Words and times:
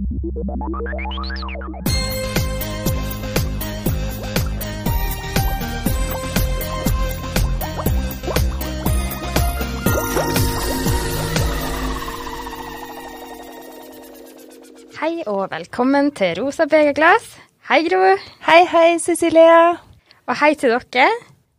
Hei 0.00 0.06
og 15.26 15.50
velkommen 15.50 16.08
til 16.16 16.40
Rosa 16.40 16.64
begerglass. 16.64 17.36
Hei, 17.68 17.84
Gro. 17.84 18.16
Hei, 18.46 18.64
hei, 18.64 18.96
Cecilie. 18.96 19.76
Og 20.24 20.36
hei 20.40 20.54
til 20.56 20.72
dere. 20.72 21.12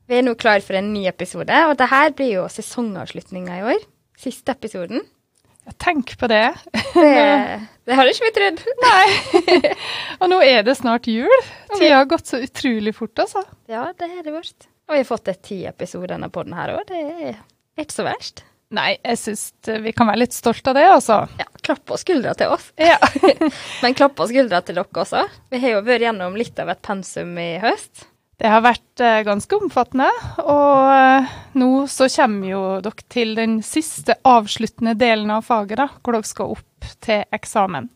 Vi 0.09 0.17
er 0.17 0.25
nå 0.25 0.33
klar 0.33 0.65
for 0.65 0.81
en 0.81 0.89
ny 0.95 1.05
episode, 1.05 1.53
og 1.69 1.77
det 1.77 1.93
her 1.93 2.09
blir 2.17 2.39
jo 2.39 2.49
sesongavslutninga 2.49 3.61
i 3.61 3.65
år. 3.75 3.89
Siste 4.17 4.57
episoden. 4.57 5.05
Tenk 5.79 6.17
på 6.19 6.27
det. 6.31 6.43
Det, 6.73 7.61
det 7.87 7.97
hadde 7.97 8.13
ikke 8.13 8.27
vi 8.27 8.33
trodd. 8.35 8.61
Nei. 8.83 9.71
og 10.21 10.29
nå 10.33 10.41
er 10.45 10.65
det 10.67 10.77
snart 10.79 11.09
jul. 11.11 11.31
Tida 11.77 12.01
har 12.01 12.09
gått 12.11 12.31
så 12.33 12.41
utrolig 12.43 12.95
fort, 12.97 13.15
altså. 13.23 13.43
Ja, 13.71 13.89
det 13.97 14.11
har 14.11 14.27
det 14.27 14.35
vært. 14.35 14.69
Og 14.89 14.95
vi 14.97 15.03
har 15.03 15.07
fått 15.07 15.31
et 15.31 15.43
ti 15.47 15.61
episoder 15.69 16.21
på 16.29 16.45
den 16.47 16.55
her 16.57 16.75
òg. 16.75 16.87
Det 16.89 17.03
er 17.31 17.85
ikke 17.85 18.01
så 18.01 18.07
verst. 18.07 18.43
Nei, 18.71 18.93
jeg 19.03 19.19
syns 19.19 19.49
vi 19.83 19.91
kan 19.91 20.07
være 20.07 20.21
litt 20.21 20.35
stolte 20.35 20.71
av 20.71 20.77
det, 20.79 20.85
altså. 20.93 21.17
Ja, 21.39 21.47
klapp 21.63 21.81
på 21.91 21.97
skuldra 21.99 22.31
til 22.39 22.53
oss. 22.55 22.69
Ja. 22.79 22.95
Men 23.83 23.97
klapp 23.97 24.15
på 24.19 24.29
skuldra 24.31 24.61
til 24.63 24.79
dere 24.79 25.03
også. 25.03 25.25
Vi 25.51 25.59
har 25.59 25.75
jo 25.75 25.81
vært 25.87 26.07
gjennom 26.07 26.37
litt 26.39 26.59
av 26.63 26.71
et 26.71 26.81
pensum 26.85 27.35
i 27.39 27.51
høst. 27.63 28.05
Det 28.41 28.49
har 28.49 28.63
vært 28.65 29.01
eh, 29.05 29.21
ganske 29.21 29.53
omfattende, 29.53 30.07
og 30.41 30.89
eh, 30.89 31.33
nå 31.61 31.69
så 31.85 32.07
kommer 32.09 32.49
jo 32.49 32.61
dere 32.81 33.05
til 33.13 33.35
den 33.37 33.59
siste 33.61 34.15
avsluttende 34.25 34.95
delen 34.97 35.29
av 35.29 35.45
faget, 35.45 35.77
da, 35.77 35.85
hvor 36.01 36.17
dere 36.17 36.29
skal 36.29 36.55
opp 36.55 36.87
til 37.05 37.21
eksamen. 37.37 37.91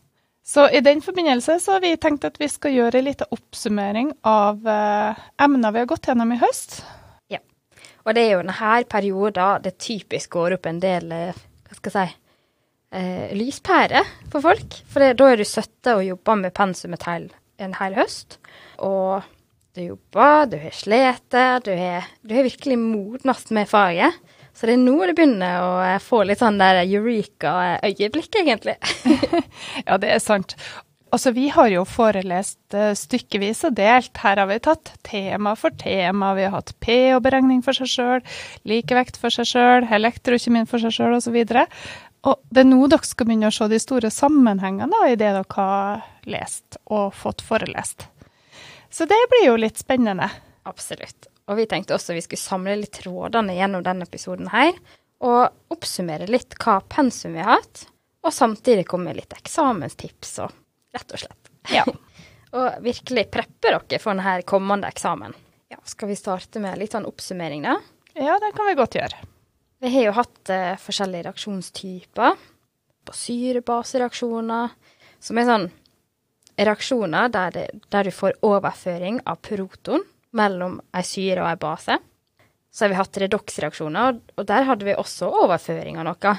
Så 0.46 0.68
i 0.70 0.80
den 0.86 1.02
forbindelse 1.02 1.58
så 1.58 1.74
har 1.74 1.82
vi 1.82 1.96
tenkt 1.98 2.24
at 2.28 2.38
vi 2.38 2.46
skal 2.46 2.76
gjøre 2.76 3.00
en 3.00 3.08
liten 3.08 3.34
oppsummering 3.34 4.12
av 4.22 4.62
eh, 4.70 5.24
emner 5.42 5.74
vi 5.74 5.82
har 5.82 5.90
gått 5.90 6.06
gjennom 6.06 6.30
i 6.30 6.38
høst. 6.38 6.78
Ja. 7.34 7.42
Og 8.06 8.14
det 8.14 8.22
er 8.22 8.36
jo 8.36 8.44
denne 8.44 8.70
perioden 8.86 9.66
det 9.66 9.74
typisk 9.82 10.38
går 10.38 10.60
opp 10.60 10.70
en 10.70 10.78
del 10.78 11.10
eh, 11.10 11.44
hva 11.66 11.80
skal 11.80 11.96
jeg 11.98 12.12
si, 12.12 12.20
eh, 13.00 13.34
lyspærer 13.34 14.14
for 14.30 14.46
folk. 14.46 14.78
For 14.86 15.02
det, 15.02 15.16
da 15.18 15.32
er 15.32 15.42
du 15.42 15.48
17 15.48 15.96
og 15.96 16.06
jobber 16.12 16.38
med 16.44 16.54
pensumet 16.54 17.10
en 17.10 17.80
hel 17.80 17.98
høst. 17.98 18.38
Og 18.78 19.26
du 19.76 19.84
jobber, 19.84 20.46
du 20.50 20.56
har 20.60 20.72
slitt, 20.74 21.28
du 21.30 21.70
har, 21.76 22.08
du 22.22 22.34
har 22.34 22.46
virkelig 22.46 22.78
modnast 22.80 23.52
med 23.54 23.68
faget. 23.68 24.16
Så 24.56 24.64
det 24.68 24.78
er 24.78 24.80
nå 24.80 24.96
det 25.04 25.14
begynner 25.18 25.60
å 25.60 25.72
eh, 25.84 25.98
få 26.00 26.22
litt 26.24 26.40
sånn 26.40 26.56
der 26.60 26.80
eureka-øyeblikk, 26.86 28.40
egentlig. 28.40 28.78
Ja, 29.86 29.98
det 30.00 30.14
er 30.14 30.22
sant. 30.24 30.56
Altså, 31.12 31.30
vi 31.36 31.50
har 31.52 31.68
jo 31.70 31.84
forelest 31.88 32.74
eh, 32.74 32.94
stykkevis 32.96 33.66
og 33.68 33.76
delt. 33.76 34.16
Her 34.24 34.40
har 34.40 34.48
vi 34.48 34.56
tatt 34.64 34.94
tema 35.06 35.52
for 35.60 35.76
tema. 35.76 36.32
Vi 36.38 36.48
har 36.48 36.56
hatt 36.56 36.72
P-og-beregning 36.80 37.60
for 37.66 37.76
seg 37.76 37.92
sjøl, 37.92 38.24
likevekt 38.64 39.20
for 39.20 39.34
seg 39.34 39.52
sjøl, 39.52 39.86
elektrokjemien 40.00 40.68
for 40.70 40.80
seg 40.80 40.96
sjøl 40.96 41.18
osv. 41.20 41.36
Og 42.26 42.40
det 42.48 42.64
er 42.64 42.68
nå 42.72 42.80
dere 42.88 43.06
skal 43.06 43.28
begynne 43.28 43.52
å 43.52 43.54
se 43.54 43.68
de 43.70 43.80
store 43.82 44.10
sammenhengene 44.10 45.04
i 45.12 45.14
det 45.20 45.34
dere 45.36 45.44
har 45.60 46.04
lest 46.24 46.80
og 46.88 47.12
fått 47.14 47.44
forelest. 47.44 48.08
Så 48.90 49.06
det 49.08 49.18
blir 49.30 49.48
jo 49.48 49.56
litt 49.60 49.78
spennende. 49.80 50.28
Absolutt. 50.66 51.28
Og 51.46 51.60
vi 51.60 51.66
tenkte 51.70 51.94
også 51.94 52.16
vi 52.16 52.24
skulle 52.24 52.42
samle 52.42 52.76
litt 52.80 52.96
trådene 52.98 53.54
gjennom 53.54 53.84
denne 53.86 54.06
episoden 54.08 54.50
her, 54.50 54.74
og 55.24 55.72
oppsummere 55.72 56.28
litt 56.28 56.58
hva 56.60 56.80
pensum 56.90 57.36
vi 57.36 57.44
har 57.44 57.60
hatt, 57.60 57.86
og 58.26 58.34
samtidig 58.34 58.86
komme 58.90 59.12
med 59.12 59.20
litt 59.20 59.36
eksamenstips 59.36 60.38
og 60.44 60.56
rett 60.96 61.14
og 61.14 61.22
slett. 61.22 61.52
Ja. 61.72 61.84
og 62.56 62.82
virkelig 62.84 63.28
preppe 63.32 63.70
dere 63.70 64.00
for 64.02 64.14
denne 64.14 64.40
kommende 64.48 64.90
eksamen. 64.90 65.36
Ja, 65.70 65.78
skal 65.84 66.10
vi 66.10 66.18
starte 66.18 66.62
med 66.62 66.78
litt 66.78 66.94
sånn 66.94 67.08
oppsummering, 67.08 67.64
da? 67.66 67.78
Ja, 68.14 68.36
det 68.42 68.52
kan 68.56 68.68
vi 68.68 68.76
godt 68.78 68.98
gjøre. 68.98 69.22
Vi 69.82 69.90
har 69.92 70.06
jo 70.08 70.12
hatt 70.16 70.52
eh, 70.52 70.76
forskjellige 70.80 71.26
reaksjonstyper. 71.26 72.36
På 73.06 73.14
syrebasereaksjoner, 73.14 74.72
som 75.22 75.38
er 75.38 75.46
sånn 75.46 75.66
reaksjoner 76.58 77.30
der, 77.32 77.54
det, 77.54 77.66
der 77.92 78.06
du 78.06 78.12
får 78.14 78.38
overføring 78.46 79.20
av 79.28 79.40
proton 79.44 80.04
mellom 80.36 80.80
ei 80.96 81.04
syre 81.06 81.42
og 81.44 81.50
ei 81.50 81.60
base. 81.60 81.98
Så 82.72 82.84
har 82.84 82.92
vi 82.92 82.98
hatt 82.98 83.18
redoksreaksjoner, 83.22 84.18
og 84.36 84.48
der 84.48 84.66
hadde 84.68 84.84
vi 84.84 84.96
også 84.98 85.30
overføring 85.44 85.96
av 86.00 86.10
noe. 86.10 86.34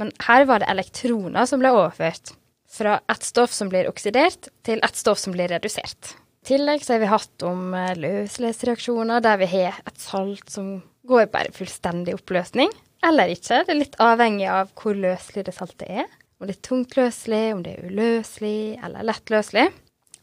Men 0.00 0.12
her 0.26 0.44
var 0.48 0.60
det 0.60 0.68
elektroner 0.72 1.48
som 1.48 1.62
ble 1.62 1.72
overført. 1.72 2.34
Fra 2.70 2.98
et 3.10 3.24
stoff 3.26 3.52
som 3.52 3.70
blir 3.72 3.88
oksidert, 3.90 4.50
til 4.66 4.82
et 4.84 4.98
stoff 4.98 5.18
som 5.22 5.34
blir 5.34 5.50
redusert. 5.50 6.14
I 6.44 6.52
tillegg 6.52 6.84
så 6.84 6.94
har 6.94 7.02
vi 7.02 7.10
hatt 7.10 7.44
om 7.44 7.74
eh, 7.76 7.96
der 7.96 9.40
vi 9.40 9.48
har 9.50 9.80
et 9.84 9.98
salt 10.00 10.52
som 10.52 10.78
går 11.08 11.26
bare 11.32 11.52
fullstendig 11.56 12.14
oppløsning. 12.16 12.72
Eller 13.04 13.32
ikke. 13.32 13.62
Det 13.64 13.72
er 13.72 13.80
litt 13.80 13.98
avhengig 14.00 14.48
av 14.52 14.72
hvor 14.76 14.96
løslig 14.96 15.46
det 15.48 15.56
saltet 15.56 15.88
er. 15.88 16.08
Om 16.40 16.48
det 16.48 16.56
er 16.56 16.64
tungtløselig, 16.64 17.44
om 17.54 17.62
det 17.64 17.74
er 17.76 17.90
uløselig 17.90 18.78
eller 18.80 19.04
lettløselig. 19.04 19.66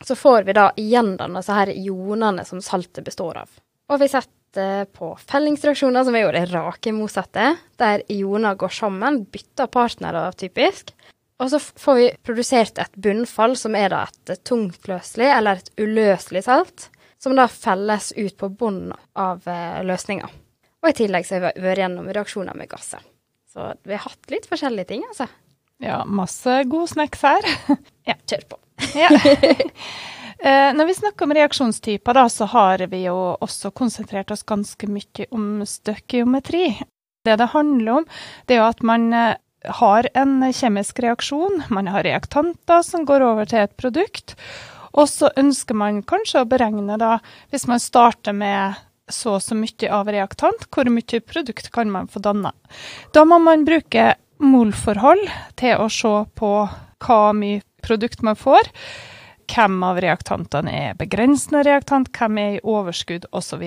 Så 0.03 0.17
får 0.17 0.47
vi 0.47 0.55
da 0.57 0.72
igjen 0.78 1.16
disse 1.17 1.53
her 1.53 1.69
ionene 1.73 2.45
som 2.45 2.61
saltet 2.61 3.05
består 3.05 3.44
av. 3.44 3.51
Og 3.89 4.01
vi 4.01 4.09
setter 4.09 4.88
på 4.97 5.11
fellingsreaksjoner, 5.29 6.06
som 6.07 6.17
er 6.17 6.25
jo 6.25 6.33
det 6.33 6.47
rake 6.50 6.94
motsatte, 6.95 7.51
der 7.77 8.03
ioner 8.09 8.57
går 8.57 8.73
sammen, 8.73 9.23
bytter 9.29 9.69
partnere 9.69 10.25
typisk. 10.38 10.94
Og 11.38 11.51
så 11.53 11.59
får 11.61 12.00
vi 12.00 12.09
produsert 12.25 12.81
et 12.81 12.97
bunnfall, 12.97 13.53
som 13.59 13.77
er 13.77 13.94
da 13.94 14.03
et 14.09 14.41
tungtløselig 14.47 15.29
eller 15.29 15.61
et 15.61 15.69
uløselig 15.77 16.47
salt, 16.47 16.89
som 17.22 17.38
da 17.38 17.45
felles 17.50 18.09
ut 18.17 18.38
på 18.38 18.50
bunnen 18.57 18.95
av 19.13 19.45
eh, 19.45 19.83
løsninga. 19.85 20.29
Og 20.81 20.89
i 20.89 20.97
tillegg 20.97 21.25
så 21.27 21.38
har 21.38 21.51
vi 21.53 21.66
vært 21.66 21.83
gjennom 21.83 22.09
reaksjoner 22.09 22.57
med 22.57 22.69
gasser. 22.72 23.06
Så 23.53 23.69
vi 23.85 23.94
har 23.94 24.06
hatt 24.06 24.33
litt 24.33 24.50
forskjellige 24.50 24.89
ting, 24.94 25.06
altså. 25.09 25.29
Ja, 25.83 26.01
masse 26.05 26.63
god 26.63 26.89
snacks 26.89 27.21
her. 27.21 27.45
Ja, 28.07 28.15
kjør 28.29 28.45
på. 28.53 28.59
Ja. 28.95 29.09
Eh, 30.38 30.69
Når 30.77 30.85
vi 30.85 30.93
snakker 30.93 31.25
om 31.25 31.33
reaksjonstyper, 31.33 32.13
da, 32.13 32.27
så 32.29 32.45
har 32.51 32.83
vi 32.91 32.99
jo 33.07 33.15
også 33.41 33.71
konsentrert 33.75 34.29
oss 34.31 34.45
ganske 34.47 34.88
mye 34.89 35.25
om 35.33 35.63
støkkiometri. 35.65 36.69
Det 37.25 37.35
det 37.41 37.49
handler 37.55 37.91
om, 38.03 38.05
det 38.45 38.55
er 38.55 38.61
jo 38.61 38.67
at 38.69 38.83
man 38.85 39.07
eh, 39.17 39.33
har 39.81 40.07
en 40.13 40.39
kjemisk 40.53 41.01
reaksjon. 41.03 41.63
Man 41.73 41.89
har 41.91 42.05
reaktanter 42.05 42.85
som 42.85 43.05
går 43.09 43.25
over 43.25 43.49
til 43.49 43.65
et 43.65 43.73
produkt. 43.81 44.35
Og 44.94 45.09
så 45.09 45.31
ønsker 45.38 45.75
man 45.77 46.03
kanskje 46.07 46.45
å 46.45 46.49
beregne, 46.49 46.95
da, 47.01 47.17
hvis 47.51 47.67
man 47.69 47.81
starter 47.83 48.33
med 48.38 48.77
så 49.09 49.38
og 49.38 49.44
så 49.44 49.55
mye 49.55 49.89
av 49.94 50.09
reaktant, 50.11 50.65
hvor 50.73 50.88
mye 50.91 51.19
produkt 51.23 51.69
kan 51.75 51.91
man 51.91 52.09
få 52.11 52.19
danna. 52.23 52.53
Da 53.15 53.23
må 53.25 53.38
man 53.39 53.65
bruke 53.67 54.13
molforhold 54.44 55.24
til 55.59 55.81
å 55.81 55.90
se 55.92 56.14
på 56.38 56.52
hva 57.06 57.22
mye 57.38 57.62
produkt 57.86 58.24
man 58.25 58.38
får. 58.40 58.70
Hvem 59.48 59.78
av 59.88 60.02
reaktantene 60.03 60.74
er 60.90 60.98
begrensende 61.00 61.64
reaktant, 61.64 62.09
hvem 62.12 62.40
er 62.42 62.58
i 62.58 62.64
overskudd 62.68 63.30
osv. 63.31 63.64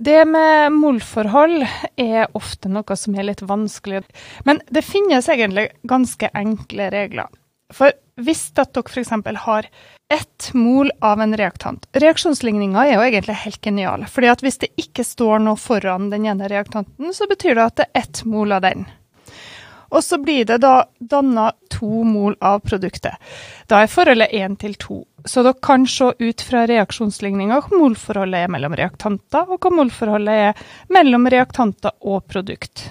Det 0.00 0.20
med 0.24 0.72
molforhold 0.72 1.60
er 2.00 2.30
ofte 2.38 2.70
noe 2.72 2.96
som 2.96 3.14
er 3.14 3.28
litt 3.28 3.44
vanskelig. 3.44 4.02
Men 4.48 4.62
det 4.72 4.82
finnes 4.86 5.28
egentlig 5.28 5.68
ganske 5.86 6.30
enkle 6.34 6.88
regler. 6.94 7.28
For 7.70 7.92
hvis 8.20 8.48
at 8.58 8.72
dere 8.74 8.90
f.eks. 8.90 9.12
har 9.44 9.68
ett 10.10 10.48
mol 10.58 10.90
av 11.06 11.20
en 11.22 11.36
reaktant 11.38 11.84
Reaksjonsligninga 11.94 12.82
er 12.82 12.96
jo 12.96 13.04
egentlig 13.04 13.36
helt 13.44 13.60
genial. 13.62 14.06
fordi 14.10 14.30
at 14.32 14.42
hvis 14.42 14.58
det 14.64 14.72
ikke 14.80 15.04
står 15.06 15.38
noe 15.44 15.60
foran 15.60 16.10
den 16.10 16.26
ene 16.26 16.48
reaktanten, 16.50 17.12
så 17.14 17.28
betyr 17.30 17.54
det 17.54 17.66
at 17.68 17.76
det 17.76 17.86
er 17.86 18.02
ett 18.02 18.24
mol 18.24 18.52
av 18.52 18.64
den. 18.66 18.88
Og 19.90 20.04
så 20.06 20.18
blir 20.22 20.44
det 20.46 20.60
da 20.62 20.84
danna 20.98 21.50
to 21.72 22.04
mol 22.06 22.36
av 22.40 22.62
produktet. 22.62 23.18
Da 23.66 23.82
er 23.82 23.90
forholdet 23.90 24.34
én 24.36 24.56
til 24.60 24.76
to. 24.78 25.02
Så 25.26 25.42
dere 25.44 25.58
kan 25.62 25.86
se 25.90 26.12
ut 26.18 26.44
fra 26.46 26.64
reaksjonsligninga 26.70 27.58
hva 27.60 27.80
molforholdet 27.82 28.46
er 28.46 28.54
mellom 28.54 28.76
reaktanter, 28.78 29.50
og 29.50 29.58
hva 29.58 29.74
molforholdet 29.74 30.46
er 30.46 30.64
mellom 30.94 31.26
reaktanter 31.30 31.96
og 32.00 32.24
produkt. 32.30 32.86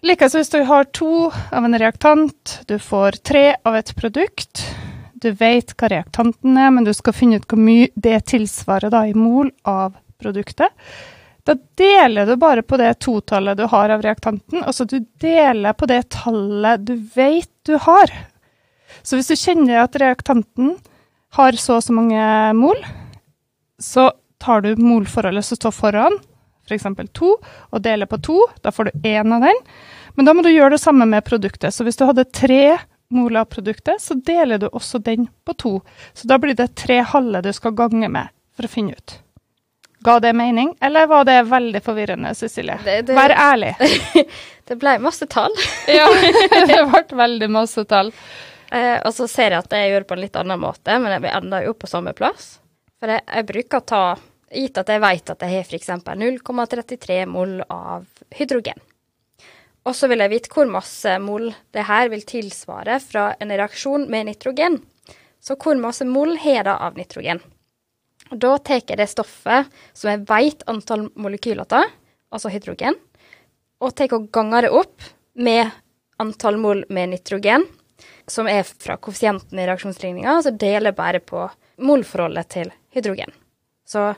Likeså 0.00 0.40
hvis 0.40 0.52
du 0.54 0.62
har 0.64 0.88
to 0.96 1.28
av 1.28 1.66
en 1.66 1.76
reaktant, 1.78 2.60
du 2.66 2.78
får 2.80 3.20
tre 3.20 3.44
av 3.68 3.76
et 3.76 3.92
produkt. 3.98 4.64
Du 5.20 5.28
vet 5.36 5.74
hva 5.76 5.90
reaktanten 5.92 6.56
er, 6.56 6.70
men 6.72 6.86
du 6.88 6.94
skal 6.96 7.12
finne 7.12 7.36
ut 7.36 7.48
hvor 7.50 7.60
mye 7.60 7.90
det 7.94 8.22
tilsvarer 8.32 8.92
da 8.92 9.04
i 9.04 9.12
mol 9.12 9.52
av 9.68 9.98
produktet. 10.20 10.72
Da 11.48 11.56
deler 11.80 12.28
du 12.28 12.34
bare 12.40 12.62
på 12.62 12.76
det 12.80 12.92
totallet 13.04 13.58
du 13.58 13.64
har 13.70 13.92
av 13.92 14.02
reaktanten, 14.04 14.62
altså 14.64 14.84
du 14.84 14.98
deler 15.22 15.76
på 15.76 15.88
det 15.88 16.02
tallet 16.12 16.84
du 16.84 16.94
vet 17.14 17.50
du 17.66 17.76
har. 17.80 18.12
Så 19.02 19.16
hvis 19.16 19.30
du 19.30 19.38
kjenner 19.38 19.84
at 19.84 19.96
reaktanten 20.00 20.74
har 21.38 21.56
så 21.60 21.78
og 21.78 21.86
så 21.86 21.94
mange 21.94 22.24
mol, 22.58 22.80
så 23.80 24.10
tar 24.40 24.64
du 24.64 24.74
molforholdet 24.80 25.46
som 25.46 25.58
står 25.58 25.74
foran, 25.76 26.18
f.eks. 26.68 26.86
For 26.86 27.10
to, 27.16 27.32
og 27.70 27.82
deler 27.84 28.08
på 28.10 28.20
to. 28.24 28.38
Da 28.64 28.72
får 28.74 28.90
du 28.90 29.08
én 29.08 29.34
av 29.34 29.44
den. 29.44 29.64
Men 30.14 30.26
da 30.28 30.34
må 30.34 30.44
du 30.44 30.50
gjøre 30.52 30.74
det 30.76 30.82
samme 30.82 31.06
med 31.08 31.24
produktet. 31.26 31.74
Så 31.74 31.86
hvis 31.86 31.98
du 31.98 32.06
hadde 32.08 32.28
tre 32.28 32.76
mol 33.10 33.36
av 33.40 33.48
produktet, 33.50 34.02
så 34.02 34.14
deler 34.14 34.60
du 34.60 34.68
også 34.70 35.00
den 35.02 35.28
på 35.46 35.56
to. 35.58 35.72
Så 36.14 36.30
da 36.30 36.38
blir 36.38 36.54
det 36.58 36.72
tre 36.78 37.00
halve 37.02 37.42
du 37.42 37.52
skal 37.56 37.74
gange 37.78 38.10
med 38.12 38.30
for 38.56 38.68
å 38.68 38.72
finne 38.72 38.96
ut. 38.98 39.18
Ga 40.04 40.14
det 40.24 40.32
mening, 40.32 40.74
eller 40.80 41.06
var 41.10 41.24
det 41.28 41.42
veldig 41.50 41.82
forvirrende, 41.84 42.34
Cecilie? 42.34 42.78
Det- 42.84 43.02
det- 43.06 43.16
Vær 43.16 43.34
ærlig. 43.36 43.74
Det 44.70 44.76
ble 44.78 44.92
masse 45.02 45.26
tall. 45.26 45.50
ja, 45.90 46.06
det 46.68 46.76
ble 46.86 47.16
veldig 47.18 47.48
masse 47.50 47.82
tall. 47.90 48.12
Eh, 48.70 49.00
og 49.02 49.10
så 49.16 49.26
ser 49.26 49.50
jeg 49.50 49.64
at 49.64 49.72
jeg 49.74 49.90
gjør 49.90 50.04
det 50.04 50.08
på 50.12 50.14
en 50.14 50.20
litt 50.22 50.36
annen 50.38 50.60
måte, 50.62 50.94
men 51.02 51.10
jeg 51.16 51.32
ender 51.34 51.64
jo 51.66 51.72
på 51.74 51.88
samme 51.90 52.12
plass. 52.14 52.60
For 53.02 53.10
jeg, 53.10 53.24
jeg 53.26 53.48
bruker 53.48 53.80
å 53.82 53.86
ta 53.90 54.02
Gitt 54.50 54.78
at 54.80 54.88
jeg 54.90 54.98
vet 55.02 55.30
at 55.30 55.42
jeg 55.46 55.52
har 55.56 55.66
f.eks. 55.66 55.90
0,33 56.18 57.18
mol 57.30 57.60
av 57.70 58.06
hydrogen. 58.34 58.78
Og 59.86 59.94
så 59.94 60.08
vil 60.10 60.22
jeg 60.24 60.32
vite 60.32 60.50
hvor 60.54 60.66
masse 60.70 61.12
mol 61.22 61.52
det 61.74 61.84
her 61.86 62.10
vil 62.10 62.24
tilsvare 62.26 62.96
fra 63.02 63.28
en 63.40 63.50
reaksjon 63.54 64.08
med 64.10 64.26
nitrogen. 64.26 64.80
Så 65.40 65.54
hvor 65.58 65.78
masse 65.78 66.04
mol 66.06 66.34
har 66.42 66.66
da 66.66 66.74
av 66.86 66.98
nitrogen? 66.98 67.38
Da 68.30 68.56
tar 68.58 68.82
jeg 68.84 68.98
det 69.00 69.08
stoffet 69.10 69.70
som 69.92 70.10
jeg 70.12 70.22
vet 70.28 70.62
antall 70.70 71.08
molekyler 71.18 71.66
av, 71.66 71.90
altså 72.30 72.52
hydrogen, 72.52 72.94
og 73.82 73.94
tar 73.96 74.12
og 74.14 74.28
ganger 74.30 74.66
det 74.66 74.74
opp 74.76 75.08
med 75.34 75.70
antall 76.20 76.58
mol 76.60 76.84
med 76.92 77.14
nitrogen, 77.14 77.64
som 78.30 78.46
er 78.48 78.62
fra 78.62 78.96
koeffisienten 79.00 79.58
i 79.58 79.66
reaksjonsligninga, 79.66 80.36
og 80.36 80.44
så 80.46 80.52
deler 80.54 80.92
jeg 80.92 80.98
bare 81.00 81.22
på 81.24 81.48
molforholdet 81.82 82.52
til 82.54 82.70
hydrogen. 82.94 83.32
Så 83.88 84.12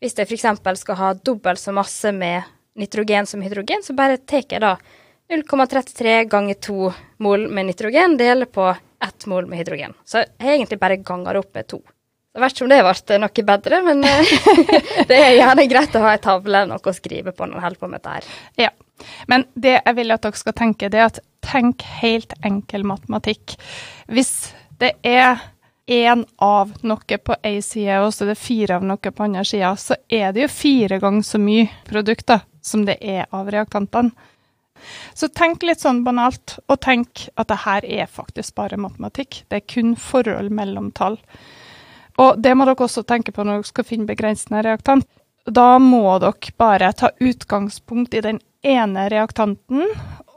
hvis 0.00 0.16
jeg 0.16 0.30
f.eks. 0.30 0.46
skal 0.80 0.98
ha 1.00 1.12
dobbelt 1.14 1.60
så 1.60 1.74
masse 1.74 2.12
med 2.14 2.46
nitrogen 2.78 3.26
som 3.26 3.42
hydrogen, 3.42 3.82
så 3.82 3.92
bare 3.98 4.20
tar 4.22 4.46
jeg 4.48 4.62
da 4.62 4.76
0,33 5.28 6.24
ganger 6.30 6.56
2 6.64 6.92
mol 7.26 7.48
med 7.52 7.68
nitrogen 7.68 8.16
deler 8.16 8.48
på 8.48 8.70
1 9.04 9.28
mol 9.28 9.50
med 9.50 9.60
hydrogen. 9.60 9.92
Så 10.08 10.22
jeg 10.22 10.54
egentlig 10.56 10.78
bare 10.80 11.02
ganger 11.02 11.42
opp 11.42 11.52
med 11.54 11.68
2. 11.68 11.82
Det 12.34 12.42
vet 12.42 12.54
ikke 12.54 12.66
om 12.66 12.70
det 12.70 12.82
ble 12.84 13.18
noe 13.22 13.44
bedre, 13.48 13.78
men 13.86 14.04
eh, 14.04 14.32
det 15.08 15.16
er 15.16 15.36
gjerne 15.38 15.66
greit 15.70 15.96
å 15.96 16.04
ha 16.04 16.12
ei 16.14 16.22
tavle 16.22 16.60
eller 16.60 16.74
noe 16.74 16.92
å 16.92 16.96
skrive 16.96 17.32
på 17.34 17.48
når 17.48 17.58
en 17.58 17.66
holder 17.66 17.80
på 17.80 17.90
med 17.90 18.04
dette. 18.04 18.38
Ja. 18.60 18.70
Men 19.30 19.46
det 19.54 19.78
jeg 19.78 19.96
vil 19.96 20.14
at 20.14 20.26
dere 20.26 20.40
skal 20.40 20.56
tenke, 20.58 20.90
det 20.92 21.00
er 21.00 21.08
at 21.08 21.22
tenk 21.48 21.84
helt 22.02 22.34
enkel 22.44 22.84
matematikk. 22.86 23.56
Hvis 24.10 24.52
det 24.78 24.92
er 25.06 25.40
én 25.88 26.24
av 26.44 26.74
noe 26.84 27.18
på 27.18 27.36
én 27.42 27.62
side, 27.64 28.00
og 28.04 28.12
så 28.12 28.26
er 28.26 28.34
det 28.34 28.40
fire 28.42 28.76
av 28.76 28.86
noe 28.86 29.12
på 29.12 29.24
andre 29.24 29.44
sida, 29.48 29.72
så 29.80 29.96
er 30.08 30.34
det 30.36 30.44
jo 30.44 30.50
fire 30.52 30.98
ganger 31.00 31.24
så 31.24 31.40
mye 31.40 31.68
produkter 31.88 32.44
som 32.60 32.84
det 32.84 32.98
er 33.00 33.24
av 33.32 33.48
reaktantene. 33.50 34.12
Så 35.16 35.26
tenk 35.34 35.64
litt 35.66 35.80
sånn 35.82 36.04
banalt, 36.06 36.58
og 36.68 36.78
tenk 36.84 37.24
at 37.34 37.48
det 37.50 37.62
her 37.64 37.86
er 37.86 38.10
faktisk 38.12 38.54
bare 38.60 38.78
matematikk. 38.78 39.42
Det 39.48 39.62
er 39.62 39.70
kun 39.74 39.96
forhold 39.98 40.52
mellom 40.54 40.92
tall. 40.94 41.18
Og 42.18 42.38
det 42.42 42.54
må 42.58 42.66
dere 42.66 42.84
også 42.84 43.06
tenke 43.06 43.32
på 43.34 43.44
når 43.46 43.60
dere 43.60 43.70
skal 43.70 43.86
finne 43.86 44.08
begrensende 44.08 44.64
reaktant. 44.66 45.06
Da 45.46 45.78
må 45.80 46.18
dere 46.20 46.54
bare 46.60 46.92
ta 46.92 47.12
utgangspunkt 47.20 48.14
i 48.14 48.24
den 48.24 48.40
ene 48.66 49.06
reaktanten, 49.12 49.86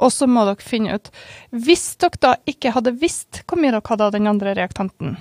og 0.01 0.12
så 0.13 0.28
må 0.30 0.44
dere 0.45 0.62
finne 0.66 0.98
ut 0.98 1.10
Hvis 1.51 1.95
dere 2.01 2.22
da 2.22 2.33
ikke 2.50 2.74
hadde 2.75 2.94
visst 3.01 3.42
hvor 3.45 3.60
mye 3.60 3.74
dere 3.74 3.86
hadde 3.89 4.07
av 4.07 4.16
den 4.16 4.30
andre 4.30 4.56
reaktanten, 4.57 5.18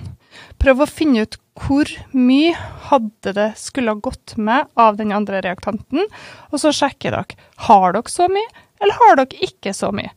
prøv 0.61 0.83
å 0.83 0.89
finne 0.89 1.25
ut 1.25 1.37
hvor 1.59 1.89
mye 2.15 2.53
hadde 2.87 3.33
det 3.35 3.49
skulle 3.59 3.93
ha 3.93 3.99
gått 3.99 4.37
med 4.37 4.69
av 4.79 4.97
den 5.01 5.11
andre 5.11 5.41
reaktanten, 5.43 6.05
og 6.49 6.61
så 6.61 6.71
sjekker 6.75 7.17
dere 7.17 7.49
har 7.67 7.97
dere 7.97 8.13
så 8.13 8.29
mye, 8.31 8.49
eller 8.81 9.01
har 9.01 9.19
dere 9.19 9.49
ikke 9.49 9.73
så 9.77 9.91
mye. 9.93 10.13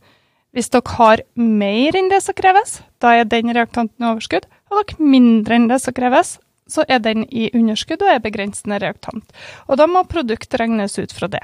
Hvis 0.55 0.71
dere 0.71 0.95
har 0.95 1.19
mer 1.35 1.97
enn 1.99 2.07
det 2.07 2.21
som 2.23 2.35
kreves, 2.37 2.77
da 3.03 3.11
er 3.19 3.25
den 3.27 3.51
reaktanten 3.51 3.99
i 3.99 4.07
overskudd. 4.07 4.45
Har 4.71 4.85
dere 4.87 5.07
mindre 5.11 5.57
enn 5.57 5.65
det 5.67 5.81
som 5.83 5.95
kreves, 5.95 6.37
så 6.71 6.85
er 6.87 7.01
den 7.03 7.25
i 7.27 7.49
underskudd 7.51 8.05
og 8.05 8.13
er 8.13 8.21
begrensende 8.23 8.79
reaktant. 8.79 9.33
Og 9.67 9.75
da 9.81 9.87
må 9.91 10.05
produktet 10.07 10.55
regnes 10.61 10.95
ut 10.95 11.11
fra 11.11 11.27
det. 11.33 11.43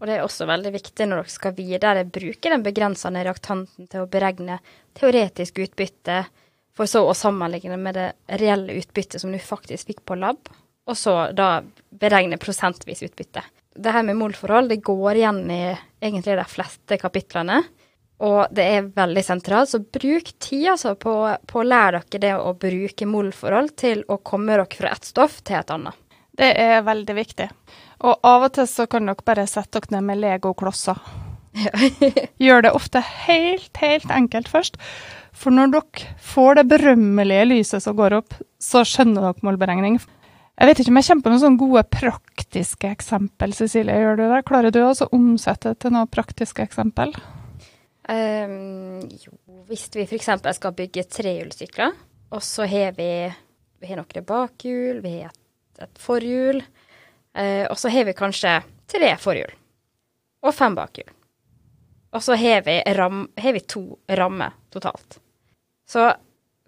Og 0.00 0.08
det 0.08 0.14
er 0.16 0.24
også 0.24 0.46
veldig 0.48 0.72
viktig 0.78 1.06
når 1.06 1.20
dere 1.20 1.32
skal 1.34 1.52
videre 1.58 2.06
bruke 2.08 2.52
den 2.52 2.64
begrensende 2.64 3.20
reaktanten 3.26 3.90
til 3.92 4.06
å 4.06 4.08
beregne 4.08 4.56
teoretisk 4.96 5.60
utbytte, 5.60 6.22
for 6.72 6.88
så 6.88 7.02
å 7.04 7.12
sammenligne 7.12 7.76
med 7.76 7.98
det 7.98 8.06
reelle 8.40 8.78
utbyttet 8.80 9.20
som 9.20 9.34
du 9.34 9.36
faktisk 9.44 9.90
fikk 9.90 10.00
på 10.08 10.16
lab, 10.16 10.48
og 10.88 10.96
så 10.96 11.26
da 11.36 11.58
beregne 12.00 12.40
prosentvis 12.40 13.04
utbytte. 13.04 13.44
Det 13.76 13.92
her 13.92 14.06
med 14.08 14.16
molforhold 14.16 14.72
det 14.72 14.80
går 14.88 15.20
igjen 15.20 15.42
i 15.52 15.60
egentlig 16.00 16.38
de 16.40 16.48
fleste 16.48 16.96
kapitlene, 16.98 17.60
og 18.20 18.52
det 18.52 18.64
er 18.68 18.88
veldig 18.96 19.22
sentralt, 19.24 19.70
så 19.72 19.80
bruk 19.80 20.28
tid 20.42 20.66
altså 20.74 20.92
på, 21.00 21.14
på 21.48 21.60
å 21.62 21.64
lære 21.64 22.02
dere 22.12 22.20
det 22.26 22.34
å 22.36 22.52
bruke 22.60 23.08
molforhold 23.08 23.72
til 23.80 24.04
å 24.12 24.18
komme 24.20 24.52
dere 24.52 24.68
fra 24.76 24.92
ett 24.92 25.08
stoff 25.08 25.38
til 25.40 25.56
et 25.60 25.72
annet. 25.72 25.96
Det 26.36 26.50
er 26.60 26.84
veldig 26.84 27.16
viktig. 27.16 27.48
Og 28.04 28.28
av 28.28 28.46
og 28.46 28.52
til 28.56 28.68
så 28.68 28.86
kan 28.92 29.08
dere 29.08 29.24
bare 29.24 29.48
sette 29.48 29.80
dere 29.80 29.96
ned 29.96 30.06
med 30.10 30.20
legoklosser. 30.20 31.00
Gjør 32.44 32.66
det 32.66 32.74
ofte 32.76 33.02
helt, 33.24 33.72
helt 33.80 34.12
enkelt 34.12 34.52
først. 34.52 34.76
For 35.32 35.54
når 35.54 35.74
dere 35.78 36.14
får 36.20 36.60
det 36.60 36.68
berømmelige 36.74 37.48
lyset 37.54 37.88
som 37.88 37.96
går 37.96 38.20
opp, 38.20 38.36
så 38.60 38.84
skjønner 38.84 39.30
dere 39.30 39.48
målberegning. 39.48 39.96
Jeg 40.60 40.68
vet 40.68 40.80
ikke 40.82 40.92
om 40.92 41.00
jeg 41.00 41.08
kommer 41.08 41.24
på 41.24 41.32
noen 41.32 41.40
sånne 41.40 41.60
gode 41.64 41.88
praktiske 41.88 42.88
eksempel, 42.92 43.56
Cecilie. 43.56 43.96
Gjør 43.96 44.18
du 44.20 44.26
det? 44.28 44.46
Klarer 44.48 44.74
du 44.74 44.82
å 44.84 44.92
omsette 45.08 45.72
det 45.72 45.80
til 45.86 45.96
noen 45.96 46.10
praktiske 46.12 46.68
eksempel? 46.68 47.16
Ehm, 48.10 49.06
jo, 49.22 49.36
hvis 49.68 49.86
vi 49.94 50.06
f.eks. 50.06 50.30
skal 50.56 50.74
bygge 50.74 51.06
trehjulssykler, 51.06 51.94
og 52.34 52.42
så 52.42 52.66
har 52.66 52.96
vi, 52.96 53.10
vi 53.78 53.90
har 53.90 54.00
noen 54.00 54.26
bakhjul, 54.26 54.98
vi 55.04 55.14
har 55.20 55.30
et, 55.30 55.84
et 55.86 56.02
forhjul, 56.02 56.60
uh, 57.38 57.64
og 57.70 57.78
så 57.78 57.92
har 57.94 58.06
vi 58.08 58.16
kanskje 58.18 58.58
tre 58.90 59.14
forhjul 59.18 59.54
og 60.40 60.54
fem 60.56 60.74
bakhjul. 60.74 61.10
Og 62.10 62.24
så 62.26 62.34
har 62.34 62.64
vi, 62.66 62.80
ram, 62.98 63.24
har 63.38 63.54
vi 63.54 63.62
to 63.70 63.84
rammer 64.18 64.56
totalt. 64.74 65.20
Så 65.86 66.10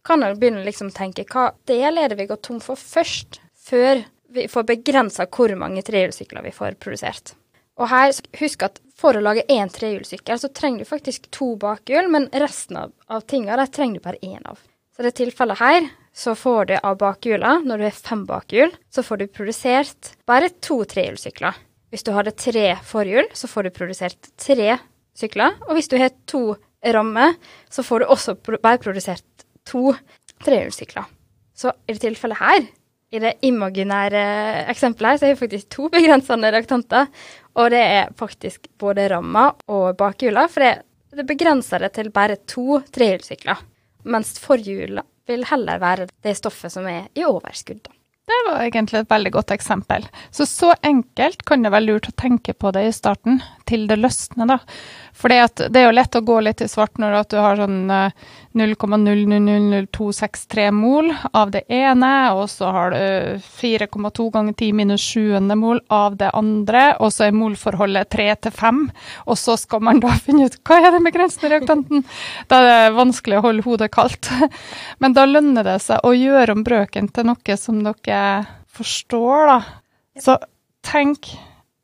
kan 0.06 0.22
en 0.22 0.38
begynne 0.38 0.62
liksom 0.66 0.90
tenke 0.94 1.26
hva 1.30 1.50
del 1.66 1.98
er 1.98 2.10
det 2.10 2.18
vi 2.20 2.28
går 2.30 2.42
tom 2.42 2.60
for 2.62 2.78
først, 2.78 3.40
før 3.58 4.04
vi 4.32 4.46
får 4.50 4.66
begrensa 4.68 5.26
hvor 5.26 5.54
mange 5.58 5.82
trehjulssykler 5.86 6.46
vi 6.46 6.54
får 6.54 6.78
produsert. 6.82 7.34
Og 7.82 7.88
her, 7.90 8.12
husk 8.38 8.62
at 8.62 8.78
for 8.94 9.18
å 9.18 9.22
lage 9.24 9.42
én 9.50 9.70
trehjulssykkel, 9.72 10.38
så 10.38 10.50
trenger 10.54 10.84
du 10.84 10.88
faktisk 10.88 11.26
to 11.34 11.56
bakhjul, 11.58 12.06
men 12.12 12.28
resten 12.30 12.78
av, 12.78 12.92
av 13.10 13.24
tinga 13.26 13.56
der 13.58 13.72
trenger 13.74 13.98
du 13.98 14.04
bare 14.04 14.22
én 14.22 14.44
av. 14.46 14.60
Så 14.94 15.02
i 15.02 15.08
det 15.08 15.16
tilfellet 15.18 15.58
her, 15.58 15.88
så 16.14 16.36
får 16.38 16.68
du 16.68 16.74
av 16.76 16.98
bakhjula, 17.00 17.56
når 17.64 17.80
du 17.80 17.86
har 17.88 17.96
fem 17.96 18.22
bakhjul, 18.28 18.74
så 18.92 19.02
får 19.02 19.22
du 19.22 19.26
produsert 19.32 20.12
bare 20.28 20.52
to 20.62 20.82
trehjulssykler. 20.86 21.58
Hvis 21.92 22.06
du 22.06 22.12
hadde 22.14 22.36
tre 22.38 22.66
forhjul, 22.86 23.26
så 23.36 23.50
får 23.50 23.66
du 23.66 23.74
produsert 23.74 24.30
tre 24.40 24.76
sykler. 25.18 25.58
Og 25.66 25.74
hvis 25.76 25.90
du 25.90 25.98
har 26.00 26.12
to 26.30 26.44
rammer, 26.94 27.34
så 27.72 27.84
får 27.84 28.04
du 28.04 28.12
også 28.12 28.36
bare 28.54 28.80
produsert 28.80 29.26
to 29.68 29.90
trehjulssykler. 30.44 31.10
Så 31.56 31.74
i 31.88 31.96
det 31.96 32.04
tilfellet 32.04 32.40
her, 32.40 32.62
i 33.12 33.20
det 33.20 33.34
imaginære 33.44 34.22
eksempelet 34.72 35.12
her, 35.12 35.20
så 35.20 35.26
er 35.28 35.34
det 35.34 35.42
faktisk 35.42 35.70
to 35.76 35.88
begrensende 35.96 36.52
reaktanter. 36.52 37.10
Og 37.60 37.70
det 37.74 37.82
er 37.84 38.12
faktisk 38.18 38.70
både 38.80 39.08
ramma 39.12 39.50
og 39.68 39.96
bakhjula, 40.00 40.46
for 40.50 40.64
det, 40.64 41.26
begrenser 41.28 41.84
det 41.84 41.92
til 41.98 42.08
bare 42.14 42.38
to 42.48 42.80
trehjulssykler. 42.94 43.60
Mens 44.08 44.38
forhjula 44.40 45.04
vil 45.28 45.44
heller 45.46 45.82
være 45.82 46.08
det 46.24 46.36
stoffet 46.38 46.72
som 46.72 46.88
er 46.88 47.10
i 47.14 47.26
overskudd. 47.28 47.90
Det 48.26 48.36
var 48.46 48.60
egentlig 48.62 49.00
et 49.00 49.10
veldig 49.10 49.30
godt 49.34 49.50
eksempel. 49.50 50.04
Så 50.30 50.46
så 50.46 50.68
enkelt 50.86 51.40
kan 51.46 51.64
det 51.64 51.72
være 51.74 51.88
lurt 51.88 52.06
å 52.06 52.14
tenke 52.14 52.54
på 52.54 52.70
det 52.74 52.84
i 52.86 52.92
starten, 52.94 53.40
til 53.66 53.88
det 53.90 53.98
løsner, 53.98 54.46
da. 54.46 54.58
For 55.12 55.28
det 55.28 55.76
er 55.76 55.84
jo 55.86 55.92
lett 55.94 56.16
å 56.16 56.20
gå 56.24 56.40
litt 56.42 56.60
i 56.62 56.68
svart 56.70 56.98
når 57.02 57.24
du 57.30 57.36
har 57.40 57.56
sånn 57.60 57.90
0,000263 58.58 60.70
mol 60.76 61.14
av 61.36 61.50
det 61.54 61.62
ene, 61.72 62.32
og 62.36 62.50
så 62.50 62.66
har 62.74 62.90
du 62.94 63.02
4,2 63.60 64.30
ganger 64.34 64.52
10 64.54 64.72
minus 64.76 65.00
7 65.00 65.40
mol 65.58 65.80
av 65.92 66.16
det 66.20 66.30
andre, 66.36 66.96
og 67.02 67.12
så 67.14 67.20
er 67.26 67.32
molforholdet 67.36 68.10
3 68.14 68.34
til 68.46 68.52
5, 68.58 68.90
og 69.26 69.36
så 69.40 69.52
skal 69.60 69.80
man 69.88 70.00
da 70.04 70.10
finne 70.26 70.44
ut 70.46 70.56
hva 70.68 70.76
er 70.80 70.90
det 70.94 71.02
med 71.04 71.14
grensen 71.16 71.44
i 71.48 71.50
reaktanten? 71.54 71.98
Da 72.50 72.54
er 72.60 72.64
det 72.70 72.98
vanskelig 72.98 73.36
å 73.40 73.46
holde 73.48 73.66
hodet 73.66 73.90
kaldt. 73.94 74.24
Men 75.02 75.10
da 75.16 75.22
lønner 75.28 75.62
det 75.66 75.78
seg 75.86 75.98
å 76.06 76.10
gjøre 76.16 76.52
om 76.56 76.62
brøken 76.66 77.06
til 77.12 77.24
noe 77.28 77.52
som 77.58 77.76
dere 77.82 78.11
forstår, 78.72 79.50
da. 79.50 79.58
Så 80.20 80.36
tenk 80.84 81.30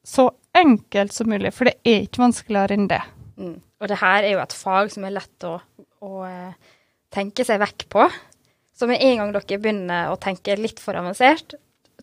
så 0.08 0.30
enkelt 0.56 1.12
som 1.12 1.30
mulig, 1.30 1.52
for 1.54 1.68
det 1.68 1.76
er 1.87 2.06
ikke 2.06 2.23
vanskeligere 2.23 2.76
enn 2.76 2.88
det. 2.90 3.02
Mm. 3.38 3.56
Og 3.78 3.90
det 3.90 4.00
her 4.00 4.25
er 4.25 4.35
jo 4.35 4.42
et 4.42 4.56
fag 4.56 4.90
som 4.92 5.06
er 5.06 5.14
lett 5.14 5.47
å, 5.47 5.58
å 6.04 6.12
eh, 6.26 6.75
tenke 7.14 7.47
seg 7.47 7.61
vekk 7.62 7.87
på. 7.92 8.08
Så 8.78 8.88
med 8.90 9.02
en 9.02 9.23
gang 9.23 9.35
dere 9.35 9.61
begynner 9.61 10.12
å 10.12 10.18
tenke 10.20 10.56
litt 10.58 10.80
for 10.82 10.99
avansert, 10.99 11.54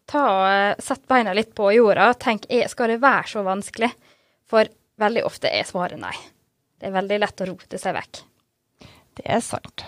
ta 0.06 0.24
eh, 0.52 0.84
sett 0.84 1.08
beina 1.10 1.34
litt 1.36 1.54
på 1.58 1.72
jorda 1.76 2.12
og 2.14 2.22
tenk 2.22 2.48
skal 2.72 2.94
det 2.94 3.02
være 3.04 3.32
så 3.32 3.44
vanskelig? 3.46 3.92
For 4.46 4.70
veldig 5.02 5.26
ofte 5.26 5.50
er 5.50 5.68
svaret 5.68 6.00
nei. 6.00 6.14
Det 6.80 6.90
er 6.90 6.96
veldig 6.96 7.22
lett 7.24 7.42
å 7.42 7.50
rote 7.50 7.80
seg 7.82 7.96
vekk. 7.98 8.22
Det 9.16 9.26
er 9.32 9.42
sant. 9.44 9.86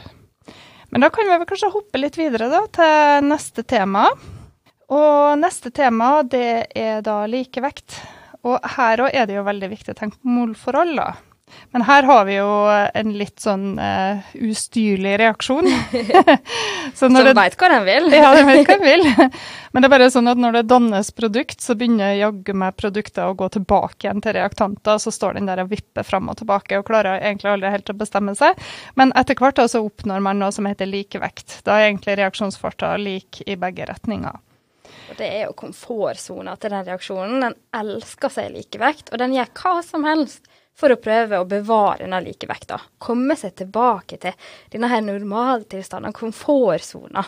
Men 0.89 1.03
da 1.03 1.09
kan 1.13 1.27
vi 1.27 1.35
vel 1.35 1.47
kanskje 1.49 1.73
hoppe 1.73 1.99
litt 1.99 2.17
videre 2.19 2.47
da, 2.51 2.63
til 2.71 3.27
neste 3.27 3.63
tema. 3.67 4.07
Og 4.87 5.39
neste 5.41 5.71
tema 5.75 6.21
det 6.23 6.71
er 6.77 7.01
da 7.05 7.25
likevekt. 7.27 7.99
Og 8.47 8.61
her 8.77 9.03
òg 9.03 9.11
er 9.11 9.27
det 9.27 9.35
jo 9.35 9.47
veldig 9.47 9.71
viktig 9.73 9.93
å 9.93 9.97
tenke 9.97 10.21
på 10.21 10.31
målforhold. 10.31 10.95
da. 10.95 11.09
Men 11.71 11.83
her 11.87 12.03
har 12.03 12.25
vi 12.25 12.35
jo 12.37 12.47
en 12.93 13.11
litt 13.19 13.39
sånn 13.43 13.77
uh, 13.79 14.23
ustyrlig 14.33 15.17
reaksjon. 15.19 15.67
Som 16.99 17.15
det, 17.15 17.33
veit 17.37 17.57
hva 17.59 17.69
den 17.71 17.85
vil. 17.87 18.09
ja, 18.15 18.31
den 18.35 18.47
vet 18.49 18.67
hva 18.67 18.77
den 18.77 18.85
vil. 18.85 19.31
Men 19.71 19.83
det 19.83 19.89
er 19.89 19.93
bare 19.93 20.09
sånn 20.11 20.31
at 20.31 20.39
når 20.41 20.59
det 20.59 20.63
dannes 20.71 21.11
produkt, 21.15 21.61
så 21.63 21.75
begynner 21.77 22.15
jaggu 22.17 22.53
meg 22.57 22.77
produkter 22.79 23.29
å 23.29 23.37
gå 23.37 23.49
tilbake 23.53 24.07
igjen 24.07 24.23
til 24.23 24.35
reaktanter. 24.39 24.99
Så 25.03 25.13
står 25.13 25.37
den 25.37 25.49
der 25.49 25.63
og 25.63 25.71
vipper 25.71 26.07
fram 26.07 26.31
og 26.31 26.39
tilbake 26.41 26.79
og 26.79 26.87
klarer 26.87 27.21
egentlig 27.21 27.51
aldri 27.53 27.71
helt 27.75 27.93
å 27.93 27.97
bestemme 27.99 28.35
seg. 28.37 28.59
Men 28.99 29.13
etter 29.19 29.39
hvert 29.39 29.61
så 29.71 29.83
oppnår 29.83 30.23
man 30.23 30.41
noe 30.41 30.53
som 30.55 30.67
heter 30.69 30.89
likevekt. 30.89 31.61
Da 31.67 31.77
er 31.77 31.91
egentlig 31.91 32.17
reaksjonsfarta 32.19 32.95
lik 33.01 33.41
i 33.45 33.57
begge 33.59 33.87
retninger. 33.89 34.43
Og 35.07 35.15
Det 35.19 35.27
er 35.27 35.45
jo 35.45 35.55
komfortsona 35.57 36.55
til 36.59 36.73
den 36.73 36.87
reaksjonen. 36.87 37.43
Den 37.43 37.57
elsker 37.75 38.31
seg 38.33 38.53
likevekt, 38.55 39.11
og 39.11 39.21
den 39.21 39.35
gjør 39.35 39.51
hva 39.61 39.75
som 39.85 40.07
helst 40.07 40.47
for 40.77 40.93
å 40.93 40.99
prøve 41.01 41.39
å 41.41 41.49
bevare 41.49 42.03
denne 42.03 42.21
likevekta. 42.25 42.79
Komme 43.01 43.37
seg 43.39 43.55
tilbake 43.57 44.19
til 44.21 44.37
denne 44.73 44.91
her 44.91 45.03
normaltilstanden, 45.05 46.15
komfortsona. 46.15 47.25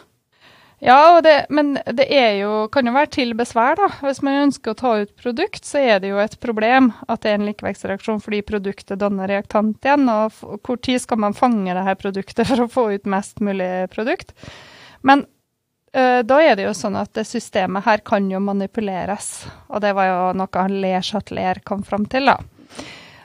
Ja, 0.81 1.21
det, 1.21 1.45
men 1.49 1.73
det 1.85 2.07
jo, 2.37 2.67
kan 2.71 2.87
jo 2.87 2.93
være 2.95 3.11
til 3.11 3.33
besvær, 3.35 3.75
da. 3.75 3.89
Hvis 3.99 4.21
man 4.23 4.45
ønsker 4.45 4.71
å 4.71 4.79
ta 4.79 4.91
ut 5.01 5.11
produkt, 5.19 5.65
så 5.67 5.81
er 5.81 5.97
det 5.99 6.13
jo 6.13 6.21
et 6.23 6.37
problem 6.39 6.93
at 7.11 7.25
det 7.25 7.33
er 7.33 7.41
en 7.41 7.49
likevektsreaksjon 7.49 8.21
fordi 8.23 8.39
produktet 8.47 9.01
danner 9.01 9.27
reaktant 9.27 9.83
igjen. 9.83 10.07
Og 10.07 10.61
hvor 10.63 10.79
tid 10.79 11.01
skal 11.03 11.19
man 11.19 11.35
fange 11.35 11.75
det 11.75 11.83
her 11.83 11.99
produktet 11.99 12.47
for 12.47 12.63
å 12.63 12.69
få 12.71 12.85
ut 12.95 13.11
mest 13.11 13.43
mulig 13.43 13.89
produkt? 13.91 14.31
Men 15.03 15.25
øh, 15.91 16.21
da 16.23 16.39
er 16.45 16.55
det 16.55 16.69
jo 16.69 16.77
sånn 16.77 16.95
at 17.01 17.11
det 17.17 17.27
systemet 17.27 17.83
her 17.83 18.05
kan 18.07 18.31
jo 18.31 18.39
manipuleres. 18.39 19.49
Og 19.67 19.83
det 19.83 19.91
var 19.99 20.07
jo 20.07 20.23
noe 20.39 20.65
Le 20.71 20.93
Chatelier 21.03 21.59
kom 21.67 21.83
fram 21.83 22.07
til, 22.07 22.31
da. 22.31 22.39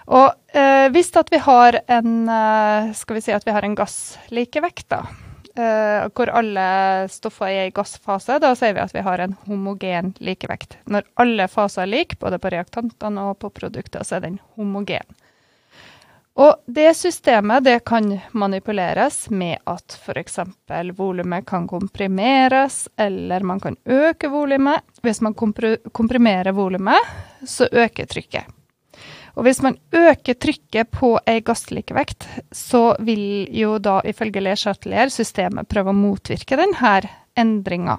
Og 0.04 0.56
eh, 0.56 0.86
hvis 0.92 1.12
at 1.16 1.30
vi 1.32 1.40
har 1.40 1.78
en 1.88 2.28
eh, 2.28 2.92
skal 2.96 3.16
vi 3.18 3.22
si 3.24 3.32
at 3.32 3.46
vi 3.46 3.54
har 3.56 3.64
en 3.64 3.76
gasslikevekt, 3.78 4.88
da, 4.92 5.00
eh, 5.56 6.06
hvor 6.12 6.28
alle 6.28 6.66
stoffer 7.12 7.48
er 7.48 7.68
i 7.68 7.74
gassfase, 7.74 8.38
da 8.42 8.52
sier 8.58 8.76
vi 8.76 8.84
at 8.84 8.94
vi 8.94 9.04
har 9.06 9.24
en 9.24 9.36
homogen 9.48 10.12
likevekt. 10.20 10.76
Når 10.84 11.08
alle 11.20 11.48
faser 11.48 11.86
er 11.86 11.92
like, 11.94 12.18
både 12.20 12.40
på 12.40 12.52
reaktantene 12.52 13.30
og 13.30 13.38
på 13.40 13.52
produkter, 13.54 14.04
så 14.04 14.18
er 14.18 14.26
den 14.28 14.40
homogen. 14.58 15.16
Og 16.34 16.64
det 16.66 16.88
systemet 16.98 17.62
det 17.62 17.76
kan 17.86 18.08
manipuleres 18.34 19.28
med 19.30 19.60
at 19.70 19.94
f.eks. 19.94 20.40
volumet 20.98 21.46
kan 21.46 21.68
komprimeres, 21.70 22.88
eller 22.98 23.46
man 23.46 23.62
kan 23.62 23.76
øke 23.86 24.28
volumet. 24.28 24.82
Hvis 25.02 25.22
man 25.22 25.34
komprimerer 25.38 26.52
volumet, 26.52 27.14
så 27.46 27.70
øker 27.70 28.10
trykket. 28.10 28.50
Og 29.34 29.46
hvis 29.46 29.60
man 29.64 29.76
øker 29.94 30.38
trykket 30.38 30.90
på 30.94 31.16
ei 31.26 31.40
gasslikevekt, 31.44 32.26
så 32.54 32.94
vil 33.02 33.48
jo 33.54 33.78
da 33.82 33.98
ifølge 34.06 34.42
Le 34.44 34.54
Chatelier 34.58 35.10
systemet 35.12 35.68
prøve 35.70 35.90
å 35.90 35.98
motvirke 35.98 36.58
denne 36.60 36.94
endringa. 37.38 37.98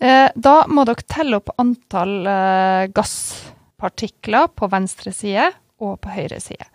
Eh, 0.00 0.28
da 0.34 0.56
må 0.66 0.86
dere 0.88 1.06
telle 1.06 1.38
opp 1.38 1.52
antall 1.60 2.14
eh, 2.26 2.84
gasspartikler 2.96 4.48
på 4.56 4.68
venstre 4.72 5.12
side 5.14 5.50
og 5.80 5.98
på 6.02 6.14
høyre 6.14 6.40
side. 6.40 6.66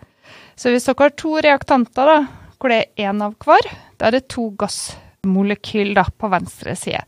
Så 0.55 0.71
hvis 0.71 0.85
dere 0.87 1.07
har 1.07 1.15
to 1.19 1.33
reaktanter, 1.43 2.11
da, 2.11 2.51
hvor 2.59 2.71
det 2.71 2.83
er 2.83 3.09
én 3.09 3.23
av 3.25 3.33
hver, 3.41 3.67
da 3.99 4.07
er 4.07 4.15
det 4.15 4.27
to 4.31 4.47
gassmolekyl 4.61 5.95
da, 5.97 6.05
på 6.05 6.29
venstre 6.31 6.75
side. 6.79 7.01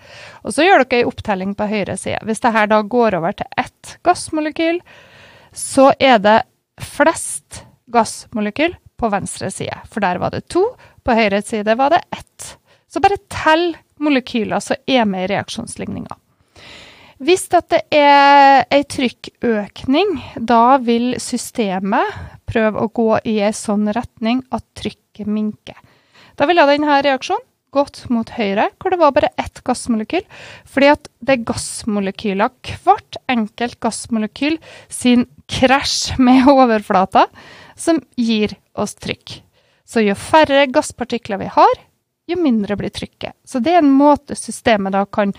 Og 0.43 0.55
så 0.57 0.65
gjør 0.65 0.83
dere 0.83 1.03
ei 1.03 1.07
opptelling 1.07 1.53
på 1.55 1.69
høyre 1.69 1.95
side. 2.01 2.19
Hvis 2.27 2.43
dette 2.43 2.65
da 2.73 2.81
går 2.81 3.19
over 3.21 3.37
til 3.37 3.61
ett 3.63 3.95
gassmolekyl, 4.03 4.81
så 5.51 5.91
er 5.99 6.19
det 6.23 6.37
flest 6.81 7.63
gassmolekyl 7.91 8.75
på 8.97 9.09
venstre 9.13 9.49
side. 9.53 9.75
For 9.91 10.03
der 10.03 10.19
var 10.21 10.33
det 10.33 10.47
to, 10.51 10.63
på 11.03 11.15
høyre 11.17 11.41
side 11.45 11.77
var 11.79 11.93
det 11.93 12.01
ett. 12.11 12.53
Så 12.87 13.01
bare 13.03 13.19
tell 13.31 13.71
molekyler 14.03 14.61
som 14.63 14.79
er 14.87 15.05
med 15.09 15.25
i 15.25 15.33
reaksjonsligninga. 15.33 16.17
Hvis 17.17 17.47
det 17.49 17.81
er 17.97 18.67
ei 18.69 18.83
trykkøkning, 18.85 20.11
da 20.37 20.77
vil 20.77 21.15
systemet 21.21 22.19
prøve 22.47 22.83
å 22.83 22.91
gå 22.93 23.09
i 23.25 23.39
ei 23.41 23.53
sånn 23.57 23.89
retning 23.95 24.43
at 24.53 24.65
trykket 24.77 25.25
minker. 25.25 25.77
Da 26.37 26.45
vil 26.45 26.61
denne 26.61 26.99
reaksjonen 27.01 27.43
gått 27.75 28.03
mot 28.13 28.29
høyre, 28.37 28.69
hvor 28.79 28.93
det 28.93 28.99
var 29.01 29.13
bare 29.15 29.31
ett 29.39 29.61
gassmolekyl. 29.67 30.23
Fordi 30.67 30.91
at 30.93 31.09
det 31.19 31.35
er 31.35 31.47
gassmolekyler, 31.49 32.53
hvert 32.85 33.19
enkelt 33.31 33.79
gassmolekyl 33.83 34.57
sin 34.89 35.27
krasj 35.51 36.17
med 36.21 36.47
overflata, 36.53 37.27
som 37.77 38.01
gir 38.15 38.55
oss 38.77 38.95
trykk. 38.97 39.41
Så 39.87 40.03
jo 40.03 40.17
færre 40.19 40.65
gasspartikler 40.71 41.39
vi 41.39 41.51
har, 41.53 41.83
jo 42.27 42.35
mindre 42.41 42.75
blir 42.75 42.91
trykket. 42.91 43.37
Så 43.47 43.61
det 43.63 43.77
er 43.77 43.83
en 43.83 43.93
måte 43.93 44.35
systemet 44.35 44.95
da 44.95 45.05
kan 45.07 45.31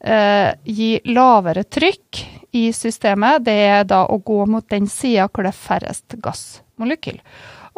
eh, 0.00 0.52
gi 0.64 0.94
lavere 1.12 1.66
trykk 1.68 2.22
i 2.56 2.70
systemet. 2.72 3.44
Det 3.44 3.56
er 3.68 3.84
da 3.88 4.06
å 4.08 4.16
gå 4.24 4.44
mot 4.48 4.64
den 4.72 4.88
sida 4.88 5.28
hvor 5.28 5.44
det 5.44 5.52
er 5.52 5.64
færrest 5.66 6.16
gassmolekyl. 6.24 7.20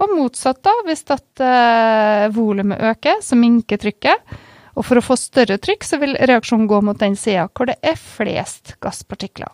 Og 0.01 0.15
motsatt, 0.17 0.63
da, 0.65 0.73
hvis 0.87 1.05
at 1.13 1.43
uh, 1.45 2.29
volumet 2.33 2.81
øker, 2.93 3.21
så 3.25 3.37
minker 3.39 3.81
trykket. 3.81 4.37
Og 4.73 4.87
for 4.89 4.99
å 4.99 5.05
få 5.05 5.19
større 5.21 5.59
trykk, 5.61 5.85
så 5.85 5.99
vil 6.01 6.17
reaksjonen 6.17 6.69
gå 6.71 6.79
mot 6.85 6.99
den 6.99 7.17
sida 7.19 7.45
hvor 7.53 7.69
det 7.69 7.77
er 7.85 7.99
flest 8.01 8.79
gasspartikler. 8.81 9.53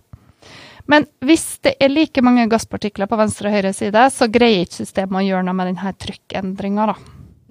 Men 0.88 1.04
hvis 1.20 1.58
det 1.66 1.74
er 1.84 1.90
like 1.92 2.22
mange 2.24 2.46
gasspartikler 2.48 3.10
på 3.10 3.18
venstre 3.18 3.50
og 3.50 3.58
høyre 3.58 3.74
side, 3.76 4.06
så 4.14 4.28
greier 4.32 4.64
ikke 4.64 4.78
systemet 4.78 5.20
å 5.20 5.26
gjøre 5.26 5.44
noe 5.44 5.58
med 5.58 5.68
denne 5.72 5.92
trykkendringa, 6.00 6.86
da. 6.88 6.94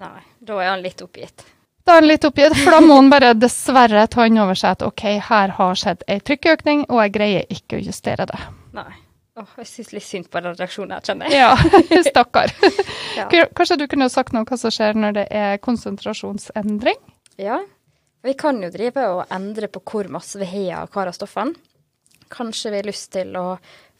Nei, 0.07 0.23
da 0.47 0.57
er 0.63 0.71
han 0.71 0.81
litt 0.81 1.03
oppgitt. 1.05 1.45
Da 1.85 1.93
er 1.93 2.01
han 2.01 2.09
litt 2.09 2.25
oppgitt, 2.25 2.55
for 2.57 2.73
da 2.73 2.79
må 2.81 2.97
han 2.97 3.11
bare 3.13 3.35
dessverre 3.37 4.07
ta 4.09 4.25
inn 4.27 4.39
over 4.41 4.57
seg 4.57 4.79
at 4.79 4.87
OK, 4.87 5.03
her 5.27 5.53
har 5.59 5.77
skjedd 5.77 6.01
ei 6.09 6.17
trykkøkning, 6.25 6.87
og 6.89 7.03
jeg 7.03 7.13
greier 7.19 7.53
ikke 7.53 7.77
å 7.77 7.83
justere 7.83 8.25
det. 8.31 8.39
Nei. 8.75 8.89
Oh, 9.37 9.49
jeg 9.61 9.69
syns 9.69 9.91
litt 9.93 10.05
synd 10.05 10.29
på 10.33 10.41
den 10.41 10.55
reaksjonen 10.57 10.95
her, 10.95 11.03
kjenner 11.05 11.29
jeg. 11.29 11.37
Ja, 11.37 12.01
stakkar. 12.09 12.53
ja. 13.19 13.27
Kanskje 13.53 13.77
du 13.77 13.85
kunne 13.91 14.09
sagt 14.09 14.33
noe 14.33 14.41
om 14.41 14.49
hva 14.49 14.57
som 14.57 14.73
skjer 14.73 14.97
når 14.97 15.17
det 15.19 15.25
er 15.29 15.59
konsentrasjonsendring? 15.61 16.97
Ja, 17.37 17.59
vi 18.25 18.33
kan 18.33 18.57
jo 18.65 18.71
drive 18.73 19.03
og 19.13 19.33
endre 19.33 19.69
på 19.69 19.83
hvor 19.85 20.09
masse 20.09 20.41
vi 20.41 20.49
har 20.49 20.81
av 20.81 20.89
hver 20.91 21.11
av 21.11 21.15
stoffene. 21.15 21.53
Kanskje 22.33 22.73
vi 22.73 22.81
har 22.81 22.89
lyst 22.89 23.11
til 23.13 23.37
å 23.39 23.45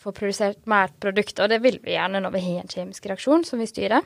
få 0.01 0.11
produsert 0.11 0.65
mer 0.67 0.89
produkter, 0.99 1.45
og 1.45 1.53
det 1.53 1.61
vil 1.63 1.77
vi 1.85 1.93
gjerne 1.93 2.19
når 2.23 2.33
vi 2.33 2.43
har 2.47 2.63
en 2.63 2.73
kjemisk 2.73 3.05
reaksjon 3.07 3.45
som 3.47 3.61
vi 3.61 3.69
styrer. 3.69 4.03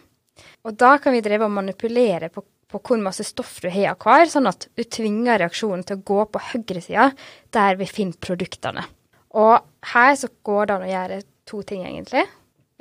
Og 0.68 0.76
da 0.78 0.98
kan 1.02 1.16
vi 1.16 1.24
drive 1.24 1.48
og 1.48 1.56
manipulere 1.56 2.30
på, 2.34 2.44
på 2.44 2.82
hvor 2.86 3.02
masse 3.02 3.24
stoff 3.28 3.60
du 3.64 3.70
har 3.72 3.96
av 3.96 4.04
hver, 4.04 4.28
sånn 4.32 4.52
at 4.52 4.68
du 4.76 4.84
tvinger 4.84 5.42
reaksjonen 5.42 5.88
til 5.88 6.00
å 6.00 6.06
gå 6.12 6.26
på 6.32 6.44
høyresida, 6.52 7.12
der 7.56 7.80
vi 7.80 7.88
finner 7.90 8.20
produktene. 8.20 8.86
Og 9.38 9.92
her 9.94 10.14
så 10.20 10.30
går 10.44 10.68
det 10.68 10.76
an 10.76 10.86
å 10.86 10.92
gjøre 10.92 11.20
to 11.48 11.62
ting, 11.68 11.84
egentlig. 11.88 12.26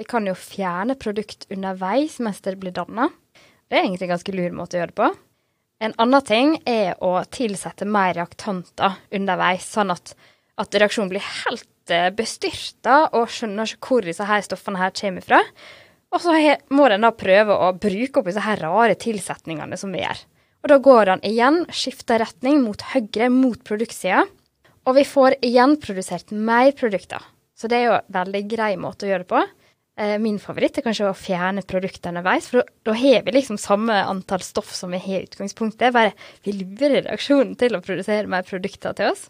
Vi 0.01 0.07
kan 0.09 0.27
jo 0.27 0.37
fjerne 0.39 0.97
produkt 0.99 1.47
underveis 1.53 2.19
mens 2.25 2.41
det 2.45 2.57
blir 2.61 2.75
danna. 2.75 3.11
Det 3.69 3.79
er 3.79 3.85
egentlig 3.85 4.09
en 4.09 4.15
ganske 4.17 4.35
lur 4.35 4.55
måte 4.57 4.79
å 4.79 4.81
gjøre 4.81 4.93
det 4.93 4.99
på. 4.99 5.11
En 5.81 5.95
annen 6.03 6.25
ting 6.27 6.55
er 6.69 6.99
å 7.05 7.15
tilsette 7.33 7.87
mer 7.89 8.15
reaktanter 8.19 8.99
underveis, 9.17 9.69
sånn 9.71 9.93
at, 9.95 10.15
at 10.61 10.77
reaksjonen 10.77 11.13
blir 11.13 11.25
helt 11.25 11.93
eh, 11.93 12.11
bestyrta 12.13 13.07
og 13.17 13.31
skjønner 13.33 13.71
ikke 13.71 13.95
hvor 13.95 14.09
disse 14.09 14.27
her 14.29 14.45
stoffene 14.45 14.83
her 14.83 14.93
kommer 14.97 15.25
fra. 15.25 15.39
Og 16.11 16.25
så 16.25 16.35
må 16.75 16.89
den 16.91 17.07
da 17.07 17.13
prøve 17.15 17.55
å 17.55 17.71
bruke 17.79 18.21
opp 18.21 18.29
disse 18.29 18.43
her 18.45 18.61
rare 18.65 18.99
tilsetningene 18.99 19.79
som 19.81 19.95
vi 19.95 20.03
gjør. 20.03 20.25
Og 20.61 20.73
da 20.73 20.77
går 20.85 21.13
den 21.13 21.25
igjen, 21.31 21.63
skifter 21.73 22.21
retning 22.21 22.61
mot 22.65 22.83
høyre, 22.91 23.31
mot 23.33 23.61
produktsida. 23.65 24.27
Og 24.91 24.97
vi 24.99 25.07
får 25.07 25.37
igjen 25.47 25.77
produsert 25.79 26.33
mer 26.35 26.73
produkter. 26.75 27.23
Så 27.55 27.69
det 27.71 27.79
er 27.79 27.85
jo 27.87 27.97
en 28.01 28.15
veldig 28.17 28.41
grei 28.51 28.73
måte 28.81 29.07
å 29.07 29.11
gjøre 29.13 29.23
det 29.23 29.31
på. 29.31 29.43
Eh, 30.01 30.17
min 30.19 30.41
favoritt 30.43 30.81
er 30.81 30.87
kanskje 30.87 31.11
å 31.11 31.15
fjerne 31.15 31.63
produktene 31.63 32.19
underveis, 32.19 32.49
for 32.51 32.67
da 32.89 32.95
har 32.99 33.23
vi 33.27 33.35
liksom 33.37 33.59
samme 33.61 34.01
antall 34.01 34.43
stoff 34.43 34.73
som 34.75 34.91
vi 34.91 34.99
har 35.05 35.21
i 35.21 35.29
utgangspunktet. 35.29 35.95
Bare 35.95 36.15
vi 36.43 36.57
lurer 36.57 37.05
reaksjonen 37.05 37.55
til 37.61 37.77
å 37.79 37.83
produsere 37.85 38.31
mer 38.31 38.43
produkter 38.49 38.97
til 38.99 39.13
oss. 39.13 39.29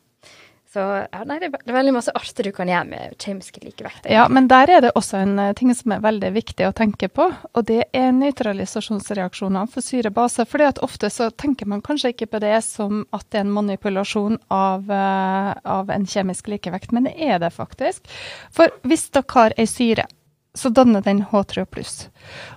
Så 0.70 0.82
ja, 1.10 1.24
nei, 1.26 1.40
det 1.42 1.48
er 1.50 1.74
veldig 1.74 1.92
masse 1.96 2.12
arter 2.14 2.46
du 2.46 2.52
kan 2.54 2.68
gjøre 2.70 2.86
med 2.86 3.14
kjemiske 3.18 3.58
likevekter. 3.64 4.06
Ja, 4.12 4.28
men 4.30 4.46
der 4.46 4.70
er 4.70 4.84
det 4.84 4.92
også 4.94 5.18
en 5.18 5.32
eh, 5.42 5.54
ting 5.58 5.72
som 5.74 5.96
er 5.96 6.04
veldig 6.04 6.30
viktig 6.36 6.68
å 6.68 6.74
tenke 6.78 7.08
på, 7.10 7.26
og 7.26 7.66
det 7.66 7.88
er 7.90 8.12
nøytralisasjonsreaksjoner 8.14 9.66
for 9.72 9.82
syrebase. 9.82 10.46
fordi 10.46 10.68
at 10.68 10.78
ofte 10.86 11.10
så 11.10 11.32
tenker 11.34 11.66
man 11.66 11.82
kanskje 11.82 12.12
ikke 12.14 12.30
på 12.30 12.42
det 12.46 12.54
som 12.62 13.02
at 13.10 13.26
det 13.32 13.40
er 13.40 13.48
en 13.48 13.56
manipulasjon 13.56 14.38
av, 14.46 14.86
uh, 14.86 15.58
av 15.64 15.90
en 15.90 16.06
kjemisk 16.06 16.52
likevekt, 16.54 16.94
men 16.94 17.10
det 17.10 17.16
er 17.18 17.42
det 17.42 17.50
faktisk. 17.50 18.06
For 18.54 18.70
hvis 18.86 19.08
dere 19.10 19.26
har 19.34 19.58
ei 19.58 19.66
syre 19.66 20.06
så 20.54 20.68
danner 20.68 21.00
den 21.00 21.24
H3O 21.30 21.64
pluss. 21.64 22.08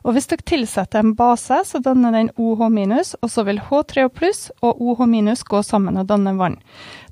Og 0.02 0.16
hvis 0.16 0.26
dere 0.32 0.46
tilsetter 0.50 1.04
en 1.04 1.14
base, 1.18 1.60
så 1.66 1.80
danner 1.84 2.16
den 2.16 2.32
OH 2.42 2.66
minus, 2.74 3.14
og 3.22 3.30
så 3.30 3.44
vil 3.46 3.62
H3O 3.62 4.10
pluss 4.10 4.48
og 4.66 4.82
OH 4.82 5.06
minus 5.10 5.44
gå 5.46 5.62
sammen 5.64 6.00
og 6.02 6.08
danne 6.10 6.34
vann. 6.40 6.58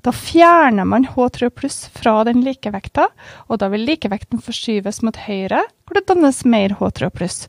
Da 0.02 0.10
fjerner 0.12 0.88
man 0.88 1.06
H3O 1.06 1.52
pluss 1.54 1.84
fra 1.94 2.24
den 2.26 2.42
likevekta, 2.42 3.06
og 3.46 3.60
da 3.62 3.68
vil 3.70 3.86
likevekten 3.86 4.42
forskyves 4.42 5.02
mot 5.06 5.20
høyre, 5.28 5.62
hvor 5.86 5.98
det 5.98 6.08
dannes 6.10 6.42
mer 6.44 6.74
H3O 6.80 7.12
pluss. 7.14 7.44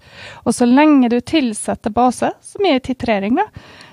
Og 0.46 0.54
så 0.54 0.70
lenge 0.70 1.10
du 1.10 1.18
tilsetter 1.20 1.94
base, 1.94 2.30
som 2.42 2.68
er 2.70 2.84
titrering, 2.86 3.40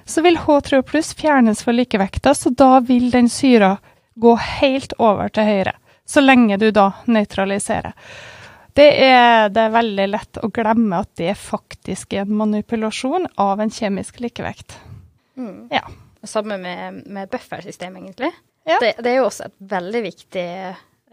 så 0.04 0.20
vil 0.26 0.36
H3O 0.36 0.82
pluss 0.84 1.14
fjernes 1.16 1.64
fra 1.64 1.72
likevekta, 1.72 2.34
så 2.36 2.52
da 2.52 2.82
vil 2.84 3.08
den 3.14 3.32
syra 3.32 3.78
gå 4.20 4.36
helt 4.60 4.92
over 4.98 5.32
til 5.32 5.48
høyre. 5.48 5.74
Så 6.04 6.20
lenge 6.20 6.58
du 6.58 6.68
da 6.74 6.90
nøytraliserer. 7.06 7.94
Det 8.74 8.86
er, 9.04 9.48
det 9.50 9.64
er 9.66 9.72
veldig 9.74 10.06
lett 10.10 10.38
å 10.44 10.50
glemme 10.54 11.00
at 11.02 11.10
det 11.18 11.32
faktisk 11.38 12.14
er 12.14 12.22
en 12.22 12.36
manipulasjon 12.38 13.26
av 13.40 13.60
en 13.62 13.72
kjemisk 13.74 14.20
likevekt. 14.22 14.76
Mm. 15.36 15.66
Ja. 15.72 15.82
Samme 16.22 16.58
med, 16.60 17.02
med 17.06 17.30
buffersystemet, 17.32 18.02
egentlig. 18.02 18.30
Ja. 18.68 18.78
Det, 18.80 18.94
det, 18.98 19.10
er 19.10 19.20
jo 19.22 19.26
også 19.26 19.48
et 19.48 19.56
veldig 19.72 20.02
viktig 20.04 20.46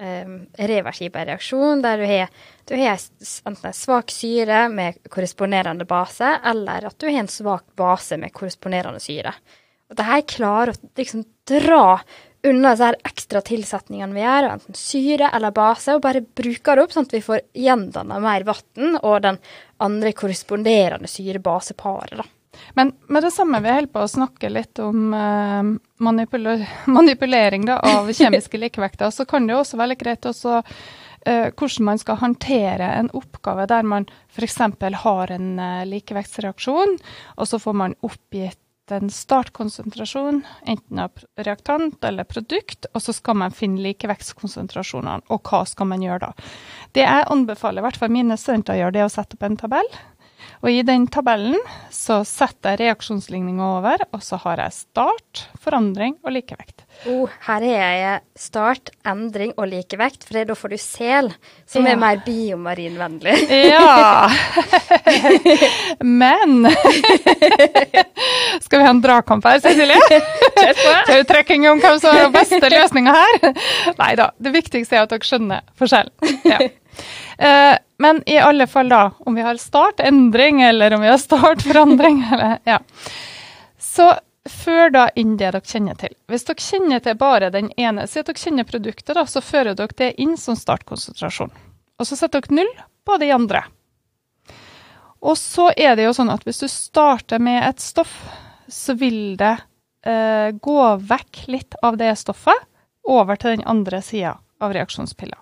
um, 0.01 0.33
reversibel 0.69 1.29
reaksjon, 1.29 1.81
der 1.85 2.01
du 2.01 2.05
har, 2.09 2.33
du 2.67 2.75
har 2.75 2.99
enten 2.99 3.69
en 3.71 3.77
svak 3.77 4.11
syre 4.13 4.65
med 4.73 4.99
korresponderende 5.09 5.87
base, 5.87 6.33
eller 6.51 6.89
at 6.89 6.99
du 6.99 7.07
har 7.07 7.21
en 7.23 7.31
svak 7.31 7.65
base 7.79 8.19
med 8.19 8.35
korresponderende 8.35 9.01
syre. 9.03 9.33
Og 9.87 9.95
dette 9.95 10.21
klarer 10.35 10.75
å 10.75 10.91
liksom 10.99 11.23
dra 11.47 11.99
unna 12.43 12.73
disse 12.75 12.93
ekstra 13.07 13.41
tilsetningene 13.45 14.15
vi 14.15 14.23
gjør, 14.23 14.49
enten 14.53 14.77
syre 14.77 15.31
eller 15.33 15.55
base, 15.55 15.95
og 15.95 16.03
bare 16.05 16.21
bruker 16.21 16.77
det 16.77 16.85
opp 16.85 16.95
sånn 16.95 17.07
at 17.09 17.15
vi 17.17 17.23
får 17.25 17.43
gjendanna 17.57 18.19
mer 18.23 18.45
vann 18.47 18.97
og 19.01 19.21
den 19.25 19.39
andre 19.83 20.13
korresponderende 20.17 21.09
syre-base-paret. 21.11 22.25
Men 22.73 22.93
med 23.07 23.23
det 23.23 23.31
samme 23.35 23.59
vi 23.61 23.69
holder 23.69 23.91
på 23.93 24.01
å 24.01 24.09
snakke 24.09 24.49
litt 24.49 24.79
om 24.81 25.11
uh, 25.13 25.73
manipul 26.03 26.47
manipulering 26.99 27.67
da, 27.69 27.79
av 27.85 28.09
kjemiske 28.13 28.57
likevekter, 28.61 29.11
så 29.13 29.27
kan 29.29 29.45
det 29.45 29.53
jo 29.53 29.61
også 29.61 29.77
være 29.81 29.97
greit 29.99 30.25
også 30.25 30.61
uh, 30.61 31.47
hvordan 31.53 31.89
man 31.91 32.01
skal 32.01 32.21
håndtere 32.21 32.93
en 32.97 33.11
oppgave 33.17 33.67
der 33.69 33.85
man 33.85 34.07
f.eks. 34.33 34.57
har 35.03 35.35
en 35.35 35.51
uh, 35.61 35.83
likevektsreaksjon, 35.89 36.97
og 37.37 37.49
så 37.49 37.61
får 37.61 37.77
man 37.85 37.97
oppgitt 38.05 38.61
en 38.95 39.09
startkonsentrasjon, 39.11 40.41
enten 40.65 40.99
av 41.03 41.23
reaktant 41.35 42.03
eller 42.07 42.27
produkt, 42.27 42.87
og 42.93 43.03
så 43.03 43.15
skal 43.15 43.37
man 43.41 43.55
finne 43.55 43.83
likevektskonsentrasjonene. 43.85 45.27
Og 45.33 45.41
hva 45.47 45.63
skal 45.67 45.89
man 45.91 46.03
gjøre 46.05 46.29
da? 46.29 46.49
Det 46.95 47.05
jeg 47.05 47.27
anbefaler 47.33 47.83
i 47.83 47.87
hvert 47.87 47.99
fall 47.99 48.13
mine 48.13 48.37
studenter 48.39 48.77
å 48.77 48.81
gjøre, 48.81 48.95
det 48.95 49.03
er 49.03 49.09
å 49.09 49.13
sette 49.17 49.37
opp 49.37 49.47
en 49.47 49.59
tabell. 49.59 49.91
Og 50.63 50.71
i 50.71 50.81
den 50.85 51.05
tabellen 51.11 51.59
så 51.93 52.21
setter 52.25 52.73
jeg 52.73 52.87
reaksjonsligninga 52.87 53.71
over, 53.77 54.07
og 54.15 54.23
så 54.25 54.39
har 54.45 54.63
jeg 54.63 54.79
start, 54.79 55.47
forandring 55.61 56.17
og 56.23 56.33
likevekt. 56.37 56.86
Oh, 57.05 57.29
her 57.45 57.61
har 57.61 57.93
jeg 57.93 58.21
start, 58.41 58.89
endring 59.07 59.51
og 59.55 59.69
likevekt, 59.69 60.25
for 60.25 60.39
da 60.49 60.55
får 60.57 60.73
du 60.73 60.77
sel, 60.81 61.29
som 61.69 61.85
ja. 61.85 61.93
er 61.93 61.99
mer 62.01 62.21
biomarinvennlig. 62.25 63.35
ja. 63.69 64.27
Men 66.21 66.65
Skal 68.65 68.79
vi 68.79 68.83
ha 68.83 68.89
en 68.89 69.01
dragkamp 69.03 69.45
her, 69.45 69.61
Cecilie? 69.63 70.21
Tautrekking 71.07 71.69
om 71.69 71.81
hvem 71.83 71.99
som 72.01 72.15
er 72.15 72.25
den 72.25 72.35
beste 72.35 72.71
løsninga 72.73 73.15
her? 73.15 73.49
Nei 74.01 74.11
da. 74.19 74.31
Det 74.41 74.53
viktigste 74.55 74.97
er 74.97 75.05
at 75.05 75.13
dere 75.13 75.27
skjønner 75.27 75.63
forskjellen. 75.77 76.37
Ja. 76.49 76.59
Uh, 77.37 77.75
men 78.01 78.23
i 78.29 78.39
alle 78.41 78.65
fall, 78.69 78.89
da, 78.89 79.11
om 79.25 79.37
vi 79.37 79.45
har 79.45 79.57
startendring 79.61 80.63
eller 80.65 80.97
om 80.97 81.05
vi 81.05 81.11
har 81.13 81.21
startforandring, 81.21 82.23
eller 82.33 82.57
Ja. 82.65 82.81
Så 83.79 84.11
før 84.51 84.91
da 84.93 85.05
inn 85.15 85.35
det 85.37 85.51
dere 85.51 85.61
kjenner 85.65 85.97
til. 85.99 86.13
Hvis 86.31 86.45
dere 86.47 86.63
kjenner 86.63 87.01
til 87.03 87.17
bare 87.19 87.49
den 87.53 87.71
ene, 87.77 88.07
si 88.07 88.21
dere 88.21 88.39
kjenner 88.39 88.67
produktet, 88.67 89.15
da, 89.15 89.25
så 89.25 89.43
fører 89.43 89.77
dere 89.77 89.97
det 89.97 90.13
inn 90.21 90.37
som 90.37 90.57
startkonsentrasjon. 90.57 91.53
Og 91.97 92.07
så 92.07 92.17
setter 92.19 92.43
dere 92.43 92.59
null 92.61 92.71
på 93.07 93.17
de 93.21 93.31
andre. 93.33 93.63
Og 95.25 95.37
så 95.37 95.71
er 95.75 95.95
det 95.97 96.05
jo 96.05 96.13
sånn 96.13 96.31
at 96.33 96.45
hvis 96.45 96.61
du 96.61 96.67
starter 96.69 97.41
med 97.41 97.63
et 97.65 97.81
stoff, 97.81 98.13
så 98.67 98.93
vil 98.99 99.37
det 99.39 99.55
eh, 100.05 100.53
gå 100.53 100.81
vekk 101.09 101.43
litt 101.51 101.77
av 101.81 101.97
det 101.97 102.13
stoffet 102.19 102.67
over 103.07 103.39
til 103.39 103.57
den 103.57 103.67
andre 103.67 104.01
sida 104.03 104.35
av 104.61 104.75
reaksjonspilla. 104.75 105.37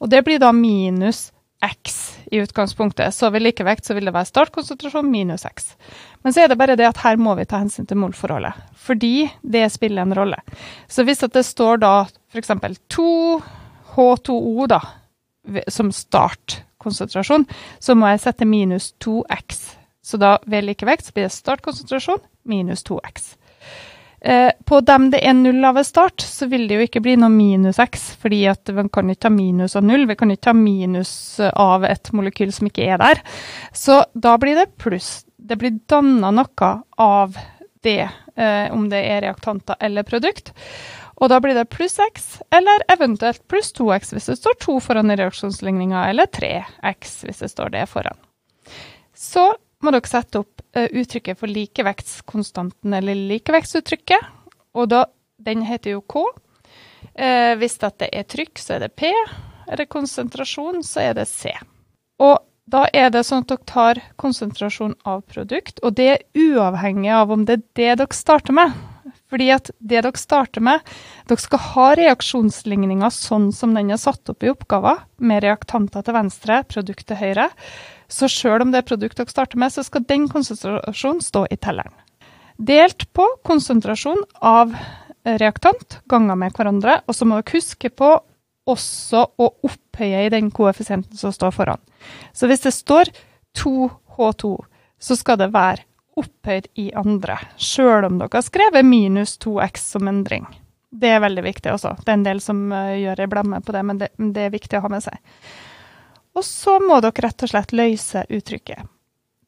Og 0.00 0.10
det 0.10 0.22
blir 0.26 0.40
da 0.42 0.50
minus 0.52 1.30
X 1.60 2.18
i 2.30 2.40
utgangspunktet. 2.40 3.14
Så 3.14 3.30
ved 3.30 3.42
likevekt 3.44 3.86
så 3.86 3.94
vil 3.96 4.08
det 4.08 4.14
være 4.14 4.28
startkonsentrasjon 4.28 5.10
minus 5.10 5.44
X. 5.48 5.74
Men 6.24 6.32
så 6.32 6.44
er 6.44 6.52
det 6.52 6.58
bare 6.60 6.76
det 6.78 6.88
at 6.88 7.02
her 7.04 7.20
må 7.20 7.34
vi 7.38 7.46
ta 7.48 7.60
hensyn 7.62 7.88
til 7.88 8.00
molforholdet, 8.00 8.56
fordi 8.76 9.28
det 9.42 9.66
spiller 9.72 10.04
en 10.04 10.16
rolle. 10.16 10.40
Så 10.88 11.04
hvis 11.04 11.24
det 11.24 11.44
står 11.46 11.82
da 11.84 11.94
f.eks. 12.32 12.52
2 12.88 13.10
H2O 13.94 14.66
da, 14.70 14.80
som 15.68 15.90
startkonsentrasjon, 15.92 17.46
så 17.80 17.96
må 17.98 18.12
jeg 18.12 18.22
sette 18.24 18.48
minus 18.48 18.92
2X. 19.02 19.60
Så 20.02 20.20
da 20.20 20.38
ved 20.46 20.64
likevekt 20.64 21.08
så 21.08 21.16
blir 21.16 21.28
det 21.28 21.34
startkonsentrasjon 21.34 22.22
minus 22.48 22.84
2X. 22.86 23.34
Eh, 24.20 24.52
på 24.64 24.80
dem 24.80 25.08
det 25.10 25.22
er 25.24 25.32
null 25.32 25.64
av 25.64 25.78
ved 25.78 25.86
start, 25.88 26.20
så 26.20 26.46
vil 26.50 26.66
det 26.68 26.76
jo 26.76 26.86
ikke 26.86 27.00
bli 27.04 27.14
noe 27.16 27.32
minus 27.32 27.78
x, 27.80 28.10
fordi 28.20 28.42
at 28.52 28.68
man 28.76 28.90
kan 28.92 29.08
ikke 29.08 29.26
ta 29.26 29.32
minus 29.32 29.76
av 29.80 29.86
null. 29.88 30.04
Vi 30.10 30.16
kan 30.20 30.32
ikke 30.32 30.50
ta 30.50 30.56
minus 30.56 31.12
av 31.40 31.86
et 31.88 32.12
molekyl 32.12 32.52
som 32.52 32.68
ikke 32.68 32.90
er 32.92 33.00
der. 33.00 33.22
Så 33.72 34.02
da 34.12 34.36
blir 34.40 34.60
det 34.60 34.74
pluss. 34.80 35.24
Det 35.40 35.56
blir 35.60 35.78
danna 35.88 36.32
noe 36.36 36.72
av 37.00 37.38
det, 37.82 38.10
eh, 38.36 38.66
om 38.72 38.90
det 38.92 39.00
er 39.08 39.22
reaktanter 39.24 39.80
eller 39.80 40.04
produkt. 40.04 40.52
Og 41.20 41.28
da 41.28 41.40
blir 41.40 41.56
det 41.56 41.68
pluss 41.72 41.98
x, 42.00 42.40
eller 42.52 42.84
eventuelt 42.92 43.42
pluss 43.48 43.72
2x 43.76 44.14
hvis 44.14 44.28
det 44.30 44.38
står 44.40 44.56
2 44.64 44.76
foran 44.84 45.12
i 45.12 45.16
reaksjonsligninga, 45.20 46.06
eller 46.08 46.28
3x 46.32 47.24
hvis 47.24 47.42
det 47.44 47.50
står 47.52 47.72
det 47.76 47.88
foran. 47.88 48.16
Så 49.16 49.50
må 49.80 49.92
dere 49.94 50.10
sette 50.10 50.42
opp 50.42 50.62
uh, 50.76 50.86
uttrykket 50.86 51.40
for 51.40 51.50
likevektskonstanten, 51.50 52.94
eller 52.96 53.18
likevektsuttrykket. 53.30 54.28
Og 54.76 54.90
da, 54.92 55.06
den 55.40 55.64
heter 55.66 55.96
jo 55.96 56.04
K. 56.04 56.26
Uh, 57.16 57.56
hvis 57.60 57.80
det 57.82 58.10
er 58.10 58.28
trykk, 58.28 58.60
så 58.60 58.76
er 58.76 58.86
det 58.86 58.94
P. 58.98 59.10
Er 59.70 59.80
det 59.80 59.90
konsentrasjon, 59.92 60.84
så 60.86 61.10
er 61.10 61.18
det 61.18 61.28
C. 61.30 61.54
Og 62.20 62.38
da 62.70 62.84
er 62.94 63.10
det 63.10 63.24
sånn 63.26 63.42
at 63.42 63.50
dere 63.50 63.66
tar 63.66 64.00
konsentrasjon 64.20 64.94
av 65.08 65.24
produkt, 65.30 65.80
og 65.82 65.96
det 65.98 66.08
er 66.12 66.24
uavhengig 66.38 67.10
av 67.14 67.32
om 67.34 67.44
det 67.46 67.56
er 67.58 67.64
det 67.78 67.92
dere 68.02 68.16
starter 68.16 68.56
med. 68.56 68.76
Fordi 69.30 69.46
at 69.54 69.70
det 69.78 70.02
dere 70.02 70.18
starter 70.18 70.62
med, 70.62 70.82
dere 71.30 71.42
skal 71.42 71.62
ha 71.70 71.86
reaksjonsligninga 71.98 73.10
sånn 73.14 73.50
som 73.54 73.74
den 73.74 73.92
er 73.94 74.00
satt 74.02 74.30
opp 74.30 74.44
i 74.44 74.50
oppgaven, 74.52 75.02
med 75.18 75.42
reaktanter 75.44 76.04
til 76.06 76.16
venstre, 76.16 76.62
produkt 76.70 77.06
til 77.10 77.18
høyre. 77.18 77.48
Så 78.10 78.28
sjøl 78.30 78.64
om 78.64 78.72
det 78.72 78.82
er 78.82 78.88
produkt 78.88 79.20
dere 79.20 79.30
starter 79.30 79.60
med, 79.60 79.72
så 79.72 79.84
skal 79.86 80.06
den 80.08 80.26
konsentrasjonen 80.30 81.22
stå 81.24 81.44
i 81.50 81.58
telleren. 81.60 81.94
Delt 82.60 83.06
på 83.16 83.24
konsentrasjon 83.46 84.20
av 84.44 84.74
reaktant 85.24 86.00
ganger 86.10 86.38
med 86.40 86.56
hverandre, 86.56 86.98
og 87.06 87.16
så 87.16 87.28
må 87.28 87.38
dere 87.38 87.56
huske 87.56 87.92
på 87.92 88.10
også 88.70 89.22
å 89.40 89.46
opphøye 89.66 90.26
i 90.26 90.32
den 90.32 90.50
koeffisienten 90.54 91.18
som 91.18 91.32
står 91.34 91.54
foran. 91.54 91.80
Så 92.36 92.50
hvis 92.50 92.66
det 92.66 92.74
står 92.76 93.12
2H2, 93.58 94.52
så 95.00 95.16
skal 95.16 95.40
det 95.40 95.52
være 95.54 95.86
opphøyd 96.20 96.68
i 96.80 96.90
andre, 96.98 97.38
sjøl 97.56 98.04
om 98.08 98.18
dere 98.20 98.40
har 98.40 98.44
skrevet 98.44 98.86
minus 98.86 99.38
2x 99.40 99.86
som 99.94 100.10
endring. 100.10 100.44
Det 100.90 101.08
er 101.14 101.22
veldig 101.22 101.42
viktig 101.46 101.70
også. 101.72 101.94
Det 102.02 102.10
er 102.10 102.18
en 102.18 102.26
del 102.26 102.40
som 102.42 102.64
uh, 102.74 102.96
gjør 102.98 103.22
ei 103.22 103.30
blemme 103.30 103.60
på 103.62 103.74
det, 103.74 103.82
men 103.86 104.00
det, 104.00 104.10
det 104.18 104.48
er 104.48 104.54
viktig 104.54 104.78
å 104.78 104.84
ha 104.84 104.90
med 104.90 105.04
seg. 105.04 105.20
Og 106.38 106.46
så 106.46 106.78
må 106.82 107.00
dere 107.02 107.26
rett 107.26 107.44
og 107.44 107.52
slett 107.52 107.74
løse 107.76 108.24
uttrykket. 108.28 108.88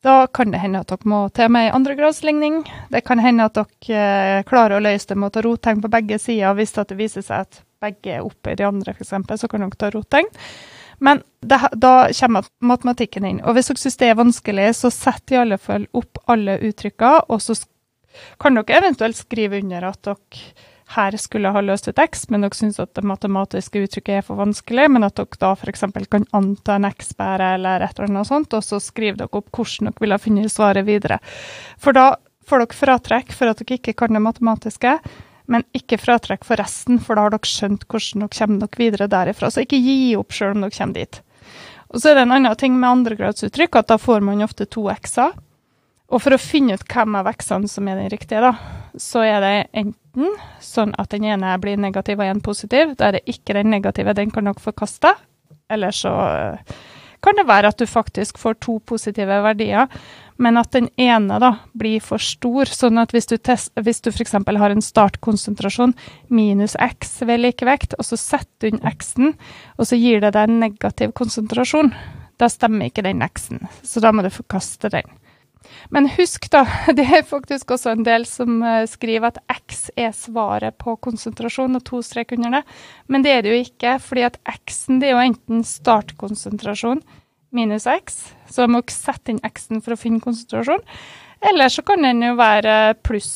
Da 0.03 0.27
kan 0.27 0.51
det 0.51 0.59
hende 0.59 0.81
at 0.83 0.90
dere 0.90 1.07
må 1.07 1.21
til 1.31 1.51
med 1.55 1.68
ei 1.68 1.75
andregradsligning. 1.77 2.62
Det 2.90 3.05
kan 3.07 3.23
hende 3.23 3.47
at 3.47 3.55
dere 3.59 3.99
eh, 4.38 4.45
klarer 4.49 4.81
å 4.81 4.83
løse 4.83 5.12
det 5.12 5.18
med 5.18 5.31
å 5.31 5.35
ta 5.37 5.45
rottegn 5.47 5.83
på 5.85 5.90
begge 5.92 6.18
sider. 6.18 6.57
Hvis 6.59 6.75
det 6.75 6.99
viser 6.99 7.23
seg 7.23 7.47
at 7.47 7.61
begge 7.83 8.16
er 8.16 8.27
oppe 8.27 8.53
i 8.53 8.59
de 8.59 8.66
andre, 8.66 8.97
f.eks., 8.97 9.14
så 9.14 9.51
kan 9.51 9.62
dere 9.62 9.79
ta 9.79 9.92
rottegn. 9.95 10.27
Men 11.03 11.23
det, 11.40 11.59
da 11.79 11.95
kommer 12.18 12.51
matematikken 12.62 13.25
inn. 13.27 13.40
Og 13.47 13.55
hvis 13.55 13.71
dere 13.71 13.83
syns 13.85 14.01
det 14.03 14.11
er 14.11 14.18
vanskelig, 14.18 14.66
så 14.79 14.90
sett 14.95 15.35
i 15.35 15.38
alle 15.38 15.59
fall 15.59 15.87
opp 15.99 16.18
alle 16.31 16.59
uttrykkene, 16.66 17.25
og 17.31 17.42
så 17.42 17.57
kan 18.42 18.59
dere 18.59 18.79
eventuelt 18.83 19.18
skrive 19.18 19.62
under 19.62 19.87
at 19.92 20.03
dere 20.11 20.68
her 20.94 21.16
skulle 21.20 21.52
ha 21.55 21.62
løst 21.64 21.88
et 21.90 22.00
x, 22.02 22.26
men 22.31 22.44
dere 22.44 22.57
syns 22.57 22.81
at 22.83 22.92
det 22.96 23.05
matematiske 23.09 23.85
uttrykket 23.87 24.18
er 24.18 24.26
for 24.26 24.40
vanskelig, 24.40 24.88
men 24.92 25.07
at 25.07 25.16
dere 25.18 25.40
da 25.40 25.52
f.eks. 25.57 25.85
kan 26.12 26.26
anta 26.37 26.76
en 26.76 26.88
x-bære 26.90 27.55
eller 27.57 27.85
et 27.87 27.98
eller 27.98 28.12
annet 28.12 28.31
sånt, 28.31 28.55
og 28.57 28.64
så 28.66 28.81
skriver 28.83 29.22
dere 29.22 29.40
opp 29.40 29.50
hvordan 29.52 29.90
dere 29.90 30.05
ville 30.05 30.18
ha 30.18 30.22
funnet 30.22 30.52
svaret 30.52 30.88
videre. 30.88 31.18
For 31.81 31.96
da 31.96 32.14
får 32.48 32.64
dere 32.64 32.81
fratrekk 32.81 33.37
for 33.37 33.52
at 33.52 33.62
dere 33.62 33.81
ikke 33.81 33.96
kan 34.02 34.16
det 34.16 34.24
matematiske, 34.24 34.96
men 35.52 35.66
ikke 35.76 35.98
fratrekk 36.00 36.46
for 36.46 36.61
resten, 36.61 37.00
for 37.02 37.18
da 37.18 37.26
har 37.26 37.35
dere 37.35 37.50
skjønt 37.50 37.87
hvordan 37.90 38.24
dere 38.24 38.37
kommer 38.38 38.66
dere 38.66 38.83
videre 38.85 39.11
derifra. 39.11 39.50
Så 39.50 39.66
ikke 39.66 39.81
gi 39.83 40.14
opp 40.18 40.35
sjøl 40.35 40.57
om 40.57 40.66
dere 40.66 40.76
kommer 40.76 41.00
dit. 41.00 41.22
Og 41.92 42.00
så 42.00 42.11
er 42.11 42.16
det 42.16 42.26
en 42.26 42.37
annen 42.38 42.57
ting 42.57 42.76
med 42.78 42.88
andregradsuttrykk, 42.88 43.81
at 43.83 43.90
da 43.92 43.98
får 44.00 44.22
man 44.24 44.44
ofte 44.44 44.64
to 44.70 44.87
x-er. 44.92 45.35
Og 46.12 46.20
for 46.20 46.37
å 46.37 46.40
finne 46.40 46.77
ut 46.77 46.85
hvem 46.92 47.14
av 47.16 47.31
x-ene 47.33 47.68
som 47.70 47.88
er 47.88 48.03
den 48.03 48.11
riktige, 48.12 48.42
da, 48.44 48.53
så 49.01 49.25
er 49.25 49.38
det 49.40 49.53
enten 49.72 50.35
sånn 50.61 50.92
at 51.01 51.12
den 51.14 51.25
ene 51.25 51.55
blir 51.61 51.81
negativ 51.81 52.20
og 52.20 52.29
en 52.29 52.42
positiv. 52.44 52.92
Da 53.01 53.09
er 53.09 53.18
det 53.18 53.29
ikke 53.33 53.57
den 53.57 53.72
negative, 53.72 54.12
den 54.18 54.33
kan 54.35 54.48
dere 54.48 54.61
forkaste. 54.61 55.14
Eller 55.72 55.94
så 55.96 56.12
eh, 56.29 56.75
kan 57.25 57.38
det 57.38 57.46
være 57.48 57.70
at 57.72 57.81
du 57.81 57.88
faktisk 57.88 58.40
får 58.42 58.59
to 58.61 58.77
positive 58.85 59.38
verdier, 59.44 59.88
men 60.42 60.61
at 60.61 60.75
den 60.75 60.90
ene 61.01 61.38
da 61.40 61.55
blir 61.79 62.03
for 62.05 62.20
stor. 62.20 62.68
Sånn 62.68 63.01
at 63.01 63.14
hvis 63.16 63.31
du, 63.31 63.38
test, 63.38 63.72
hvis 63.81 64.05
du 64.05 64.11
f.eks. 64.12 64.37
har 64.37 64.75
en 64.75 64.85
startkonsentrasjon 64.85 65.94
minus 66.29 66.77
x 66.77 67.22
ved 67.25 67.40
likevekt, 67.40 67.96
og 67.96 68.05
så 68.11 68.20
setter 68.20 68.68
du 68.68 68.75
inn 68.75 68.85
x-en, 68.92 69.33
og 69.79 69.88
så 69.88 69.96
gir 69.96 70.20
det 70.20 70.35
deg 70.37 70.51
en 70.51 70.61
negativ 70.66 71.16
konsentrasjon, 71.16 71.94
da 72.42 72.53
stemmer 72.53 72.90
ikke 72.90 73.07
den 73.07 73.25
x-en. 73.25 73.64
Så 73.87 74.03
da 74.03 74.12
må 74.12 74.27
du 74.27 74.33
forkaste 74.35 74.92
den. 74.92 75.09
Men 75.94 76.09
husk, 76.16 76.48
da, 76.53 76.64
det 76.98 77.07
er 77.07 77.25
faktisk 77.29 77.75
også 77.75 77.94
en 77.94 78.07
del 78.07 78.27
som 78.29 78.61
eh, 78.66 78.85
skriver 78.90 79.33
at 79.33 79.40
x 79.53 79.87
er 79.96 80.12
svaret 80.16 80.79
på 80.83 80.96
konsentrasjon, 81.05 81.79
og 81.79 81.85
to 81.88 82.03
strek 82.05 82.35
under 82.37 82.59
det. 82.59 82.62
Men 83.12 83.25
det 83.25 83.35
er 83.35 83.42
det 83.44 83.55
jo 83.55 83.64
ikke, 83.64 83.96
fordi 84.03 84.27
at 84.29 84.38
x-en 84.59 85.03
det 85.03 85.11
er 85.11 85.16
jo 85.16 85.27
enten 85.31 85.66
startkonsentrasjon 85.66 87.03
minus 87.53 87.87
x, 87.87 88.22
så 88.48 88.66
må 88.66 88.81
dere 88.81 88.94
sette 88.94 89.33
inn 89.33 89.42
x-en 89.44 89.83
for 89.85 89.94
å 89.94 90.01
finne 90.01 90.22
konsentrasjon. 90.25 90.81
Eller 91.51 91.72
så 91.72 91.83
kan 91.87 92.05
den 92.05 92.22
jo 92.22 92.37
være 92.38 92.94
pluss 93.05 93.33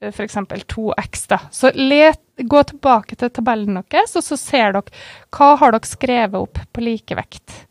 eh, 0.00 0.12
f.eks. 0.12 0.38
2x. 0.72 1.26
da. 1.32 1.42
Så 1.52 1.72
let, 1.76 2.22
gå 2.42 2.62
tilbake 2.66 3.18
til 3.18 3.30
tabellen 3.34 3.82
deres, 3.82 4.16
og 4.16 4.24
så 4.24 4.38
ser 4.40 4.78
dere 4.78 5.04
hva 5.34 5.52
har 5.60 5.74
dere 5.74 5.90
skrevet 5.90 6.40
opp 6.40 6.62
på 6.72 6.84
likevekt. 6.84 7.66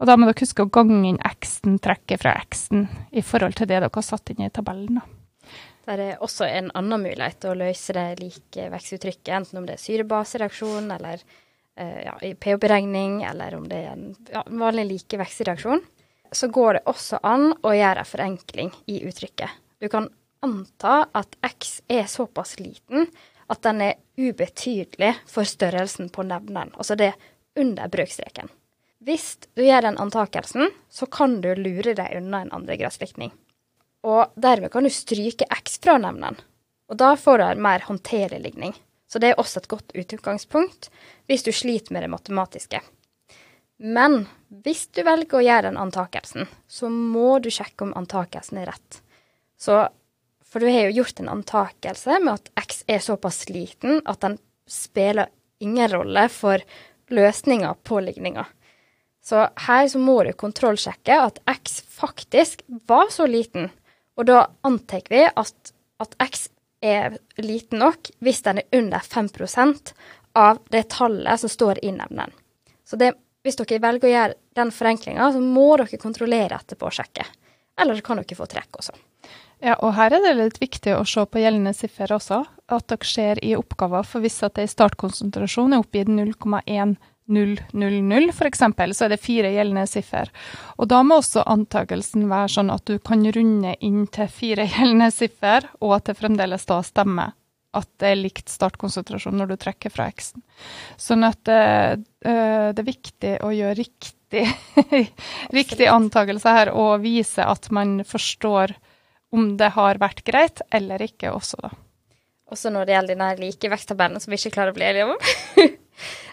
Og 0.00 0.08
da 0.08 0.16
må 0.16 0.26
dere 0.28 0.40
huske 0.40 0.64
å 0.64 0.72
gange 0.72 1.02
inn 1.08 1.20
x-en, 1.28 1.76
trekke 1.82 2.16
fra 2.20 2.32
x-en, 2.40 2.86
i 3.12 3.22
forhold 3.22 3.58
til 3.58 3.68
det 3.68 3.76
dere 3.76 3.92
har 3.92 4.06
satt 4.06 4.32
inn 4.32 4.46
i 4.46 4.52
tabellen. 4.52 5.02
Det 5.84 5.96
er 5.98 6.22
også 6.22 6.46
en 6.46 6.70
annen 6.78 7.02
mulighet 7.02 7.40
til 7.42 7.52
å 7.52 7.60
løse 7.60 7.94
det 7.96 8.08
like 8.20 8.66
vekstuttrykket, 8.72 9.32
enten 9.36 9.60
om 9.60 9.68
det 9.68 9.76
er 9.76 9.82
syrebasereaksjon 9.84 10.90
eller 10.96 11.24
Eh, 11.80 12.02
ja, 12.04 12.34
pH-beregning, 12.34 13.22
eller 13.22 13.54
om 13.54 13.68
det 13.68 13.76
er 13.76 13.92
en 13.92 14.16
ja, 14.32 14.42
vanlig 14.46 14.84
likevektsreaksjon, 14.84 15.80
så 16.32 16.48
går 16.52 16.76
det 16.76 16.82
også 16.90 17.22
an 17.24 17.54
å 17.64 17.72
gjøre 17.72 18.02
en 18.02 18.08
forenkling 18.10 18.72
i 18.92 18.98
uttrykket. 19.08 19.54
Du 19.80 19.88
kan 19.88 20.10
anta 20.44 21.06
at 21.16 21.38
x 21.46 21.78
er 21.88 22.04
såpass 22.10 22.58
liten 22.60 23.08
at 23.50 23.62
den 23.64 23.80
er 23.86 23.96
ubetydelig 24.20 25.14
for 25.30 25.48
størrelsen 25.48 26.10
på 26.12 26.26
nevneren, 26.28 26.74
altså 26.76 26.98
det 27.00 27.14
under 27.56 27.88
brøkstreken. 27.88 28.52
Hvis 29.00 29.38
du 29.56 29.62
gjør 29.64 29.86
den 29.86 29.98
antakelsen, 30.02 30.68
så 30.92 31.06
kan 31.08 31.38
du 31.40 31.54
lure 31.56 31.94
deg 31.96 32.18
unna 32.18 32.42
en 32.44 32.52
andregradslikning. 32.52 33.30
Og 34.04 34.32
dermed 34.36 34.72
kan 34.72 34.84
du 34.84 34.92
stryke 34.92 35.48
x 35.48 35.78
fra 35.80 35.96
nevnen, 36.00 36.36
og 36.90 36.98
da 37.00 37.14
får 37.16 37.40
du 37.40 37.44
en 37.46 37.62
mer 37.64 37.84
håndterlig 37.86 38.42
ligning. 38.44 38.74
Så 39.10 39.18
det 39.18 39.32
er 39.32 39.40
også 39.40 39.62
et 39.62 39.70
godt 39.72 39.94
utgangspunkt 39.98 40.90
hvis 41.30 41.46
du 41.46 41.50
sliter 41.54 41.94
med 41.94 42.04
det 42.04 42.12
matematiske. 42.12 42.82
Men 43.80 44.26
hvis 44.62 44.84
du 44.92 45.00
velger 45.06 45.38
å 45.38 45.44
gjøre 45.46 45.70
den 45.70 45.80
antakelsen, 45.80 46.46
så 46.68 46.92
må 46.92 47.38
du 47.40 47.48
sjekke 47.50 47.86
om 47.86 47.96
antakelsen 47.96 48.60
er 48.60 48.68
rett. 48.74 49.00
Så, 49.56 49.86
for 50.44 50.60
du 50.60 50.68
har 50.68 50.90
jo 50.90 51.00
gjort 51.00 51.22
en 51.22 51.32
antakelse 51.32 52.20
med 52.20 52.36
at 52.36 52.52
x 52.60 52.84
er 52.84 53.00
såpass 53.00 53.46
liten 53.48 54.02
at 54.04 54.20
den 54.20 54.36
spiller 54.68 55.32
ingen 55.64 55.88
rolle 55.90 56.28
for 56.32 56.60
løsninga 57.10 57.72
på 57.82 58.04
ligninga. 58.04 58.44
Så 59.30 59.44
her 59.66 59.88
så 59.88 59.98
må 60.02 60.16
du 60.26 60.32
kontrollsjekke 60.34 61.14
at 61.22 61.36
x 61.46 61.76
faktisk 61.86 62.64
var 62.90 63.12
så 63.14 63.28
liten, 63.30 63.68
og 64.18 64.26
da 64.26 64.40
antar 64.66 65.04
vi 65.06 65.20
at, 65.28 65.70
at 66.02 66.16
x 66.24 66.48
er 66.82 67.14
liten 67.38 67.78
nok 67.78 68.10
hvis 68.24 68.42
den 68.42 68.58
er 68.58 68.80
under 68.80 69.04
5% 69.04 69.92
av 70.40 70.58
det 70.74 70.88
tallet 70.96 71.42
som 71.44 71.52
står 71.52 71.78
i 71.84 71.92
nevneren. 71.94 72.34
Så 72.82 72.98
det, 72.98 73.12
hvis 73.46 73.60
dere 73.60 73.78
velger 73.84 74.08
å 74.08 74.12
gjøre 74.16 74.38
den 74.58 74.74
forenklinga, 74.74 75.30
så 75.30 75.44
må 75.44 75.68
dere 75.78 76.02
kontrollere 76.02 76.58
etterpå 76.58 76.90
og 76.90 76.98
sjekke. 76.98 77.28
Eller 77.78 78.00
så 78.00 78.08
kan 78.08 78.18
dere 78.18 78.38
få 78.40 78.50
trekk 78.50 78.80
også. 78.82 78.96
Ja, 79.62 79.76
og 79.76 79.92
her 79.94 80.16
er 80.16 80.24
det 80.24 80.34
litt 80.40 80.58
viktig 80.58 80.96
å 80.96 81.06
se 81.06 81.22
på 81.22 81.38
gjeldende 81.38 81.76
siffer 81.76 82.10
også, 82.16 82.42
at 82.66 82.90
dere 82.90 83.06
ser 83.06 83.44
i 83.46 83.54
oppgaver. 83.54 84.02
For 84.08 84.24
hvis 84.24 84.40
at 84.42 84.58
det 84.58 84.66
startkonsentrasjon 84.72 85.76
er 85.76 85.84
oppgitt 85.84 86.10
0,1 86.10 86.96
000 87.30 88.30
f.eks., 88.34 88.62
så 88.98 89.06
er 89.06 89.14
det 89.14 89.20
fire 89.22 89.52
gjeldende 89.54 89.86
siffer. 89.88 90.30
Og 90.76 90.90
da 90.90 91.00
må 91.06 91.20
også 91.20 91.46
antakelsen 91.46 92.28
være 92.30 92.54
sånn 92.56 92.72
at 92.74 92.84
du 92.90 92.98
kan 92.98 93.24
runde 93.24 93.76
inn 93.80 94.06
til 94.12 94.30
fire 94.30 94.66
gjeldende 94.74 95.10
siffer, 95.14 95.68
og 95.80 96.00
at 96.00 96.10
det 96.10 96.18
fremdeles 96.20 96.66
da 96.68 96.80
stemmer 96.86 97.36
at 97.76 97.86
det 98.02 98.08
er 98.10 98.18
likt 98.18 98.50
startkonsentrasjon 98.50 99.36
når 99.38 99.52
du 99.52 99.58
trekker 99.62 99.92
fra 99.94 100.08
X-en. 100.10 100.42
Sånn 100.98 101.22
at 101.26 101.38
det, 101.46 101.60
eh, 102.26 102.70
det, 102.74 102.82
er 102.82 102.88
viktig 102.88 103.34
å 103.46 103.52
gjøre 103.54 103.76
riktig, 103.78 104.46
riktig 105.58 105.90
antakelse 105.90 106.56
her, 106.56 106.72
og 106.74 107.04
vise 107.04 107.46
at 107.46 107.70
man 107.74 108.00
forstår 108.06 108.74
om 109.30 109.54
det 109.60 109.70
har 109.76 110.02
vært 110.02 110.24
greit 110.26 110.64
eller 110.74 111.02
ikke 111.06 111.30
også, 111.30 111.62
da. 111.62 111.70
Også 112.50 112.72
når 112.74 112.88
det 112.88 112.94
gjelder 112.96 113.14
denne 113.14 113.34
likevektstabellen 113.38 114.18
som 114.18 114.32
vi 114.32 114.40
ikke 114.40 114.56
klarer 114.56 114.74
å 114.74 114.78
bli 114.78 114.88
enige 114.88 115.12
om. 115.12 115.70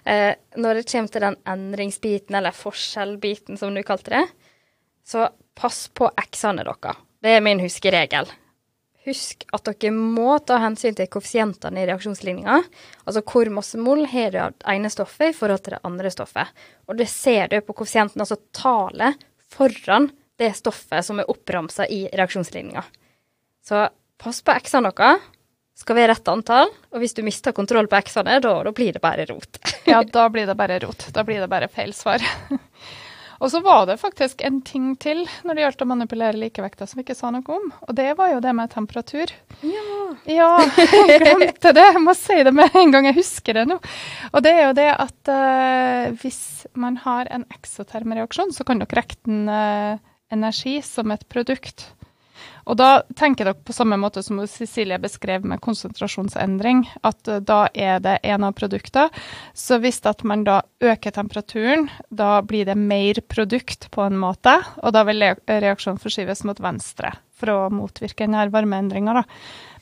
Eh, 0.04 0.34
når 0.56 0.80
det 0.80 0.88
kommer 0.92 1.14
til 1.14 1.26
den 1.28 1.38
endringsbiten, 1.54 2.36
eller 2.40 2.56
forskjellbiten 2.56 3.60
som 3.60 3.76
du 3.76 3.84
kalte 3.86 4.14
det, 4.16 4.26
så 5.08 5.30
pass 5.58 5.88
på 5.88 6.10
x-ene 6.28 6.66
deres. 6.68 7.00
Det 7.24 7.34
er 7.38 7.44
min 7.44 7.62
huskeregel. 7.64 8.30
Husk 9.08 9.46
at 9.56 9.70
dere 9.70 9.94
må 9.96 10.36
ta 10.44 10.58
hensyn 10.60 10.96
til 10.98 11.08
koeffisientene 11.12 11.80
i 11.80 11.88
reaksjonsligninga. 11.88 12.58
Altså 13.08 13.24
hvor 13.24 13.50
masse 13.56 13.80
mol 13.80 14.04
har 14.12 14.34
du 14.34 14.40
av 14.44 14.58
det 14.58 14.74
ene 14.74 14.92
stoffet 14.92 15.32
i 15.32 15.38
forhold 15.38 15.64
til 15.64 15.78
det 15.78 15.84
andre 15.88 16.12
stoffet. 16.12 16.52
Og 16.92 17.00
det 17.00 17.08
ser 17.12 17.48
du 17.52 17.62
på 17.64 17.78
koeffisienten, 17.78 18.24
altså 18.24 18.40
tallet 18.52 19.24
foran 19.54 20.10
det 20.38 20.52
stoffet 20.60 21.08
som 21.08 21.22
er 21.22 21.32
oppramsa 21.32 21.88
i 21.88 22.04
reaksjonsligninga. 22.12 22.84
Så 23.64 23.88
pass 24.20 24.44
på 24.44 24.56
x-ene 24.60 24.92
deres 24.92 25.24
skal 25.78 26.00
være 26.00 26.14
rett 26.16 26.32
antall. 26.32 26.72
Og 26.94 27.02
hvis 27.04 27.16
du 27.18 27.24
mister 27.26 27.56
kontroll 27.56 27.90
på 27.90 28.00
x-ene, 28.02 28.40
da, 28.44 28.54
da, 28.66 28.76
blir 28.76 28.96
det 28.96 29.04
bare 29.04 29.28
rot. 29.30 29.60
ja, 29.90 30.04
da 30.04 30.30
blir 30.34 30.50
det 30.50 30.58
bare 30.58 30.80
rot. 30.84 31.10
Da 31.14 31.26
blir 31.28 31.44
det 31.44 31.50
bare 31.52 31.70
feil 31.72 31.94
svar. 31.94 32.24
og 33.42 33.52
så 33.54 33.62
var 33.62 33.86
det 33.90 34.00
faktisk 34.02 34.42
en 34.48 34.60
ting 34.66 34.96
til 34.98 35.22
når 35.46 35.54
det 35.54 35.66
gjaldt 35.66 35.84
å 35.86 35.90
manipulere 35.92 36.42
likevekta 36.42 36.88
som 36.90 36.98
vi 36.98 37.06
ikke 37.06 37.18
sa 37.20 37.30
noe 37.34 37.60
om. 37.60 37.70
Og 37.86 37.94
det 37.98 38.10
var 38.18 38.34
jo 38.34 38.42
det 38.44 38.56
med 38.58 38.74
temperatur. 38.74 39.34
Ja. 39.62 39.86
ja 40.26 40.50
jeg 40.82 41.22
glemte 41.22 41.76
det. 41.78 41.86
Jeg 41.94 42.04
må 42.04 42.18
si 42.18 42.40
det 42.48 42.56
med 42.58 42.82
en 42.82 42.96
gang 42.96 43.12
jeg 43.12 43.20
husker 43.22 43.62
det 43.62 43.68
nå. 43.70 43.78
Og 44.34 44.46
det 44.46 44.56
er 44.58 44.64
jo 44.66 44.76
det 44.82 44.90
at 44.96 45.34
uh, 45.34 46.18
hvis 46.24 46.42
man 46.74 46.98
har 47.06 47.30
en 47.30 47.46
eksotermreaksjon, 47.54 48.56
så 48.56 48.66
kan 48.66 48.82
dere 48.82 49.06
regne 49.06 49.62
uh, 49.94 50.06
energi 50.34 50.80
som 50.82 51.14
et 51.14 51.24
produkt. 51.30 51.92
Og 52.68 52.76
da 52.76 53.02
tenker 53.16 53.48
dere 53.48 53.64
på 53.64 53.74
samme 53.76 53.96
måte 54.00 54.22
som 54.24 54.42
Cecilie 54.48 55.00
beskrev 55.00 55.46
med 55.48 55.62
konsentrasjonsendring, 55.64 56.84
at 57.08 57.28
eh, 57.32 57.40
da 57.40 57.62
er 57.74 58.02
det 58.04 58.18
en 58.28 58.48
av 58.48 58.58
produktene. 58.58 59.08
Så 59.56 59.80
hvis 59.84 60.02
at 60.08 60.24
man 60.28 60.44
da 60.48 60.60
øker 60.84 61.16
temperaturen, 61.16 61.88
da 62.10 62.42
blir 62.44 62.68
det 62.68 62.76
mer 62.76 63.22
produkt 63.28 63.90
på 63.92 64.04
en 64.04 64.20
måte, 64.20 64.58
og 64.84 64.94
da 64.96 65.06
vil 65.08 65.24
reaksjonen 65.48 66.02
forskyves 66.02 66.44
mot 66.48 66.60
venstre 66.64 67.14
for 67.38 67.54
å 67.54 67.60
motvirke 67.72 68.26
denne 68.26 68.48
varmeendringa. 68.52 69.24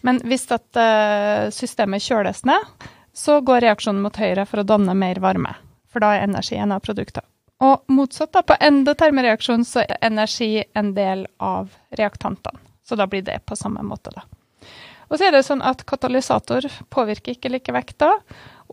Men 0.06 0.22
hvis 0.28 0.46
at 0.54 0.78
eh, 0.78 1.48
systemet 1.56 2.06
kjøles 2.06 2.44
ned, 2.46 2.90
så 3.16 3.40
går 3.42 3.64
reaksjonen 3.64 4.04
mot 4.04 4.18
høyre 4.20 4.46
for 4.46 4.62
å 4.62 4.68
danne 4.68 4.94
mer 4.98 5.22
varme. 5.24 5.56
For 5.90 6.04
da 6.04 6.18
er 6.18 6.28
energi 6.28 6.60
en 6.60 6.76
av 6.76 6.84
produktene. 6.84 7.26
Og 7.64 7.88
motsatt, 7.88 8.34
da, 8.36 8.44
på 8.44 8.58
endotermereaksjon 8.60 9.64
så 9.66 9.86
er 9.86 10.02
energi 10.04 10.66
en 10.76 10.92
del 10.98 11.24
av 11.40 11.72
reaktantene. 11.96 12.65
Så 12.86 12.98
da 13.00 13.08
blir 13.10 13.26
det 13.26 13.42
på 13.50 13.58
samme 13.58 13.84
måte, 13.86 14.14
da. 14.14 14.26
Og 15.10 15.20
så 15.20 15.28
er 15.28 15.36
det 15.36 15.46
sånn 15.46 15.64
at 15.66 15.84
katalysator 15.88 16.66
påvirker 16.94 17.36
ikke 17.36 17.52
likevekta. 17.54 18.12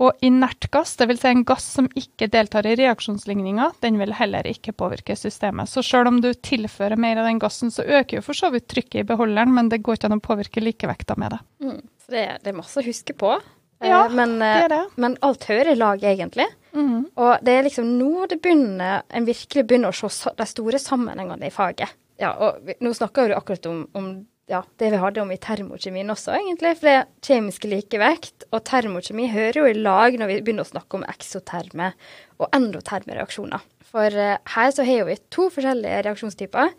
Og 0.00 0.24
inert 0.24 0.70
gass, 0.72 0.94
dvs. 0.96 1.20
Si 1.20 1.28
en 1.28 1.42
gass 1.46 1.66
som 1.76 1.88
ikke 1.98 2.30
deltar 2.32 2.66
i 2.68 2.74
reaksjonsligninga, 2.80 3.68
den 3.84 3.98
vil 4.00 4.14
heller 4.16 4.48
ikke 4.48 4.72
påvirke 4.72 5.16
systemet. 5.18 5.68
Så 5.68 5.84
selv 5.84 6.08
om 6.08 6.22
du 6.24 6.30
tilfører 6.32 6.96
mer 6.96 7.20
av 7.20 7.28
den 7.28 7.42
gassen, 7.42 7.72
så 7.72 7.84
øker 7.84 8.18
jo 8.18 8.24
for 8.24 8.38
så 8.38 8.48
vidt 8.54 8.70
trykket 8.72 9.02
i 9.02 9.08
beholderen, 9.12 9.52
men 9.52 9.68
det 9.72 9.82
går 9.84 10.00
ikke 10.00 10.08
an 10.08 10.16
å 10.16 10.24
påvirke 10.24 10.64
likevekta 10.64 11.18
med 11.20 11.36
det. 11.36 11.42
Mm. 11.66 11.82
Så 12.06 12.16
det, 12.16 12.24
det, 12.40 12.54
er 12.54 12.58
masse 12.62 12.80
å 12.80 12.86
huske 12.86 13.16
på. 13.20 13.36
Ja, 13.84 14.06
eh, 14.06 14.16
men, 14.16 14.38
det 14.40 14.52
er 14.64 14.72
det. 14.72 14.82
men 15.04 15.18
alt 15.28 15.44
hører 15.52 15.74
i 15.74 15.78
lag, 15.78 16.04
egentlig. 16.08 16.48
Mm. 16.72 17.10
Og 17.20 17.32
det 17.44 17.58
er 17.58 17.68
liksom 17.68 17.92
nå 18.00 18.30
det 18.32 18.40
begynner, 18.40 19.04
en 19.12 19.28
virkelig 19.28 19.66
begynner 19.68 19.92
å 19.92 20.08
se 20.08 20.32
de 20.38 20.48
store 20.48 20.80
sammenhengene 20.80 21.52
i 21.52 21.52
faget 21.52 21.92
ja, 22.22 22.30
og 22.38 22.62
vi, 22.66 22.76
nå 22.84 22.92
snakker 22.96 23.30
du 23.30 23.36
akkurat 23.36 23.66
om, 23.70 23.82
om, 23.98 24.10
ja, 24.50 24.62
det 24.78 24.90
vi 24.92 25.00
hadde 25.02 25.22
om 25.22 25.32
i 25.34 25.40
termokjemien 25.42 26.12
også, 26.12 26.34
egentlig. 26.38 26.74
For 26.78 26.88
det 26.88 26.96
er 27.00 27.08
kjemisk 27.26 27.66
likevekt 27.70 28.46
og 28.50 28.62
termokjemi 28.68 29.28
hører 29.32 29.62
jo 29.62 29.68
i 29.70 29.78
lag 29.78 30.18
når 30.20 30.30
vi 30.30 30.40
begynner 30.42 30.66
å 30.66 30.72
snakke 30.72 30.98
om 30.98 31.06
eksoterme 31.10 31.92
og 32.38 32.48
endoterme 32.54 33.16
reaksjoner. 33.18 33.64
For 33.92 34.14
uh, 34.14 34.36
her 34.54 34.70
så 34.74 34.86
har 34.88 35.08
vi 35.08 35.18
to 35.34 35.48
forskjellige 35.52 36.04
reaksjonstyper, 36.06 36.72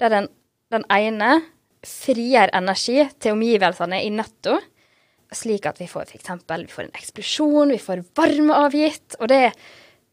der 0.00 0.12
den, 0.12 0.28
den 0.72 0.86
ene 0.92 1.40
frigjør 1.86 2.52
energi 2.56 3.02
til 3.22 3.34
omgivelsene 3.34 4.02
i 4.04 4.10
netto, 4.12 4.58
slik 5.34 5.66
at 5.68 5.78
vi 5.80 5.88
får 5.88 6.10
f.eks. 6.10 6.32
vi 6.50 6.82
en 6.84 6.96
eksplosjon, 6.98 7.72
vi 7.72 7.80
får 7.80 8.02
varme 8.18 8.56
avgitt. 8.66 9.16
Og 9.20 9.30
det, 9.30 9.52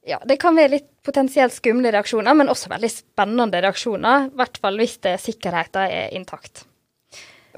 ja, 0.07 0.21
det 0.25 0.37
kan 0.39 0.55
være 0.55 0.77
litt 0.77 0.87
potensielt 1.05 1.55
skumle 1.55 1.91
reaksjoner, 1.91 2.35
men 2.37 2.51
også 2.51 2.71
veldig 2.71 2.89
spennende 2.91 3.61
reaksjoner. 3.63 4.29
I 4.29 4.39
hvert 4.39 4.59
fall 4.63 4.79
hvis 4.79 4.97
sikkerheten 5.23 5.83
er 5.91 6.15
intakt. 6.15 6.63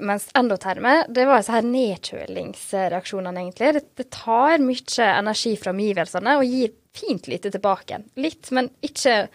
Mens 0.00 0.30
endoterme, 0.34 1.04
det 1.12 1.26
var 1.28 1.42
disse 1.42 1.54
her 1.54 1.66
nedkjølingsreaksjonene, 1.68 3.44
egentlig. 3.44 3.72
Det, 3.76 3.84
det 4.00 4.08
tar 4.16 4.56
mye 4.64 5.08
energi 5.12 5.54
fra 5.60 5.74
omgivelsene 5.74 6.36
og 6.40 6.48
gir 6.48 6.72
fint 6.96 7.28
lite 7.30 7.52
tilbake. 7.52 8.00
Litt, 8.18 8.50
men 8.56 8.70
ikke, 8.82 9.28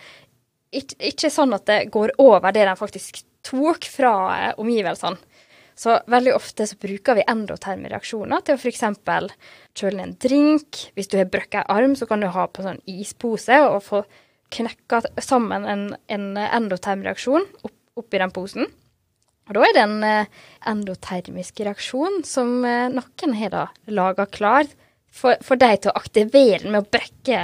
ikke, 0.74 1.00
ikke 1.14 1.32
sånn 1.32 1.56
at 1.56 1.68
det 1.70 1.80
går 1.94 2.18
over 2.24 2.56
det 2.56 2.66
de 2.68 2.76
faktisk 2.80 3.22
tok 3.46 3.86
fra 3.88 4.16
omgivelsene. 4.58 5.22
Så 5.76 5.98
veldig 6.08 6.32
ofte 6.38 6.68
så 6.70 6.78
bruker 6.80 7.18
vi 7.18 7.26
endoterme 7.28 7.90
reaksjoner 7.92 8.44
til 8.46 8.56
å 8.56 8.60
f.eks. 8.62 8.84
kjøle 9.76 9.98
ned 9.98 10.06
en 10.06 10.16
drink. 10.24 10.86
Hvis 10.96 11.12
du 11.12 11.18
har 11.20 11.28
brukket 11.32 11.68
arm, 11.72 11.98
så 12.00 12.08
kan 12.08 12.24
du 12.24 12.30
ha 12.32 12.48
på 12.48 12.64
sånn 12.64 12.80
ispose 12.88 13.60
og 13.68 13.82
få 13.84 14.06
knekka 14.56 15.02
sammen 15.20 15.68
en, 15.68 15.86
en 16.08 16.26
endotermreaksjon 16.40 17.48
opp, 17.68 17.76
oppi 18.00 18.22
den 18.22 18.34
posen. 18.36 18.72
Og 19.46 19.58
da 19.58 19.66
er 19.66 19.76
det 19.76 19.84
en 19.84 20.06
eh, 20.06 20.32
endotermisk 20.72 21.60
reaksjon 21.68 22.24
som 22.26 22.58
eh, 22.66 22.88
noen 22.94 23.36
har 23.38 23.54
da 23.54 23.66
laga 23.94 24.26
klar 24.32 24.66
for, 25.14 25.38
for 25.46 25.60
deg 25.60 25.84
til 25.84 25.92
å 25.92 26.00
aktivere 26.00 26.64
den 26.64 26.74
med 26.74 26.86
å 26.86 26.90
brekke 26.96 27.44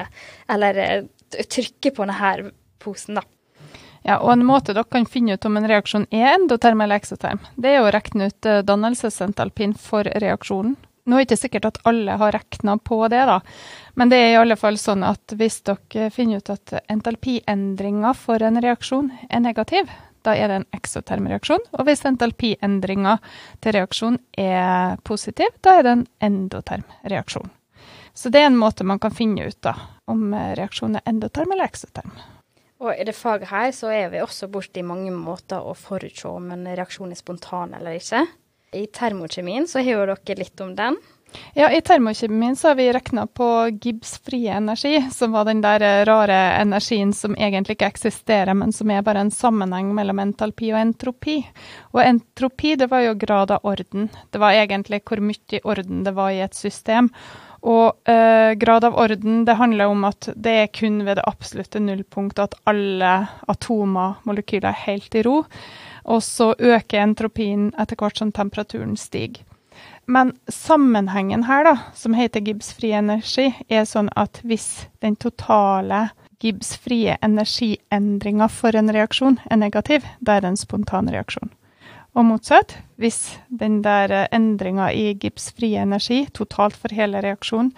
eller 0.51 0.81
eh, 0.81 1.03
trykke 1.45 1.93
på 1.93 2.07
denne 2.07 2.51
posen, 2.81 3.19
da. 3.19 3.25
Ja, 4.03 4.17
og 4.17 4.31
En 4.33 4.45
måte 4.45 4.73
dere 4.73 4.89
kan 4.89 5.05
finne 5.05 5.35
ut 5.37 5.45
om 5.45 5.57
en 5.57 5.67
reaksjon 5.69 6.07
er 6.09 6.33
endoterm 6.33 6.81
eller 6.81 6.97
eksoterm, 7.01 7.41
det 7.55 7.75
er 7.75 7.83
å 7.83 7.91
regne 7.93 8.31
ut 8.31 8.49
eh, 8.49 8.63
dannelsesentalpin 8.65 9.75
for 9.77 10.09
reaksjonen. 10.09 10.75
Nå 11.05 11.17
er 11.17 11.25
det 11.25 11.31
ikke 11.31 11.41
sikkert 11.41 11.65
at 11.65 11.79
alle 11.89 12.15
har 12.17 12.33
regna 12.35 12.75
på 12.77 12.99
det, 13.09 13.23
da. 13.25 13.39
men 13.97 14.09
det 14.09 14.17
er 14.21 14.31
i 14.31 14.39
alle 14.41 14.57
fall 14.57 14.77
sånn 14.77 15.01
at 15.03 15.33
hvis 15.37 15.61
dere 15.65 16.11
finner 16.13 16.41
ut 16.41 16.51
at 16.53 16.75
entalpiendringa 16.93 18.13
for 18.17 18.41
en 18.45 18.61
reaksjon 18.61 19.09
er 19.29 19.41
negativ, 19.41 19.89
da 20.21 20.35
er 20.37 20.51
det 20.51 20.59
en 20.59 20.67
eksoterm 20.77 21.25
reaksjon. 21.31 21.63
Og 21.73 21.87
hvis 21.87 22.05
entalpiendringa 22.05 23.15
til 23.61 23.75
reaksjon 23.77 24.19
er 24.37 25.01
positiv, 25.07 25.49
da 25.65 25.79
er 25.79 25.87
det 25.87 25.95
en 25.95 26.05
endoterm 26.29 26.85
reaksjon. 27.09 27.49
Så 28.13 28.29
det 28.29 28.43
er 28.43 28.51
en 28.51 28.59
måte 28.59 28.85
man 28.85 29.01
kan 29.01 29.13
finne 29.15 29.47
ut 29.49 29.57
da, 29.65 29.73
om 30.05 30.29
reaksjonen 30.35 30.99
er 30.99 31.09
endoterm 31.09 31.55
eller 31.55 31.65
eksoterm. 31.65 32.13
Og 32.81 32.97
i 32.97 33.05
det 33.05 33.13
faget 33.13 33.51
her 33.51 33.69
så 33.77 33.91
er 33.93 34.09
vi 34.09 34.21
også 34.23 34.49
borti 34.49 34.81
mange 34.81 35.13
måter 35.13 35.61
å 35.61 35.75
forutse 35.77 36.25
om 36.29 36.49
en 36.53 36.65
reaksjon 36.65 37.13
er 37.13 37.19
spontan 37.19 37.75
eller 37.77 37.99
ikke. 37.99 38.25
I 38.73 38.87
termokjemien 38.89 39.67
så 39.69 39.83
har 39.85 40.09
dere 40.09 40.39
litt 40.39 40.63
om 40.63 40.73
den. 40.75 40.97
Ja, 41.53 41.69
i 41.71 41.81
termokjemien 41.81 42.55
så 42.55 42.71
har 42.71 42.75
vi 42.75 42.87
regna 42.91 43.25
på 43.27 43.45
Gibbs-frie 43.81 44.51
energi, 44.55 44.97
som 45.11 45.31
var 45.31 45.45
den 45.47 45.61
der 45.63 45.83
eh, 45.85 46.01
rare 46.07 46.39
energien 46.59 47.13
som 47.15 47.35
egentlig 47.35 47.77
ikke 47.77 47.91
eksisterer, 47.91 48.53
men 48.57 48.73
som 48.75 48.91
er 48.91 49.05
bare 49.05 49.23
en 49.23 49.31
sammenheng 49.31 49.93
mellom 49.95 50.19
entalpi 50.23 50.73
og 50.73 50.81
entropi. 50.81 51.37
Og 51.93 52.01
entropi, 52.03 52.75
det 52.79 52.89
var 52.91 53.05
jo 53.05 53.15
grad 53.19 53.53
av 53.55 53.67
orden. 53.67 54.09
Det 54.31 54.41
var 54.43 54.57
egentlig 54.59 55.03
hvor 55.07 55.23
mye 55.23 55.63
orden 55.63 56.03
det 56.07 56.15
var 56.17 56.35
i 56.35 56.43
et 56.43 56.57
system. 56.57 57.11
Og 57.61 58.09
eh, 58.09 58.53
grad 58.57 58.85
av 58.87 58.97
orden, 58.97 59.43
det 59.45 59.57
handler 59.59 59.91
om 59.91 60.05
at 60.09 60.31
det 60.35 60.55
er 60.63 60.71
kun 60.73 61.03
ved 61.05 61.19
det 61.19 61.27
absolutte 61.29 61.81
nullpunktet 61.83 62.41
at 62.47 62.57
alle 62.69 63.13
atomer, 63.51 64.17
molekyler, 64.25 64.71
er 64.71 64.85
helt 64.87 65.15
i 65.15 65.21
ro. 65.27 65.43
Og 66.09 66.23
så 66.25 66.51
øker 66.57 67.03
entropien 67.03 67.69
etter 67.79 67.99
hvert 67.99 68.17
som 68.17 68.33
temperaturen 68.33 68.97
stiger. 68.97 69.45
Men 70.09 70.33
sammenhengen 70.49 71.45
her, 71.45 71.63
da, 71.63 71.75
som 71.95 72.17
heter 72.17 72.41
Gibbs 72.41 72.73
frie 72.73 72.97
energi, 72.97 73.51
er 73.69 73.85
sånn 73.87 74.09
at 74.17 74.41
hvis 74.43 74.87
den 75.05 75.15
totale 75.15 76.09
Gibbs-frie 76.41 77.19
energiendringa 77.21 78.47
for 78.49 78.75
en 78.75 78.89
reaksjon 78.91 79.37
er 79.45 79.61
negativ, 79.61 80.07
da 80.19 80.35
er 80.35 80.43
det 80.43 80.55
en 80.55 80.59
spontan 80.59 81.11
reaksjon. 81.13 81.53
Og 82.11 82.27
motsatt, 82.27 82.75
hvis 82.99 83.37
den 83.47 83.79
der 83.85 84.11
eh, 84.11 84.27
endringa 84.35 84.89
i 84.91 85.13
Gibbs-frie 85.15 85.79
energi 85.83 86.25
totalt 86.35 86.75
for 86.75 86.91
hele 86.95 87.21
reaksjonen 87.23 87.71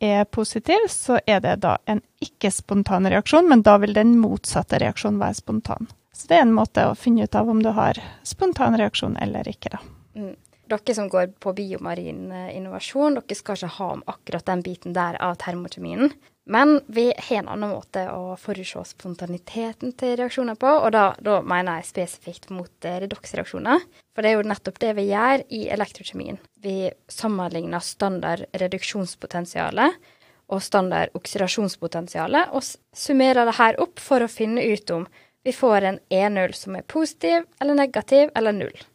er 0.00 0.24
positiv, 0.24 0.88
så 0.88 1.20
er 1.28 1.42
det 1.44 1.58
da 1.62 1.76
en 1.90 2.00
ikke-spontan 2.24 3.06
reaksjon, 3.12 3.48
men 3.48 3.62
da 3.62 3.76
vil 3.82 3.94
den 3.94 4.16
motsatte 4.18 4.80
reaksjonen 4.80 5.20
være 5.20 5.38
spontan. 5.42 5.90
Så 6.16 6.30
det 6.30 6.38
er 6.40 6.46
en 6.46 6.56
måte 6.56 6.86
å 6.88 6.96
finne 6.98 7.28
ut 7.28 7.36
av 7.36 7.50
om 7.52 7.60
du 7.62 7.70
har 7.76 8.00
spontan 8.26 8.78
reaksjon 8.80 9.18
eller 9.20 9.48
ikke, 9.48 9.76
da. 9.76 9.82
Mm. 10.18 10.38
Dere 10.70 10.94
som 10.94 11.08
går 11.10 11.32
på 11.42 11.52
biomarin 11.54 12.30
eh, 12.30 12.50
innovasjon, 12.56 13.18
dere 13.18 13.38
skal 13.38 13.58
ikke 13.58 13.72
ha 13.78 13.88
om 13.96 14.02
akkurat 14.10 14.46
den 14.50 14.64
biten 14.66 14.94
der 14.94 15.18
av 15.22 15.38
termokjemien. 15.42 16.12
Men 16.50 16.80
vi 16.86 17.12
har 17.16 17.36
en 17.36 17.48
annen 17.52 17.70
måte 17.70 18.02
å 18.10 18.34
forutse 18.34 18.82
spontaniteten 18.88 19.92
til 19.94 20.16
reaksjoner 20.18 20.56
på, 20.58 20.66
og 20.82 20.90
da, 20.96 21.04
da 21.22 21.36
mener 21.46 21.78
jeg 21.78 21.90
spesifikt 21.92 22.50
mot 22.50 22.88
eh, 22.88 22.96
redoksreaksjoner. 23.04 23.84
For 24.10 24.26
det 24.26 24.32
er 24.32 24.40
jo 24.40 24.48
nettopp 24.50 24.80
det 24.82 24.90
vi 24.98 25.04
gjør 25.12 25.44
i 25.54 25.60
elektrokjemien. 25.70 26.40
Vi 26.58 26.90
sammenligner 27.06 27.84
standard 27.86 28.48
reduksjonspotensialet 28.58 30.10
og 30.50 30.66
standard 30.66 31.14
oksidasjonspotensialet, 31.14 32.50
og 32.50 32.66
summerer 32.98 33.46
det 33.46 33.58
her 33.60 33.78
opp 33.86 34.02
for 34.02 34.26
å 34.26 34.32
finne 34.32 34.66
ut 34.66 34.90
om 34.90 35.06
vi 35.46 35.54
får 35.54 35.86
en 35.86 36.02
E0 36.10 36.58
som 36.58 36.74
er 36.74 36.90
positiv 36.90 37.46
eller 37.62 37.78
negativ 37.78 38.34
eller 38.34 38.58
null. 38.58 38.86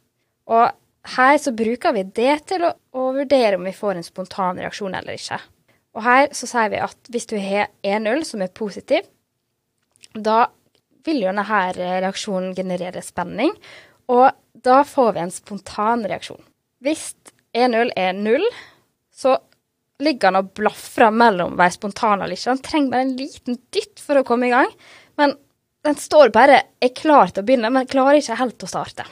Og 0.52 0.68
her 1.16 1.38
så 1.40 1.56
bruker 1.56 1.96
vi 1.96 2.04
det 2.20 2.36
til 2.52 2.68
å, 2.68 2.76
å 3.00 3.12
vurdere 3.16 3.56
om 3.56 3.64
vi 3.64 3.80
får 3.80 3.96
en 3.96 4.12
spontan 4.12 4.60
reaksjon 4.60 5.00
eller 5.00 5.16
ikke. 5.16 5.40
Og 5.96 6.04
her 6.04 6.30
så 6.36 6.48
sier 6.50 6.72
vi 6.74 6.84
at 6.84 7.12
hvis 7.12 7.30
du 7.32 7.38
har 7.40 7.72
E0 7.86 8.26
som 8.28 8.44
er 8.44 8.52
positiv, 8.52 9.08
da 10.16 10.46
vil 11.06 11.22
jo 11.22 11.32
denne 11.32 11.46
reaksjonen 11.78 12.56
generere 12.58 13.04
spenning, 13.06 13.54
og 14.12 14.32
da 14.66 14.82
får 14.88 15.16
vi 15.16 15.24
en 15.24 15.34
spontan 15.34 16.06
reaksjon. 16.08 16.42
Hvis 16.84 17.14
E0 17.56 17.94
er 17.96 18.16
null, 18.18 18.44
så 19.16 19.38
ligger 20.04 20.32
han 20.32 20.42
og 20.42 20.52
blafrer 20.58 21.14
mellom 21.16 21.56
være 21.60 21.78
spontan 21.78 22.22
eller 22.22 22.36
ikke. 22.36 22.52
Han 22.52 22.64
trenger 22.66 22.92
bare 22.92 23.08
en 23.08 23.18
liten 23.20 23.60
dytt 23.74 24.02
for 24.04 24.20
å 24.20 24.26
komme 24.28 24.50
i 24.50 24.54
gang. 24.54 24.72
Men 25.20 25.38
den 25.86 26.00
står 26.00 26.34
bare 26.36 26.62
er 26.84 26.96
klar 26.98 27.32
til 27.32 27.44
å 27.44 27.48
begynne, 27.48 27.72
men 27.72 27.88
klarer 27.88 28.20
ikke 28.20 28.40
helt 28.42 28.66
å 28.66 28.70
starte. 28.70 29.06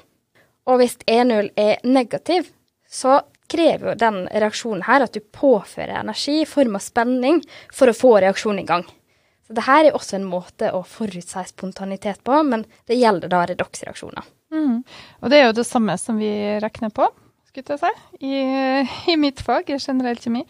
Og 0.68 0.80
hvis 0.82 0.98
E0 1.08 1.52
er 1.60 1.80
negativ, 1.88 2.50
så 2.90 3.22
krever 3.54 3.92
jo 3.92 3.96
den 4.00 4.24
reaksjonen 4.32 4.84
her 4.88 5.06
at 5.06 5.16
du 5.16 5.22
påfører 5.22 6.00
energi 6.02 6.42
i 6.42 6.50
form 6.50 6.78
av 6.80 6.84
spenning 6.86 7.42
for 7.74 7.92
å 7.92 7.98
få 7.98 8.18
reaksjonen 8.24 8.64
i 8.64 8.68
gang. 8.70 8.86
Så 9.48 9.56
det 9.58 9.66
her 9.68 9.86
er 9.86 9.98
også 9.98 10.18
en 10.18 10.30
måte 10.30 10.72
å 10.74 10.84
forutse 10.88 11.44
spontanitet 11.50 12.24
på, 12.26 12.38
men 12.48 12.64
det 12.90 13.00
gjelder 13.00 13.32
da 13.32 13.44
redoksreaksjoner. 13.50 14.30
Mm. 14.54 14.80
Og 15.22 15.32
det 15.32 15.40
er 15.40 15.50
jo 15.50 15.58
det 15.60 15.68
samme 15.68 15.98
som 16.00 16.20
vi 16.22 16.32
regner 16.64 16.94
på, 16.96 17.10
skulle 17.50 17.76
jeg 17.76 17.84
si, 17.84 18.26
i, 18.26 19.14
i 19.14 19.18
mitt 19.20 19.44
fag, 19.44 19.70
i 19.70 19.80
generell 19.82 20.22
kjemi. 20.22 20.46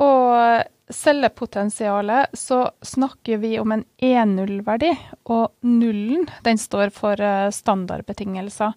Og 0.00 0.62
cellepotensialet 0.90 2.26
så 2.32 2.70
snakker 2.82 3.38
vi 3.38 3.52
om 3.60 3.72
en 3.72 3.84
E0-verdi, 4.02 4.90
og 5.30 5.52
nullen 5.62 6.26
den 6.44 6.58
står 6.58 6.90
for 6.94 7.20
eh, 7.22 7.50
standardbetingelser. 7.54 8.74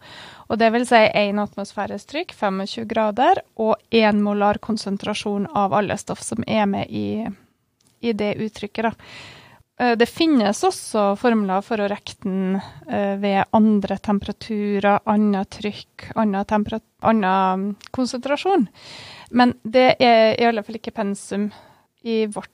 Og 0.50 0.60
det 0.62 0.70
vil 0.76 0.86
si 0.88 1.00
én 1.00 1.42
atmosfæres 1.42 2.06
trykk, 2.10 2.36
25 2.38 2.86
grader, 2.90 3.42
og 3.56 3.80
én 3.90 4.22
molar 4.22 4.62
konsentrasjon 4.62 5.48
av 5.58 5.74
alle 5.74 5.98
stoff 5.98 6.22
som 6.22 6.44
er 6.48 6.68
med 6.70 6.92
i, 6.92 7.24
i 8.04 8.14
det 8.14 8.36
uttrykket. 8.44 8.92
da. 8.92 8.94
Eh, 9.80 9.96
det 9.98 10.10
finnes 10.10 10.64
også 10.64 11.14
formler 11.20 11.64
for 11.66 11.82
å 11.82 11.90
rekke 11.90 12.20
den 12.26 12.60
eh, 12.60 13.16
ved 13.22 13.50
andre 13.58 13.98
temperaturer, 13.98 15.02
annet 15.10 15.50
trykk, 15.58 16.12
annen 16.20 17.76
konsentrasjon. 17.96 18.68
Men 19.34 19.56
det 19.64 19.96
er 20.04 20.36
i 20.38 20.46
alle 20.46 20.64
fall 20.66 20.78
ikke 20.78 20.94
pensum 20.96 21.48
i 22.06 22.26
vårt 22.30 22.50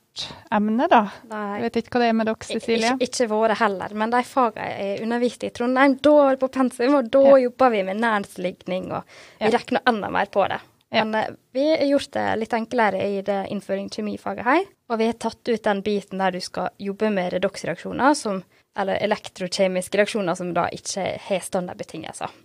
emne, 0.51 0.87
da. 0.89 1.01
Nei. 1.29 1.59
Jeg 1.59 1.65
vet 1.65 1.77
ikke 1.81 1.95
hva 1.95 2.01
det 2.03 2.09
er 2.09 2.17
med 2.17 2.29
dere, 2.29 2.47
Cecilie? 2.47 2.95
Ikke, 2.95 3.07
ikke 3.07 3.27
våre 3.31 3.55
heller, 3.59 3.93
men 3.97 4.13
de 4.13 4.21
fagene 4.27 4.67
jeg 4.71 5.03
underviste 5.05 5.49
i 5.49 5.53
Trondheim, 5.55 5.95
da 6.05 6.15
var 6.15 6.35
det 6.35 6.41
på 6.43 6.51
pensum, 6.55 6.97
og 6.99 7.11
da 7.13 7.23
ja. 7.27 7.37
jobba 7.45 7.69
vi 7.73 7.85
med 7.87 8.01
næringsligning, 8.03 8.91
og 8.95 9.15
vi 9.39 9.47
ja. 9.47 9.53
regner 9.57 9.85
enda 9.89 10.11
mer 10.13 10.31
på 10.33 10.45
det. 10.51 10.59
Ja. 10.89 11.03
Men 11.05 11.15
uh, 11.15 11.35
vi 11.53 11.65
har 11.69 11.85
gjort 11.85 12.11
det 12.15 12.25
litt 12.41 12.55
enklere 12.57 13.05
i 13.05 13.21
det 13.25 13.39
innføring 13.53 13.89
kjemifaget 13.93 14.47
her, 14.47 14.67
og 14.89 15.01
vi 15.01 15.09
har 15.11 15.17
tatt 15.21 15.51
ut 15.51 15.63
den 15.67 15.83
biten 15.85 16.21
der 16.21 16.33
du 16.33 16.41
skal 16.43 16.71
jobbe 16.81 17.11
med 17.13 17.33
redoksreaksjoner, 17.35 18.17
som, 18.17 18.41
eller 18.79 19.01
elektrokjemiske 19.05 20.01
reaksjoner 20.01 20.37
som 20.37 20.53
da 20.55 20.67
ikke 20.73 21.11
har 21.27 21.45
standardbetingelser. 21.45 22.37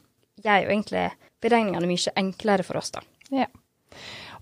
gjør 0.45 0.67
jo 0.67 0.73
egentlig 0.75 1.11
beregningene 1.45 1.89
mye 1.89 2.17
enklere 2.21 2.67
for 2.67 2.81
oss, 2.81 2.93
da. 2.97 3.05
Ja. 3.33 3.49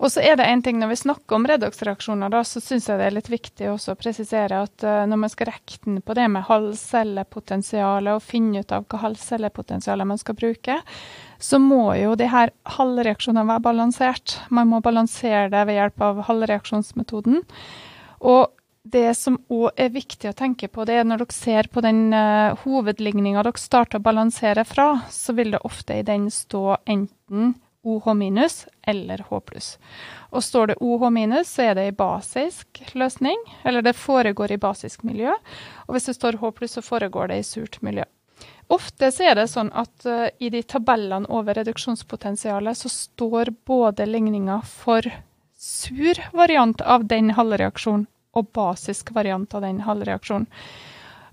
Og 0.02 0.10
så 0.10 0.22
er 0.24 0.34
det 0.38 0.46
en 0.50 0.62
ting 0.64 0.80
Når 0.80 0.90
vi 0.90 0.98
snakker 1.04 1.36
om 1.36 1.46
redoksreaksjoner, 1.46 2.32
da, 2.32 2.42
så 2.46 2.60
syns 2.62 2.88
jeg 2.90 2.98
det 2.98 3.06
er 3.06 3.14
litt 3.14 3.30
viktig 3.30 3.68
også 3.70 3.94
å 3.94 4.00
presisere 4.00 4.62
at 4.66 4.86
uh, 4.86 5.04
når 5.06 5.20
man 5.24 5.32
skal 5.32 5.52
regne 5.52 6.02
på 6.02 6.16
det 6.18 6.26
med 6.32 6.46
halvcellepotensialet 6.48 8.16
og 8.16 8.24
finne 8.26 8.64
ut 8.64 8.74
av 8.74 8.88
hva 8.90 9.04
halvcellepotensialet 9.04 10.10
man 10.10 10.18
skal 10.18 10.38
bruke, 10.38 10.80
så 11.42 11.60
må 11.62 11.84
jo 12.00 12.16
de 12.18 12.26
her 12.30 12.50
halvreaksjonene 12.78 13.46
være 13.52 13.66
balansert. 13.68 14.36
Man 14.50 14.70
må 14.72 14.82
balansere 14.82 15.48
det 15.52 15.62
ved 15.70 15.78
hjelp 15.78 16.04
av 16.08 16.26
halvreaksjonsmetoden. 16.26 17.42
Og 18.26 18.50
det 18.82 19.08
som 19.14 19.38
òg 19.54 19.78
er 19.78 19.94
viktig 19.94 20.30
å 20.30 20.36
tenke 20.36 20.66
på, 20.66 20.86
det 20.86 20.98
er 20.98 21.06
når 21.06 21.22
dere 21.22 21.36
ser 21.36 21.70
på 21.70 21.82
den 21.84 22.08
uh, 22.10 22.58
hovedligninga 22.64 23.44
dere 23.46 23.62
starter 23.62 24.02
å 24.02 24.06
balansere 24.10 24.66
fra, 24.66 24.96
så 25.10 25.34
vil 25.38 25.54
det 25.54 25.62
ofte 25.66 26.00
i 26.00 26.06
den 26.06 26.26
stå 26.34 26.80
enten 26.82 27.54
OH 27.82 28.08
eller 28.82 29.24
H. 29.28 29.40
Og 30.30 30.44
står 30.44 30.66
det 30.66 30.76
OH 30.80 31.04
så 31.44 31.62
er 31.62 31.74
det 31.74 31.86
i 31.86 31.92
basisk 31.92 32.82
løsning, 32.94 33.38
eller 33.64 33.82
det 33.82 33.92
foregår 33.92 34.52
i 34.52 34.58
basisk 34.58 35.02
miljø. 35.02 35.32
Og 35.86 35.94
hvis 35.94 36.06
det 36.06 36.14
står 36.14 36.38
H 36.40 36.52
så 36.66 36.82
foregår 36.82 37.28
det 37.28 37.38
i 37.38 37.42
surt 37.42 37.82
miljø. 37.82 38.04
Ofte 38.72 39.10
så 39.12 39.26
er 39.30 39.36
det 39.36 39.50
sånn 39.52 39.70
at 39.74 40.06
uh, 40.06 40.28
i 40.38 40.48
de 40.50 40.62
tabellene 40.62 41.28
over 41.28 41.54
reduksjonspotensialet, 41.54 42.78
så 42.78 42.88
står 42.88 43.52
både 43.66 44.06
ligninga 44.06 44.62
for 44.64 45.04
sur 45.58 46.18
variant 46.32 46.80
av 46.80 47.04
den 47.06 47.34
halvreaksjonen 47.36 48.06
og 48.32 48.48
basisk 48.56 49.12
variant 49.12 49.52
av 49.54 49.66
den 49.66 49.82
halvreaksjonen. 49.84 50.48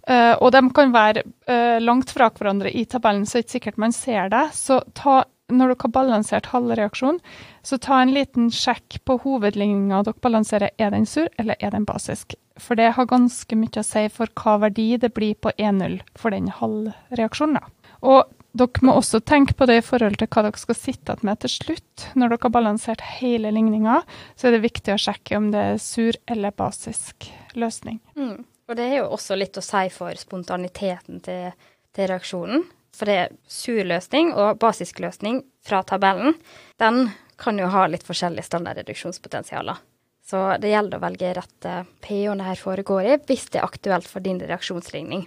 Uh, 0.10 0.36
og 0.42 0.52
de 0.56 0.62
kan 0.74 0.92
være 0.92 1.24
uh, 1.48 1.78
langt 1.80 2.12
fra 2.12 2.32
hverandre 2.34 2.72
i 2.74 2.84
tabellen, 2.90 3.26
så 3.26 3.38
det 3.38 3.40
er 3.40 3.46
ikke 3.46 3.58
sikkert 3.58 3.84
man 3.86 3.96
ser 3.96 4.32
det. 4.34 4.46
Så 4.58 4.82
ta 4.98 5.22
når 5.50 5.74
dere 5.74 5.84
har 5.86 5.94
balansert 5.96 6.50
halv 6.54 6.74
reaksjon, 6.78 7.20
så 7.66 7.80
ta 7.82 8.02
en 8.02 8.14
liten 8.16 8.50
sjekk 8.54 9.00
på 9.06 9.20
hovedligninga 9.26 10.04
dere 10.08 10.24
balanserer. 10.24 10.74
Er 10.78 10.94
den 10.94 11.08
sur, 11.10 11.30
eller 11.42 11.60
er 11.60 11.74
den 11.76 11.88
basisk? 11.90 12.36
For 12.60 12.80
det 12.80 12.94
har 12.98 13.08
ganske 13.10 13.56
mye 13.56 13.82
å 13.82 13.86
si 13.86 14.06
for 14.14 14.32
hva 14.40 14.58
verdi 14.66 14.92
det 15.00 15.14
blir 15.16 15.38
på 15.40 15.54
1-0 15.58 16.02
for 16.20 16.36
den 16.36 16.52
halvreaksjonen. 16.54 17.64
Og 18.04 18.36
dere 18.58 18.86
må 18.86 18.96
også 18.98 19.22
tenke 19.22 19.54
på 19.56 19.68
det 19.70 19.80
i 19.80 19.86
forhold 19.86 20.20
til 20.20 20.30
hva 20.32 20.44
dere 20.48 20.62
skal 20.62 20.78
sitte 20.78 21.18
med 21.28 21.42
til 21.44 21.54
slutt. 21.54 22.08
Når 22.16 22.34
dere 22.34 22.48
har 22.48 22.56
balansert 22.56 23.06
hele 23.20 23.52
ligninga, 23.56 24.02
så 24.36 24.50
er 24.50 24.58
det 24.58 24.66
viktig 24.66 24.96
å 24.96 25.02
sjekke 25.02 25.38
om 25.40 25.52
det 25.54 25.66
er 25.74 25.84
sur 25.84 26.18
eller 26.28 26.56
basisk 26.58 27.30
løsning. 27.60 28.02
Mm. 28.18 28.42
Og 28.70 28.78
det 28.78 28.86
er 28.86 29.00
jo 29.00 29.12
også 29.16 29.38
litt 29.38 29.58
å 29.58 29.66
si 29.66 29.88
for 29.94 30.18
spontaniteten 30.18 31.24
til, 31.26 31.56
til 31.96 32.12
reaksjonen. 32.12 32.68
For 33.00 33.08
det 33.08 33.16
er 33.16 33.36
sur 33.48 33.80
løsning 33.88 34.34
og 34.36 34.60
basisk 34.60 35.00
løsning 35.00 35.42
fra 35.64 35.80
tabellen. 35.88 36.36
Den 36.82 37.08
kan 37.40 37.60
jo 37.60 37.70
ha 37.72 37.86
litt 37.88 38.04
forskjellige 38.04 38.50
standardreduksjonspotensialer. 38.50 39.80
Så 40.30 40.42
det 40.62 40.74
gjelder 40.74 41.00
å 41.00 41.06
velge 41.08 41.32
rett 41.34 41.68
pH 42.04 42.36
det 42.38 42.46
her 42.46 42.60
foregår 42.60 43.08
i, 43.08 43.20
hvis 43.30 43.48
det 43.54 43.62
er 43.62 43.70
aktuelt 43.70 44.10
for 44.10 44.22
din 44.22 44.42
reaksjonsligning. 44.44 45.24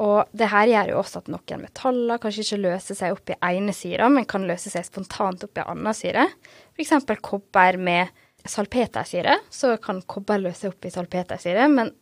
Og 0.00 0.30
det 0.34 0.48
her 0.50 0.70
gjør 0.70 0.90
jo 0.90 1.00
også 1.02 1.20
at 1.20 1.30
noen 1.30 1.62
metaller 1.62 2.22
kanskje 2.22 2.42
ikke 2.46 2.62
løser 2.64 2.98
seg 2.98 3.14
opp 3.14 3.30
i 3.30 3.38
ene 3.50 3.74
syre, 3.76 4.08
men 4.10 4.26
kan 4.30 4.46
løse 4.48 4.72
seg 4.72 4.86
spontant 4.86 5.44
opp 5.46 5.60
i 5.60 5.66
annen 5.66 5.94
syre. 5.94 6.26
F.eks. 6.74 6.94
kobber 7.22 7.78
med 7.78 8.24
salpetersyre. 8.44 9.36
Så 9.54 9.76
kan 9.82 10.02
kobber 10.10 10.42
løse 10.42 10.72
opp 10.72 10.86
i 10.86 10.92
salpetersyre, 10.94 11.68
men, 11.70 11.92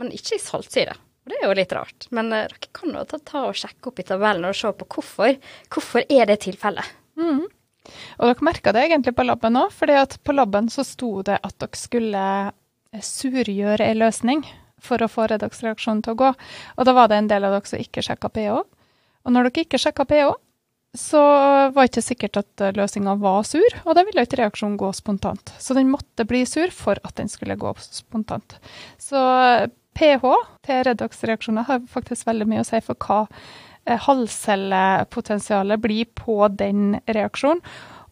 men 0.00 0.14
ikke 0.16 0.38
i 0.38 0.42
saltsyre. 0.42 0.96
Og 1.22 1.30
det 1.30 1.38
er 1.38 1.46
jo 1.46 1.56
litt 1.58 1.74
rart. 1.76 2.06
Men 2.10 2.32
uh, 2.34 2.44
dere 2.44 2.70
kan 2.74 2.96
jo 2.96 3.04
ta, 3.08 3.18
ta, 3.22 3.44
og 3.48 3.58
sjekke 3.58 3.90
opp 3.90 4.02
i 4.02 4.06
tabellen 4.06 4.48
og 4.48 4.56
se 4.58 4.72
på 4.78 4.88
hvorfor. 4.96 5.36
Hvorfor 5.72 6.06
er 6.08 6.30
det 6.30 6.40
tilfellet? 6.46 6.88
Mm. 7.20 7.44
Og 8.18 8.28
dere 8.28 8.46
merka 8.46 8.74
det 8.74 8.86
egentlig 8.86 9.14
på 9.18 9.26
laben 9.26 9.58
òg, 9.58 9.72
for 9.74 9.90
på 10.24 10.34
laben 10.36 10.70
så 10.72 10.84
sto 10.86 11.14
det 11.26 11.38
at 11.42 11.56
dere 11.62 11.78
skulle 11.78 12.26
eh, 12.50 13.02
surgjøre 13.02 13.88
ei 13.88 13.98
løsning 13.98 14.44
for 14.82 15.02
å 15.02 15.10
få 15.10 15.28
redoksreaksjonen 15.30 16.02
til 16.02 16.14
å 16.14 16.20
gå. 16.22 16.30
Og 16.76 16.86
da 16.86 16.94
var 16.96 17.10
det 17.10 17.20
en 17.20 17.30
del 17.30 17.46
av 17.46 17.56
dere 17.56 17.70
som 17.70 17.82
ikke 17.82 18.04
sjekka 18.06 18.30
pH. 18.34 18.62
Og 19.22 19.34
når 19.34 19.48
dere 19.48 19.66
ikke 19.66 19.80
sjekka 19.82 20.06
pH, 20.10 20.32
så 20.98 21.20
var 21.72 21.86
det 21.86 21.88
ikke 21.88 22.04
sikkert 22.04 22.40
at 22.42 22.64
eh, 22.64 22.74
løsninga 22.76 23.14
var 23.22 23.46
sur, 23.48 23.78
og 23.86 23.94
da 23.96 24.04
ville 24.04 24.26
ikke 24.26 24.42
reaksjonen 24.42 24.76
gå 24.80 24.90
spontant. 24.96 25.54
Så 25.62 25.76
den 25.78 25.90
måtte 25.92 26.26
bli 26.28 26.42
sur 26.48 26.72
for 26.74 27.00
at 27.06 27.16
den 27.16 27.30
skulle 27.32 27.56
gå 27.56 27.72
spontant. 27.80 28.58
Så 29.00 29.22
pH 29.98 30.34
til 30.66 30.84
redoksreaksjoner 30.88 31.68
har 31.68 31.84
faktisk 31.90 32.26
veldig 32.28 32.48
mye 32.50 32.62
å 32.64 32.68
si 32.68 32.80
for 32.84 32.98
hva 33.06 33.24
eh, 33.26 33.98
halvcellepotensialet 34.06 35.82
blir 35.82 36.08
på 36.18 36.38
den 36.48 36.96
reaksjonen. 37.06 37.62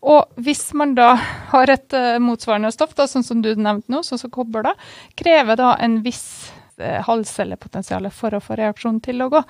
Og 0.00 0.40
hvis 0.40 0.70
man 0.76 0.94
da 0.96 1.12
har 1.52 1.72
et 1.72 1.96
uh, 1.96 2.16
motsvarende 2.22 2.72
stoff, 2.74 2.94
da, 2.96 3.08
sånn 3.10 3.26
som 3.26 3.42
du 3.44 3.52
nevnte 3.56 3.92
nå, 3.92 4.02
sånn 4.06 4.22
som 4.22 4.32
kobber, 4.32 4.64
da, 4.70 4.74
krever 5.18 5.60
da 5.60 5.74
en 5.82 5.98
viss 6.04 6.50
uh, 6.80 7.00
halvcellepotensial 7.04 8.08
for 8.14 8.36
å 8.36 8.42
få 8.44 8.56
reaksjonen 8.60 9.02
til 9.04 9.20
å 9.20 9.28
gå. 9.32 9.42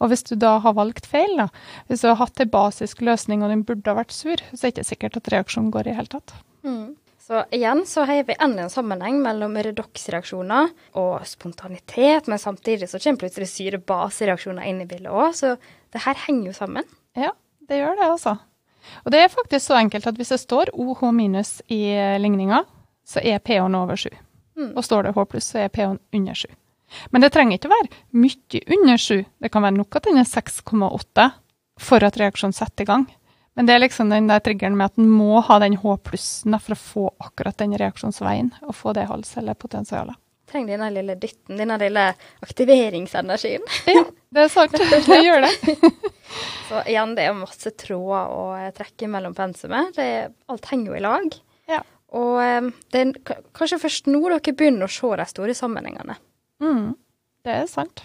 Og 0.00 0.12
hvis 0.12 0.24
du 0.30 0.34
da 0.40 0.56
har 0.64 0.78
valgt 0.78 1.08
feil, 1.10 1.36
da, 1.40 1.50
hvis 1.90 2.04
du 2.04 2.08
har 2.10 2.22
hatt 2.22 2.40
en 2.40 2.54
basisk 2.54 3.04
løsning 3.04 3.44
og 3.44 3.52
den 3.52 3.66
burde 3.68 3.92
ha 3.92 4.00
vært 4.00 4.16
sur, 4.16 4.40
så 4.54 4.62
er 4.62 4.70
det 4.70 4.78
ikke 4.78 4.90
sikkert 4.94 5.20
at 5.20 5.30
reaksjonen 5.36 5.74
går 5.74 5.92
i 5.92 5.98
hele 6.00 6.12
tatt. 6.16 6.34
Mm. 6.64 6.96
Så 7.28 7.42
igjen 7.52 7.82
så 7.86 8.06
har 8.08 8.24
vi 8.24 8.34
enda 8.40 8.62
en 8.64 8.70
sammenheng 8.72 9.18
mellom 9.20 9.52
redoksreaksjoner 9.60 10.70
og 10.96 11.26
spontanitet, 11.28 12.24
men 12.24 12.40
samtidig 12.40 12.88
så 12.88 12.96
kommer 13.02 13.20
plutselig 13.20 13.50
syre-base-reaksjoner 13.52 14.64
inn 14.64 14.80
i 14.80 14.86
bildet 14.88 15.12
òg, 15.12 15.34
så 15.36 15.50
det 15.92 16.06
her 16.06 16.16
henger 16.22 16.46
jo 16.48 16.54
sammen. 16.56 16.88
Ja, 17.12 17.34
det 17.68 17.82
gjør 17.82 17.98
det, 17.98 18.06
altså. 18.14 18.38
Og 19.04 19.12
det 19.12 19.20
er 19.20 19.34
faktisk 19.34 19.66
så 19.66 19.76
enkelt 19.76 20.08
at 20.08 20.16
hvis 20.16 20.32
det 20.32 20.40
står 20.40 20.72
OH 20.72 21.04
minus 21.12 21.58
i 21.68 21.82
ligninga, 22.16 22.62
så 23.04 23.20
er 23.20 23.44
pH-en 23.44 23.76
over 23.76 24.00
7. 24.00 24.08
Mm. 24.56 24.72
Og 24.72 24.88
står 24.88 25.04
det 25.04 25.14
H 25.18 25.28
pluss, 25.28 25.52
så 25.52 25.66
er 25.66 25.68
pH-en 25.74 26.00
under 26.16 26.40
7. 26.46 26.48
Men 27.12 27.20
det 27.20 27.34
trenger 27.36 27.58
ikke 27.58 27.68
å 27.68 27.76
være 27.76 27.92
mye 28.24 28.64
under 28.78 29.04
7. 29.04 29.14
Det 29.36 29.52
kan 29.52 29.68
være 29.68 29.76
nok 29.76 30.00
at 30.00 30.08
den 30.08 30.24
er 30.24 30.32
6,8 30.32 31.28
for 31.90 32.08
at 32.08 32.16
reaksjonen 32.24 32.56
setter 32.56 32.88
i 32.88 32.88
gang. 32.88 33.04
Men 33.58 33.66
det 33.66 33.74
er 33.74 33.80
liksom 33.82 34.12
den 34.12 34.28
der 34.30 34.38
triggeren 34.38 34.76
med 34.78 34.92
at 34.92 35.00
en 35.02 35.08
må 35.10 35.40
ha 35.42 35.56
den 35.58 35.74
H-plussen 35.82 36.54
for 36.62 36.76
å 36.76 36.78
få 36.78 37.06
akkurat 37.26 37.58
den 37.58 37.72
reaksjonsveien 37.80 38.52
og 38.62 38.76
få 38.78 38.92
det 38.94 39.08
halvcellepotensialet. 39.10 40.14
Trenger 40.48 40.76
denne 40.76 40.92
lille 40.94 41.16
dytten, 41.18 41.58
denne 41.58 41.78
lille 41.82 42.04
aktiveringsenergien. 42.46 43.66
Ja, 43.90 44.04
det 44.30 44.44
er 44.44 44.52
sant. 44.52 44.78
Det 45.08 45.18
gjør 45.24 45.42
det. 45.48 45.50
Så 46.68 46.84
igjen, 46.84 47.16
det 47.18 47.24
er 47.26 47.34
masse 47.34 47.72
tråder 47.82 48.30
å 48.30 48.44
trekke 48.76 49.08
mellom 49.10 49.34
pensumet. 49.34 49.98
alt 49.98 50.70
henger 50.70 50.92
jo 50.92 50.98
i 51.00 51.02
lag. 51.02 51.38
Ja. 51.72 51.80
Og 52.14 52.38
eh, 52.44 52.68
det 52.94 53.02
er 53.02 53.40
kanskje 53.58 53.80
først 53.82 54.06
nå 54.12 54.22
dere 54.28 54.54
begynner 54.54 54.86
å 54.86 54.92
se 54.92 55.10
de 55.18 55.26
store 55.32 55.56
sammenhengene. 55.58 56.14
Mm, 56.62 56.92
det 57.42 57.58
er 57.64 57.66
sant. 57.66 58.04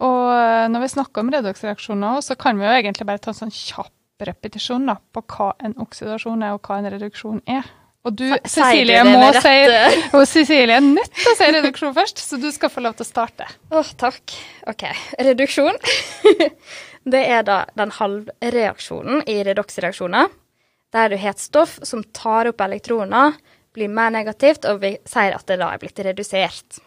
Og 0.00 0.32
eh, 0.32 0.64
når 0.72 0.86
vi 0.86 0.94
snakker 0.96 1.20
om 1.20 1.34
redoksreaksjoner, 1.36 2.24
så 2.24 2.38
kan 2.40 2.56
vi 2.56 2.64
jo 2.64 2.78
egentlig 2.78 3.06
bare 3.12 3.22
ta 3.22 3.34
en 3.34 3.44
sånn 3.44 3.54
kjapp 3.54 3.93
repetisjon 4.22 4.86
da, 4.88 4.98
på 5.12 5.24
hva 5.34 5.54
en 5.64 5.74
oksidasjon 5.82 6.44
er, 6.44 6.54
og 6.54 6.68
hva 6.68 6.78
en 6.80 6.92
reduksjon 6.94 7.40
er. 7.50 7.66
Og 8.04 8.12
du, 8.12 8.26
Cecilie, 8.44 9.00
må 9.08 9.30
si, 9.32 9.52
og 10.16 10.26
Cecilie 10.28 10.76
er 10.76 10.84
nødt 10.84 11.14
til 11.16 11.30
å 11.30 11.36
si 11.38 11.48
reduksjon 11.56 11.94
først, 11.96 12.20
så 12.20 12.38
du 12.40 12.50
skal 12.52 12.72
få 12.72 12.84
lov 12.84 12.98
til 12.98 13.06
å 13.06 13.08
starte. 13.08 13.48
Åh, 13.70 13.78
oh, 13.80 13.92
takk. 14.00 14.34
OK. 14.68 14.84
Reduksjon. 15.24 15.78
det 17.14 17.22
er 17.32 17.46
da 17.48 17.62
den 17.78 17.94
halvreaksjonen 17.96 19.24
i 19.30 19.38
redoksreaksjoner, 19.48 20.28
der 20.94 21.10
du 21.10 21.16
har 21.18 21.32
et 21.32 21.42
stoff 21.42 21.78
som 21.82 22.04
tar 22.14 22.52
opp 22.52 22.60
elektroner, 22.64 23.38
blir 23.74 23.90
mer 23.90 24.12
negativt, 24.14 24.68
og 24.68 24.84
vi 24.84 24.94
sier 25.08 25.34
at 25.34 25.48
det 25.48 25.58
da 25.62 25.72
er 25.72 25.80
blitt 25.82 26.04
redusert. 26.04 26.84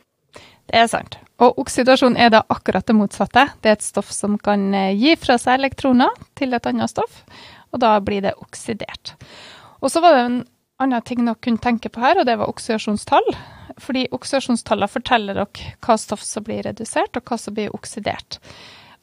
Det 0.68 0.82
er 0.82 0.90
sant. 0.92 1.18
Og 1.44 1.60
oksidasjon 1.62 2.18
er 2.18 2.32
da 2.34 2.42
akkurat 2.52 2.88
det 2.88 2.96
motsatte. 2.98 3.46
Det 3.62 3.72
er 3.72 3.78
et 3.78 3.86
stoff 3.86 4.10
som 4.14 4.38
kan 4.42 4.72
eh, 4.76 4.96
gi 4.98 5.14
fra 5.20 5.38
seg 5.40 5.62
elektroner 5.62 6.14
til 6.38 6.56
et 6.58 6.70
annet 6.70 6.92
stoff, 6.92 7.22
og 7.72 7.82
da 7.84 7.94
blir 8.04 8.26
det 8.26 8.36
oksidert. 8.42 9.14
Og 9.80 9.94
så 9.94 10.02
var 10.02 10.18
det 10.18 10.24
en 10.26 10.40
annen 10.82 11.06
ting 11.06 11.24
dere 11.26 11.40
kunne 11.42 11.62
tenke 11.62 11.92
på 11.94 12.02
her, 12.02 12.20
og 12.20 12.28
det 12.28 12.40
var 12.40 12.50
oksidasjonstall. 12.50 13.30
Fordi 13.78 14.08
oksidasjonstallene 14.16 14.90
forteller 14.90 15.38
dere 15.38 15.76
hva 15.86 15.98
stoff 16.02 16.26
som 16.26 16.46
blir 16.48 16.66
redusert, 16.66 17.18
og 17.18 17.30
hva 17.30 17.38
som 17.42 17.56
blir 17.58 17.74
oksidert. 17.78 18.40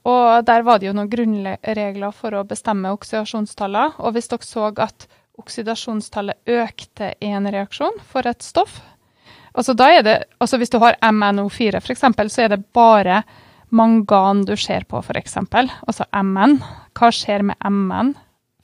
Og 0.04 0.44
der 0.44 0.64
var 0.66 0.80
det 0.80 0.90
jo 0.90 0.96
noen 0.96 1.12
grunnregler 1.12 2.12
for 2.12 2.36
å 2.36 2.44
bestemme 2.48 2.92
oksidasjonstallene. 2.92 3.94
Og 4.02 4.16
hvis 4.16 4.28
dere 4.32 4.44
så 4.44 4.68
at 4.84 5.06
oksidasjonstallet 5.40 6.50
økte 6.50 7.14
i 7.24 7.30
en 7.34 7.48
reaksjon 7.50 7.96
for 8.10 8.26
et 8.28 8.44
stoff, 8.44 8.82
Altså, 9.54 9.74
det, 9.78 10.24
altså 10.42 10.58
hvis 10.58 10.72
du 10.72 10.80
har 10.82 10.96
MNO4 11.02 11.78
f.eks., 11.78 12.04
så 12.34 12.42
er 12.42 12.54
det 12.54 12.64
bare 12.74 13.22
mangan 13.74 14.44
du 14.46 14.56
ser 14.58 14.86
på, 14.90 14.98
f.eks. 15.02 15.36
Altså 15.38 16.06
MN. 16.10 16.58
Hva 16.94 17.10
skjer 17.14 17.44
med 17.46 17.58
MN 17.62 18.14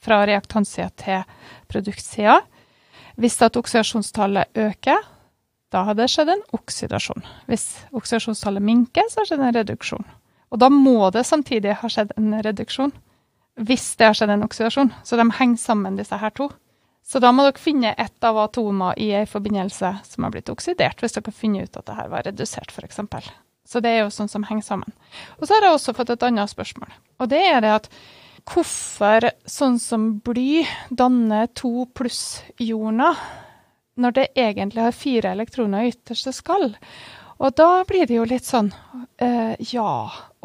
fra 0.03 0.23
reaktansida 0.27 0.89
til 0.99 1.23
produktsida? 1.71 2.41
Hvis 3.19 3.39
at 3.43 3.57
oksidasjonstallet 3.59 4.57
øker, 4.57 5.03
da 5.71 5.85
har 5.87 5.95
det 5.95 6.09
skjedd 6.11 6.31
en 6.33 6.43
oksidasjon. 6.55 7.23
Hvis 7.47 7.67
oksidasjonstallet 7.95 8.63
minker, 8.63 9.07
så 9.07 9.21
har 9.21 9.27
det 9.27 9.31
skjedd 9.31 9.45
en 9.45 9.55
reduksjon. 9.59 10.09
Og 10.51 10.59
da 10.59 10.67
må 10.73 11.07
det 11.15 11.23
samtidig 11.27 11.77
ha 11.79 11.91
skjedd 11.91 12.11
en 12.17 12.35
reduksjon. 12.43 12.91
hvis 13.61 13.95
det 13.99 14.05
har 14.07 14.15
skjedd 14.15 14.31
en 14.31 14.45
oksidasjon. 14.45 14.93
Så 15.03 15.17
de 15.19 15.25
henger 15.37 15.59
sammen, 15.59 15.97
disse 15.99 16.17
her 16.17 16.31
to. 16.31 16.47
Så 17.03 17.19
da 17.19 17.31
må 17.35 17.43
dere 17.47 17.59
finne 17.59 17.93
ett 17.99 18.23
av 18.23 18.37
atomer 18.39 18.99
i 18.99 19.09
en 19.17 19.27
forbindelse 19.27 19.93
som 20.07 20.23
har 20.23 20.33
blitt 20.33 20.51
oksidert, 20.53 21.01
hvis 21.01 21.17
dere 21.17 21.33
finner 21.35 21.67
ut 21.67 21.77
at 21.77 21.87
det 21.89 21.97
her 21.97 22.11
var 22.11 22.27
redusert, 22.27 22.71
f.eks. 22.71 23.01
Så 23.67 23.79
det 23.83 23.91
er 23.91 24.03
jo 24.03 24.13
sånn 24.13 24.31
som 24.31 24.45
henger 24.47 24.65
sammen. 24.65 24.95
Og 25.39 25.47
så 25.47 25.55
har 25.55 25.67
jeg 25.67 25.77
også 25.77 25.95
fått 25.97 26.13
et 26.13 26.25
annet 26.27 26.51
spørsmål. 26.51 26.91
Og 27.21 27.29
det 27.31 27.41
er 27.47 27.61
det 27.63 27.75
at 27.81 27.87
hvorfor 28.47 29.29
sånn 29.49 29.77
som 29.79 30.07
bly 30.25 30.63
danner 30.89 31.51
to 31.57 31.85
pluss-joner 31.95 33.19
når 34.01 34.15
det 34.17 34.27
egentlig 34.39 34.85
har 34.85 34.97
fire 34.97 35.33
elektroner 35.35 35.85
i 35.85 35.93
ytterste 35.93 36.33
skall? 36.35 36.71
Og 37.41 37.55
da 37.57 37.69
blir 37.87 38.07
det 38.09 38.17
jo 38.17 38.27
litt 38.27 38.47
sånn 38.47 38.69
uh, 38.71 39.53
ja. 39.71 39.93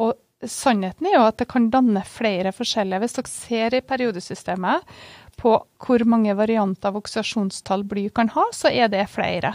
Og 0.01 0.13
sannheten 0.45 1.09
er 1.09 1.17
jo 1.17 1.25
at 1.27 1.39
det 1.41 1.49
kan 1.49 1.69
danne 1.73 2.03
flere 2.07 2.53
forskjellige. 2.55 3.01
Hvis 3.03 3.17
dere 3.17 3.33
ser 3.33 3.77
i 3.77 3.85
periodesystemet 3.85 4.97
på 5.37 5.53
hvor 5.83 6.03
mange 6.09 6.33
varianter 6.37 6.89
av 6.89 6.97
oksidasjonstall 6.99 7.85
bly 7.87 8.07
kan 8.15 8.31
ha, 8.33 8.47
så 8.53 8.71
er 8.73 8.89
det 8.93 9.05
flere. 9.13 9.53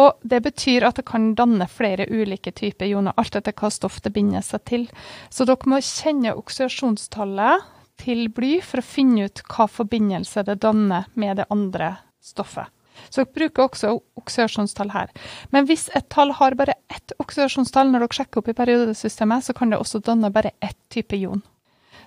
Og 0.00 0.18
det 0.26 0.40
betyr 0.42 0.86
at 0.88 0.98
det 0.98 1.06
kan 1.06 1.34
danne 1.38 1.68
flere 1.70 2.08
ulike 2.10 2.50
typer 2.56 2.88
ioner, 2.88 3.14
alt 3.16 3.36
etter 3.38 3.54
hva 3.54 3.70
stoff 3.70 4.00
det 4.02 4.14
binder 4.16 4.42
seg 4.42 4.64
til. 4.66 4.88
Så 5.30 5.46
dere 5.46 5.70
må 5.70 5.78
kjenne 5.84 6.34
oksidasjonstallet 6.34 7.70
til 8.02 8.26
bly 8.34 8.56
for 8.64 8.82
å 8.82 8.86
finne 8.86 9.28
ut 9.28 9.44
hva 9.46 9.68
forbindelse 9.70 10.42
det 10.48 10.58
danner 10.64 11.06
med 11.14 11.38
det 11.38 11.46
andre 11.54 11.94
stoffet. 12.24 12.66
Så 13.10 13.22
dere 13.22 13.34
bruker 13.36 13.68
også 13.68 13.92
oksidasjonstall 14.18 14.90
her. 14.94 15.14
Men 15.54 15.68
hvis 15.70 15.88
et 15.94 16.08
tall 16.10 16.34
har 16.38 16.58
bare 16.58 16.78
ett 16.90 17.14
oksidasjonstall 17.22 17.90
når 17.90 18.06
dere 18.06 18.18
sjekker 18.18 18.42
opp 18.42 18.50
i 18.50 18.58
periodesystemet, 18.58 19.46
så 19.46 19.54
kan 19.54 19.70
det 19.70 19.78
også 19.78 20.02
danne 20.02 20.30
bare 20.34 20.54
ett 20.64 20.78
type 20.90 21.18
ion. 21.18 21.42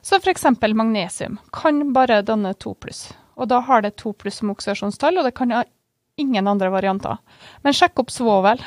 Så 0.08 0.16
f.eks. 0.16 0.46
magnesium 0.62 1.38
kan 1.52 1.94
bare 1.94 2.22
danne 2.22 2.54
2 2.54 2.74
pluss. 2.80 3.10
Og 3.36 3.50
da 3.52 3.60
har 3.60 3.82
det 3.84 3.98
2 4.00 4.14
pluss 4.14 4.40
som 4.40 4.54
oksidasjonstall, 4.54 5.20
og 5.20 5.28
det 5.28 5.34
kan 5.36 5.52
ha 5.52 5.66
ingen 6.18 6.48
andre 6.48 6.70
varianter. 6.72 7.18
Men 7.62 7.76
sjekk 7.76 8.00
opp 8.00 8.14
svovel. 8.16 8.64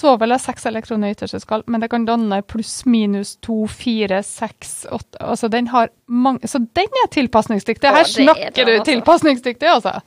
Svovel 0.00 0.30
har 0.30 0.38
seks 0.38 0.68
elektroner 0.70 1.10
i 1.10 1.16
ytterste 1.16 1.40
skall, 1.42 1.64
men 1.66 1.82
det 1.82 1.88
kan 1.90 2.04
danne 2.06 2.38
pluss, 2.46 2.84
minus, 2.86 3.34
to, 3.42 3.64
fire, 3.66 4.22
seks, 4.22 4.86
åtte 4.94 5.18
Altså 5.18 5.50
den 5.50 5.66
har 5.68 5.90
mange 6.06 6.48
Så 6.48 6.62
den 6.62 7.00
er 7.02 7.10
tilpasningsdyktig. 7.10 7.90
Her 7.90 8.06
snakker 8.06 8.64
du 8.64 8.72
altså. 8.76 8.84
tilpasningsdyktig, 8.92 9.68
altså. 9.68 9.98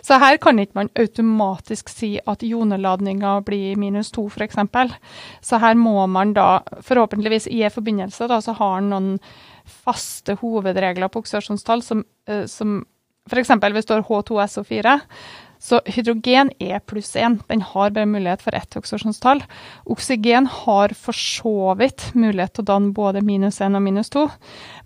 Så 0.00 0.16
her 0.18 0.40
kan 0.40 0.58
ikke 0.58 0.80
man 0.80 0.90
automatisk 0.96 1.92
si 1.92 2.14
at 2.24 2.42
joneladninga 2.42 3.42
blir 3.44 3.76
minus 3.76 4.10
to, 4.16 4.24
f.eks. 4.32 4.56
Så 5.44 5.60
her 5.60 5.76
må 5.76 6.06
man 6.06 6.32
da, 6.32 6.62
forhåpentligvis 6.80 7.50
i 7.52 7.60
en 7.68 7.76
forbindelse, 7.76 8.30
da, 8.32 8.40
så 8.40 8.56
har 8.56 8.80
noen 8.80 9.18
faste 9.68 10.38
hovedregler 10.40 11.10
på 11.12 11.22
oksidasjonstall 11.22 11.84
som, 11.84 12.04
uh, 12.30 12.46
som 12.50 12.80
f.eks. 13.28 13.52
hvis 13.52 13.76
det 13.76 13.84
står 13.86 14.06
H2SO4, 14.08 14.98
så 15.58 15.80
hydrogen 15.90 16.52
er 16.62 16.78
pluss 16.86 17.16
én. 17.18 17.40
Den 17.50 17.62
har 17.66 17.90
bare 17.90 18.06
mulighet 18.06 18.42
for 18.44 18.54
ett 18.54 18.76
oksidasjonstall. 18.78 19.42
Oksygen 19.90 20.46
har 20.46 20.94
for 20.94 21.16
så 21.16 21.74
vidt 21.78 22.12
mulighet 22.14 22.54
til 22.54 22.66
å 22.66 22.70
danne 22.72 22.94
både 22.94 23.24
minus 23.26 23.58
én 23.64 23.76
og 23.76 23.82
minus 23.82 24.12
to, 24.14 24.28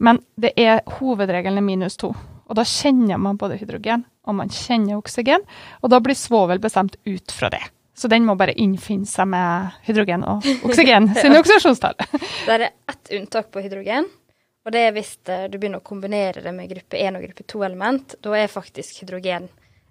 men 0.00 0.22
det 0.40 0.54
er 0.56 0.80
hovedregelen 0.98 1.60
er 1.60 1.66
minus 1.66 2.00
to. 2.00 2.14
Og 2.48 2.56
da 2.58 2.64
kjenner 2.68 3.20
man 3.20 3.38
både 3.40 3.60
hydrogen 3.60 4.06
og 4.28 4.36
man 4.38 4.50
kjenner 4.52 4.98
oksygen, 5.00 5.44
og 5.82 5.92
da 5.92 6.00
blir 6.02 6.18
svovel 6.18 6.60
bestemt 6.62 6.98
ut 7.08 7.34
fra 7.34 7.50
det. 7.52 7.62
Så 7.98 8.08
den 8.08 8.24
må 8.24 8.34
bare 8.40 8.54
innfinne 8.56 9.06
seg 9.06 9.28
med 9.30 9.74
hydrogen 9.86 10.24
og 10.24 10.46
oksygen 10.64 11.10
sine 11.20 11.40
oksidasjonstall. 11.42 11.98
Det 12.46 12.54
er 12.54 12.68
ett 12.70 13.12
unntak 13.18 13.50
på 13.52 13.62
hydrogen, 13.64 14.08
og 14.62 14.72
det 14.74 14.84
er 14.86 14.94
hvis 14.94 15.16
eh, 15.26 15.48
du 15.50 15.58
begynner 15.58 15.82
å 15.82 15.86
kombinere 15.86 16.42
det 16.44 16.52
med 16.54 16.70
gruppe 16.70 17.00
1 17.00 17.18
og 17.18 17.26
gruppe 17.26 17.46
2-element. 17.50 18.16
Da 18.22 18.36
er 18.38 18.52
faktisk 18.52 19.02
hydrogen 19.02 19.48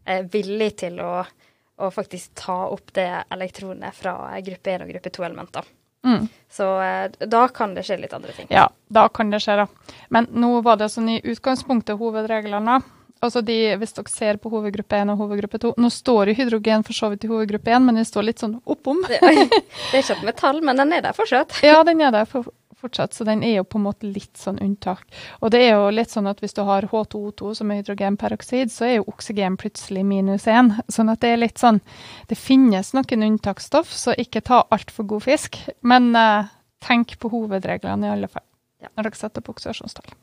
er 0.07 0.23
villig 0.31 0.71
til 0.81 1.01
å, 1.03 1.11
å, 1.21 1.91
faktisk 1.93 2.33
ta 2.39 2.57
opp 2.71 2.93
det 2.95 3.09
elektronet 3.29 3.95
fra 3.95 4.15
gruppe 4.41 4.77
1 4.77 4.85
og 4.85 4.93
gruppe 4.95 5.11
2-elementer. 5.17 5.67
Mm. 6.07 6.23
Så 6.49 6.69
eh, 6.81 7.27
da 7.27 7.43
kan 7.53 7.75
det 7.75 7.83
skje 7.85 7.99
litt 8.01 8.15
andre 8.15 8.33
ting. 8.37 8.47
Ja, 8.49 8.69
da 8.87 9.05
kan 9.13 9.33
det 9.33 9.43
skje, 9.43 9.59
da. 9.59 9.97
Men 10.09 10.31
nå 10.31 10.55
var 10.65 10.79
det 10.79 10.89
sånn 10.93 11.11
i 11.17 11.19
utgangspunktet 11.19 11.99
hovedreglene. 11.99 12.79
Altså 13.21 13.43
de, 13.45 13.55
Hvis 13.77 13.93
dere 13.93 14.09
ser 14.09 14.39
på 14.41 14.49
hovedgruppe 14.49 14.97
1 14.97 15.11
og 15.13 15.19
hovedgruppe 15.21 15.59
2 15.61 15.75
Nå 15.77 15.91
står 15.93 16.31
jo 16.31 16.39
hydrogen 16.39 16.81
for 16.87 16.97
så 16.97 17.11
vidt 17.11 17.27
i 17.27 17.29
hovedgruppe 17.29 17.69
1, 17.69 17.83
men 17.85 17.99
den 17.99 18.07
står 18.07 18.25
litt 18.25 18.41
sånn 18.41 18.55
oppom. 18.65 19.03
det, 19.05 19.19
er 19.27 19.99
ikke 19.99 20.15
et 20.15 20.25
metall, 20.25 20.63
men 20.65 20.79
den 20.81 20.95
er 20.97 21.03
der 21.05 21.13
fortsatt. 21.13 21.59
ja, 21.61 21.83
den 21.85 22.01
er 22.01 22.15
der 22.15 22.25
for, 22.25 22.49
fortsatt, 22.81 23.15
så 23.15 23.25
den 23.27 23.43
er 23.45 23.59
jo 23.59 23.65
på 23.67 23.79
en 23.79 23.85
måte 23.87 24.09
litt 24.09 24.39
sånn 24.39 24.59
unntak. 24.61 25.03
Og 25.39 25.53
det 25.53 25.63
er 25.65 25.75
jo 25.75 25.89
litt 25.93 26.13
sånn 26.13 26.29
at 26.31 26.41
hvis 26.43 26.55
du 26.57 26.63
har 26.67 26.87
H2O2 26.91 27.53
som 27.57 27.71
er 27.71 27.81
hydrogenperoksid, 27.81 28.73
så 28.73 28.87
er 28.87 28.95
jo 28.97 29.09
oksygen 29.11 29.57
plutselig 29.61 30.05
minus 30.07 30.47
én. 30.51 30.73
Sånn 30.91 31.11
at 31.13 31.21
det 31.23 31.33
er 31.33 31.43
litt 31.43 31.61
sånn 31.61 31.81
Det 32.29 32.37
finnes 32.39 32.93
noen 32.95 33.25
unntaksstoff, 33.27 33.91
så 33.93 34.15
ikke 34.17 34.43
ta 34.45 34.63
altfor 34.71 35.07
god 35.15 35.25
fisk. 35.25 35.57
Men 35.87 36.11
uh, 36.15 36.49
tenk 36.81 37.17
på 37.19 37.31
hovedreglene 37.31 38.07
i 38.07 38.13
alle 38.15 38.29
fall, 38.31 38.45
ja. 38.81 38.89
når 38.95 39.09
dere 39.09 39.19
setter 39.19 39.43
opp 39.43 39.53
oksidasjonstall. 39.53 40.13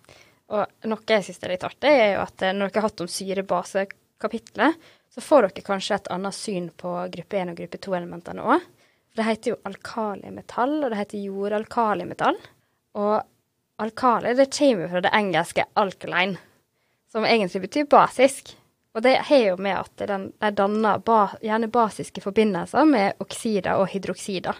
Og 0.48 0.88
noe 0.88 1.12
jeg 1.12 1.26
syns 1.26 1.42
er 1.44 1.52
litt 1.52 1.66
artig, 1.66 1.92
er 1.92 2.14
jo 2.14 2.22
at 2.24 2.44
eh, 2.44 2.54
når 2.56 2.70
dere 2.70 2.80
har 2.80 2.88
hatt 2.88 3.02
om 3.04 3.10
syrebase-kapitlet, 3.12 4.88
så 5.12 5.24
får 5.24 5.48
dere 5.48 5.66
kanskje 5.66 5.98
et 5.98 6.10
annet 6.14 6.36
syn 6.36 6.70
på 6.76 6.94
gruppe 7.12 7.40
1 7.42 7.52
og 7.52 7.60
gruppe 7.60 7.80
2-elementene 7.84 8.46
òg. 8.54 8.64
Det 9.16 9.24
heter 9.26 9.54
jo 9.54 9.58
alkalimetall, 9.66 10.76
og 10.84 10.92
det 10.92 11.00
heter 11.00 11.24
jordalkalimetall. 11.24 12.38
Og 12.98 13.16
alkali 13.78 14.34
det 14.34 14.50
kommer 14.58 14.88
fra 14.88 15.00
det 15.00 15.10
engelske 15.14 15.64
'alkaline', 15.74 16.36
som 17.12 17.24
egentlig 17.24 17.62
betyr 17.62 17.84
basisk. 17.84 18.56
Og 18.94 19.02
det 19.02 19.16
har 19.16 19.36
jo 19.36 19.56
med 19.56 19.76
at 19.78 20.08
den, 20.08 20.32
de 20.40 20.50
danner 20.50 20.98
ba, 20.98 21.28
gjerne 21.42 21.68
basiske 21.68 22.20
forbindelser 22.20 22.84
med 22.84 23.12
oksider 23.20 23.78
og 23.78 23.88
hydroksider. 23.92 24.56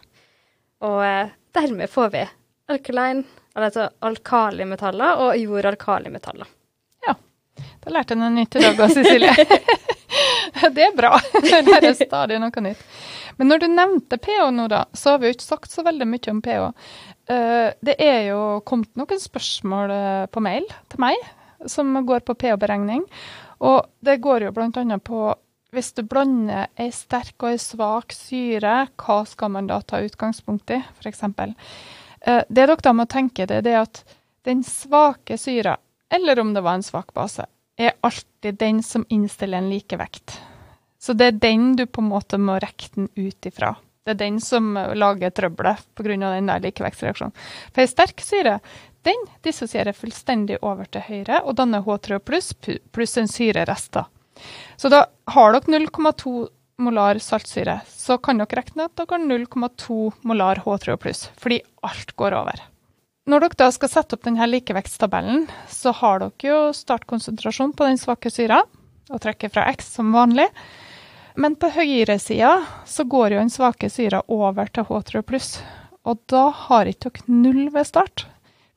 Og 0.80 1.04
eh, 1.06 1.30
dermed 1.54 1.90
får 1.90 2.10
vi 2.10 2.28
alkaline, 2.68 3.24
altså 3.54 3.88
alkalimetaller 4.00 5.24
og 5.24 5.38
jordalkalimetaller. 5.38 6.46
Ja. 7.06 7.14
Da 7.82 7.90
lærte 7.90 8.14
jeg 8.14 8.22
noe 8.22 8.30
nytt 8.30 8.54
i 8.54 8.62
dag 8.62 8.78
òg, 8.78 8.94
Cecilie. 8.94 9.34
det 10.76 10.84
er 10.88 10.96
bra. 10.96 11.14
Jeg 11.44 11.66
lærer 11.66 11.96
stadig 11.96 12.38
noe 12.42 12.64
nytt. 12.64 12.84
Men 13.38 13.52
når 13.52 13.62
du 13.62 13.68
nevnte 13.70 14.18
pH 14.18 14.48
nå, 14.54 14.66
da, 14.70 14.84
så 14.96 15.14
har 15.14 15.22
vi 15.22 15.30
jo 15.30 15.36
ikke 15.36 15.46
sagt 15.46 15.72
så 15.72 15.84
veldig 15.86 16.08
mye 16.10 16.32
om 16.32 16.40
pH. 16.42 16.62
Uh, 17.28 17.68
det 17.84 17.98
er 18.02 18.30
jo 18.30 18.40
kommet 18.66 18.90
noen 18.98 19.20
spørsmål 19.22 19.92
uh, 19.92 20.24
på 20.32 20.42
mail 20.42 20.66
til 20.90 21.02
meg 21.04 21.18
som 21.68 21.92
går 22.06 22.24
på 22.26 22.36
pH-beregning. 22.38 23.04
Og 23.66 23.86
det 24.04 24.20
går 24.24 24.46
jo 24.46 24.54
bl.a. 24.54 24.98
på 25.02 25.22
hvis 25.74 25.92
du 25.98 26.02
blander 26.08 26.70
ei 26.80 26.88
sterk 26.94 27.44
og 27.44 27.52
ei 27.52 27.60
svak 27.60 28.14
syre, 28.16 28.86
hva 28.96 29.18
skal 29.28 29.52
man 29.52 29.68
da 29.68 29.82
ta 29.84 30.00
utgangspunkt 30.00 30.72
i, 30.72 30.80
f.eks.? 31.02 31.26
Uh, 31.28 32.42
det 32.48 32.62
dere 32.62 32.78
da 32.82 32.94
må 32.96 33.06
tenke, 33.10 33.46
det 33.46 33.60
er 33.66 33.82
at 33.84 34.02
den 34.48 34.64
svake 34.64 35.36
syra, 35.38 35.76
eller 36.10 36.40
om 36.40 36.54
det 36.56 36.64
var 36.64 36.78
en 36.78 36.86
svak 36.86 37.12
base, 37.14 37.44
er 37.78 37.96
alltid 38.02 38.58
den 38.58 38.82
som 38.82 39.06
innstiller 39.08 39.58
en 39.58 39.70
likevekt. 39.70 40.40
Så 40.98 41.14
det 41.14 41.26
er 41.30 41.42
den 41.42 41.76
du 41.78 41.86
på 41.86 42.02
en 42.02 42.10
måte 42.10 42.38
må 42.38 42.58
den 42.58 43.08
ut 43.14 43.46
ifra. 43.46 43.76
Det 44.04 44.16
er 44.16 44.22
den 44.24 44.40
som 44.40 44.72
lager 44.74 45.30
trøbbelet 45.30 45.84
pga. 45.94 46.16
den 46.16 46.46
der 46.48 46.60
likevektsreaksjonen. 46.64 47.34
For 47.72 47.84
ei 47.84 47.90
sterk 47.90 48.20
syre 48.24 48.58
den 49.06 49.26
dissosierer 49.44 49.94
fullstendig 49.94 50.58
over 50.62 50.88
til 50.90 51.04
høyre 51.06 51.42
og 51.44 51.56
danner 51.60 51.84
H3 51.84 52.18
pluss 52.18 52.54
pluss 52.92 53.16
en 53.20 53.28
syrerest. 53.28 54.00
Så 54.76 54.88
da 54.88 55.04
har 55.34 55.52
dere 55.52 55.80
0,2 55.86 56.48
molar 56.78 57.18
saltsyre, 57.22 57.80
så 57.86 58.18
kan 58.22 58.38
dere 58.38 58.62
regne 58.62 58.86
at 58.86 58.96
dere 58.98 59.18
har 59.18 59.24
0,2 59.26 60.00
molar 60.28 60.62
H3 60.64 60.96
pluss, 60.96 61.28
fordi 61.38 61.60
alt 61.82 62.14
går 62.16 62.36
over. 62.38 62.62
Når 63.28 63.42
dere 63.44 63.56
da 63.60 63.66
skal 63.74 63.90
sette 63.92 64.16
opp 64.16 64.22
denne 64.24 64.46
likevektstabellen, 64.48 65.42
så 65.68 65.92
har 65.98 66.22
dere 66.22 66.48
jo 66.48 66.60
startkonsentrasjon 66.72 67.74
på 67.76 67.84
den 67.84 68.00
svake 68.00 68.30
syra, 68.32 68.62
og 69.12 69.20
trekker 69.20 69.52
fra 69.52 69.66
X 69.74 69.90
som 69.98 70.14
vanlig. 70.16 70.46
Men 71.36 71.58
på 71.60 71.68
høyresida 71.74 72.54
så 72.88 73.04
går 73.04 73.34
jo 73.34 73.42
den 73.42 73.52
svake 73.52 73.90
syra 73.92 74.22
over 74.32 74.72
til 74.72 74.88
H3 74.88 75.22
pluss. 75.28 75.50
Og 76.08 76.24
da 76.32 76.46
har 76.64 76.88
ikke 76.88 77.12
dere 77.12 77.36
null 77.44 77.68
ved 77.76 77.90
start. 77.90 78.24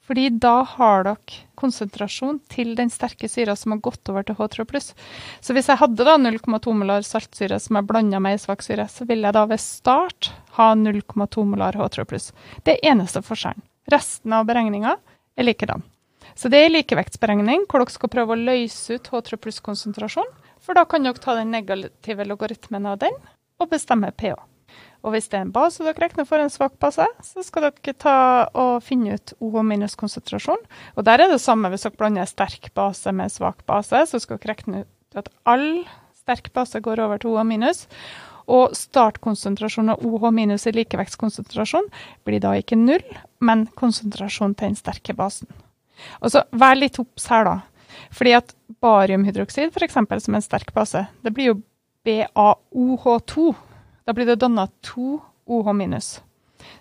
Fordi 0.04 0.28
da 0.44 0.66
har 0.68 1.08
dere 1.08 1.40
konsentrasjon 1.56 2.44
til 2.52 2.76
den 2.76 2.92
sterke 2.92 3.32
syra 3.32 3.56
som 3.56 3.72
har 3.72 3.84
gått 3.88 4.12
over 4.12 4.28
til 4.28 4.36
H3 4.36 4.68
pluss. 4.68 4.92
Så 5.40 5.56
hvis 5.56 5.72
jeg 5.72 5.80
hadde 5.80 6.04
da 6.04 6.20
0,2 6.20 6.76
molar 6.76 7.08
saltsyre 7.08 7.56
som 7.64 7.80
er 7.80 7.88
blanda 7.88 8.20
med 8.20 8.36
ei 8.36 8.44
svak 8.44 8.68
syre, 8.68 8.92
så 8.92 9.08
ville 9.08 9.32
jeg 9.32 9.40
da 9.40 9.48
ved 9.48 9.64
start 9.64 10.34
ha 10.60 10.74
0,2 10.76 11.48
molar 11.56 11.80
H3 11.80 12.10
pluss. 12.12 12.34
Det 12.68 12.76
er 12.76 12.92
eneste 12.92 13.24
forskjellen. 13.24 13.64
Resten 13.90 14.34
av 14.36 14.46
beregninga 14.50 14.98
er 15.38 15.48
likedan. 15.48 15.82
Så 16.38 16.52
det 16.52 16.62
er 16.64 16.72
likevektsberegning 16.72 17.66
hvor 17.70 17.82
dere 17.82 17.94
skal 17.94 18.12
prøve 18.14 18.36
å 18.36 18.40
løse 18.40 18.98
ut 18.98 19.10
H3 19.12 19.40
pluss-konsentrasjon 19.42 20.30
for 20.62 20.78
da 20.78 20.86
kan 20.86 21.04
dere 21.04 21.22
ta 21.22 21.36
den 21.38 21.52
negative 21.54 22.26
logaritmen 22.30 22.86
av 22.88 23.02
den 23.02 23.16
og 23.62 23.70
bestemme 23.74 24.12
pH. 24.14 24.38
Og 25.02 25.16
hvis 25.16 25.32
det 25.32 25.40
er 25.40 25.46
en 25.48 25.54
base 25.54 25.82
dere 25.82 25.98
regner 25.98 26.28
for 26.30 26.42
en 26.42 26.52
svak 26.54 26.76
base, 26.82 27.08
så 27.26 27.44
skal 27.44 27.68
dere 27.68 27.96
ta 27.98 28.16
og 28.54 28.84
finne 28.86 29.18
ut 29.18 29.34
OH 29.42 29.58
minus-konsentrasjon. 29.66 30.62
Og 30.96 31.08
der 31.08 31.24
er 31.24 31.32
det 31.32 31.42
samme 31.42 31.72
hvis 31.74 31.88
dere 31.88 31.98
blander 31.98 32.30
sterk 32.30 32.70
base 32.78 33.14
med 33.16 33.34
svak 33.34 33.66
base, 33.70 34.06
så 34.06 34.22
skal 34.22 34.38
dere 34.38 34.54
regne 34.54 34.84
ut 34.86 35.22
at 35.24 35.32
all 35.50 35.84
sterk 36.22 36.52
base 36.54 36.80
går 36.86 37.02
over 37.02 37.22
til 37.22 37.34
OH 37.34 37.48
minus. 37.50 37.88
Og 38.50 38.76
startkonsentrasjon 38.78 39.94
av 39.94 40.06
OH 40.06 40.30
minus 40.34 40.68
i 40.68 40.74
likevektskonsentrasjon 40.76 41.90
blir 42.28 42.42
da 42.44 42.56
ikke 42.58 42.80
null, 42.80 43.04
men 43.40 43.68
konsentrasjon 43.78 44.56
til 44.56 44.72
den 44.72 44.80
sterke 44.80 45.16
basen. 45.18 45.52
Og 46.22 46.34
så 46.34 46.46
Vær 46.52 46.80
litt 46.80 47.00
obs 47.02 47.28
her, 47.30 47.46
da. 47.46 47.58
Fordi 48.16 48.34
at 48.38 48.56
bariumhydroksid, 48.82 49.76
f.eks., 49.76 49.94
som 49.94 50.08
er 50.10 50.40
en 50.40 50.46
sterk 50.46 50.74
base, 50.74 51.06
det 51.22 51.34
blir 51.36 51.52
jo 51.52 51.60
BaOH2. 52.08 53.54
Da 54.08 54.16
blir 54.18 54.26
det 54.26 54.40
danna 54.42 54.68
to 54.82 55.20
OH 55.46 55.74
minus. 55.78 56.16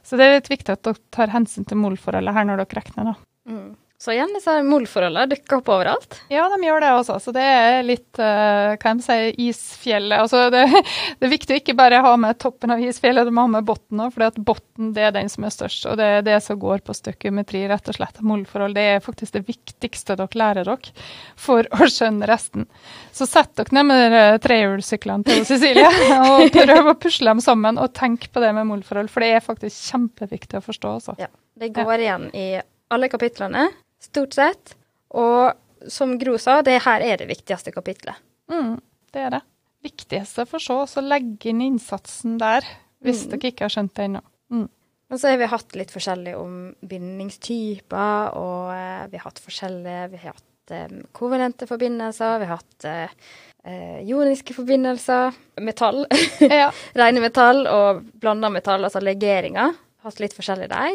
Så 0.02 0.16
det 0.16 0.26
er 0.26 0.38
litt 0.38 0.50
viktig 0.50 0.72
at 0.72 0.84
dere 0.86 1.00
tar 1.12 1.32
hensyn 1.34 1.66
til 1.68 1.80
molforholdet 1.80 2.34
her 2.36 2.46
når 2.48 2.62
dere 2.62 2.80
regner. 2.80 3.12
da. 3.12 3.14
Mm. 3.50 3.70
Så 4.00 4.14
igjen, 4.14 4.30
disse 4.32 4.54
molforholdene 4.64 5.28
dukker 5.28 5.58
opp 5.58 5.66
overalt. 5.74 6.14
Ja, 6.32 6.46
de 6.48 6.56
gjør 6.64 6.80
det 6.80 6.90
også. 6.96 7.18
Så 7.20 7.34
det 7.36 7.42
er 7.44 7.82
litt 7.84 8.16
uh, 8.16 8.72
hva 8.80 8.92
de 8.96 9.04
sier, 9.04 9.34
isfjellet. 9.44 10.22
Altså 10.22 10.46
det, 10.54 10.62
det, 10.72 11.26
er 11.26 11.32
viktig 11.34 11.52
å 11.52 11.58
ikke 11.60 11.74
bare 11.76 11.98
ha 12.00 12.14
med 12.16 12.38
toppen 12.40 12.72
av 12.72 12.80
isfjellet, 12.80 13.28
du 13.28 13.34
må 13.36 13.44
ha 13.44 13.50
med 13.58 13.66
bunnen 13.68 14.06
òg. 14.06 14.14
For 14.14 14.38
bunnen 14.40 14.94
er 14.96 15.12
den 15.12 15.28
som 15.28 15.44
er 15.44 15.52
størst. 15.52 15.84
Og 15.90 15.98
det 16.00 16.06
er 16.14 16.24
det 16.24 16.38
som 16.46 16.56
går 16.62 16.80
på 16.86 16.96
støkkometri, 16.96 17.66
rett 17.68 17.90
og 17.92 17.98
slett. 17.98 18.22
Molforhold. 18.24 18.78
Det 18.78 18.86
er 18.94 19.04
faktisk 19.04 19.36
det 19.36 19.44
viktigste 19.50 20.16
dere 20.16 20.40
lærer 20.46 20.70
dere 20.70 20.94
for 21.36 21.68
å 21.68 21.90
skjønne 21.92 22.30
resten. 22.32 22.64
Så 23.12 23.28
sett 23.28 23.52
dere 23.60 23.82
ned 23.82 23.90
med 23.90 24.40
trehjulssyklene 24.46 25.28
til 25.28 25.44
Cecilie 25.44 25.92
og 26.30 26.46
prøv 26.56 26.88
å 26.94 26.96
pusle 27.04 27.34
dem 27.34 27.44
sammen. 27.44 27.76
Og 27.76 27.92
tenk 28.00 28.30
på 28.32 28.40
det 28.40 28.56
med 28.56 28.70
molforhold, 28.72 29.12
for 29.12 29.20
det 29.20 29.34
er 29.36 29.44
faktisk 29.44 29.92
kjempeviktig 29.92 30.56
å 30.56 30.64
forstå. 30.70 30.96
Også. 31.02 31.20
Ja, 31.20 31.28
det 31.60 31.74
går 31.76 32.08
igjen 32.08 32.28
i 32.32 32.48
alle 32.90 33.12
kapitlene 33.12 33.68
stort 34.02 34.36
sett. 34.36 34.74
Og 35.16 35.90
som 35.90 36.16
Gro 36.20 36.36
sa, 36.40 36.60
det 36.62 36.80
her 36.84 37.04
er 37.04 37.22
det 37.22 37.30
viktigste 37.30 37.72
kapitlet. 37.74 38.20
Mm, 38.52 38.76
det 39.14 39.24
er 39.26 39.34
det. 39.38 39.40
Viktigste 39.84 40.44
for 40.48 40.62
så, 40.62 40.82
så 40.90 41.02
legge 41.04 41.52
inn 41.52 41.62
innsatsen 41.64 42.36
der, 42.40 42.66
hvis 43.00 43.24
mm. 43.24 43.30
dere 43.32 43.52
ikke 43.52 43.66
har 43.66 43.74
skjønt 43.74 43.94
det 43.96 44.06
ennå. 44.10 44.22
Mm. 44.52 44.68
Og 45.10 45.18
så 45.18 45.32
har 45.32 45.40
vi 45.40 45.50
hatt 45.50 45.76
litt 45.78 45.90
forskjellig 45.90 46.36
om 46.38 46.56
bindingstyper, 46.86 48.36
og 48.38 48.72
eh, 48.76 49.06
vi 49.10 49.18
har 49.18 49.26
hatt 49.26 49.40
forskjellige 49.42 50.02
Vi 50.12 50.20
har 50.22 50.36
hatt 50.36 50.74
eh, 50.76 50.98
kovalente 51.16 51.66
forbindelser, 51.66 52.36
vi 52.42 52.50
har 52.50 52.60
hatt 52.60 52.86
eh, 52.86 53.16
joniske 53.64 54.10
ioniske 54.10 54.54
forbindelser, 54.56 55.34
metall, 55.60 56.04
ja. 56.60 56.70
rene 56.96 57.20
metall 57.20 57.66
og 57.68 58.04
blanda 58.22 58.48
metall, 58.52 58.86
altså 58.86 59.02
legeringer. 59.04 59.74
Hatt 60.04 60.22
litt 60.22 60.36
forskjellig 60.36 60.70
der. 60.70 60.94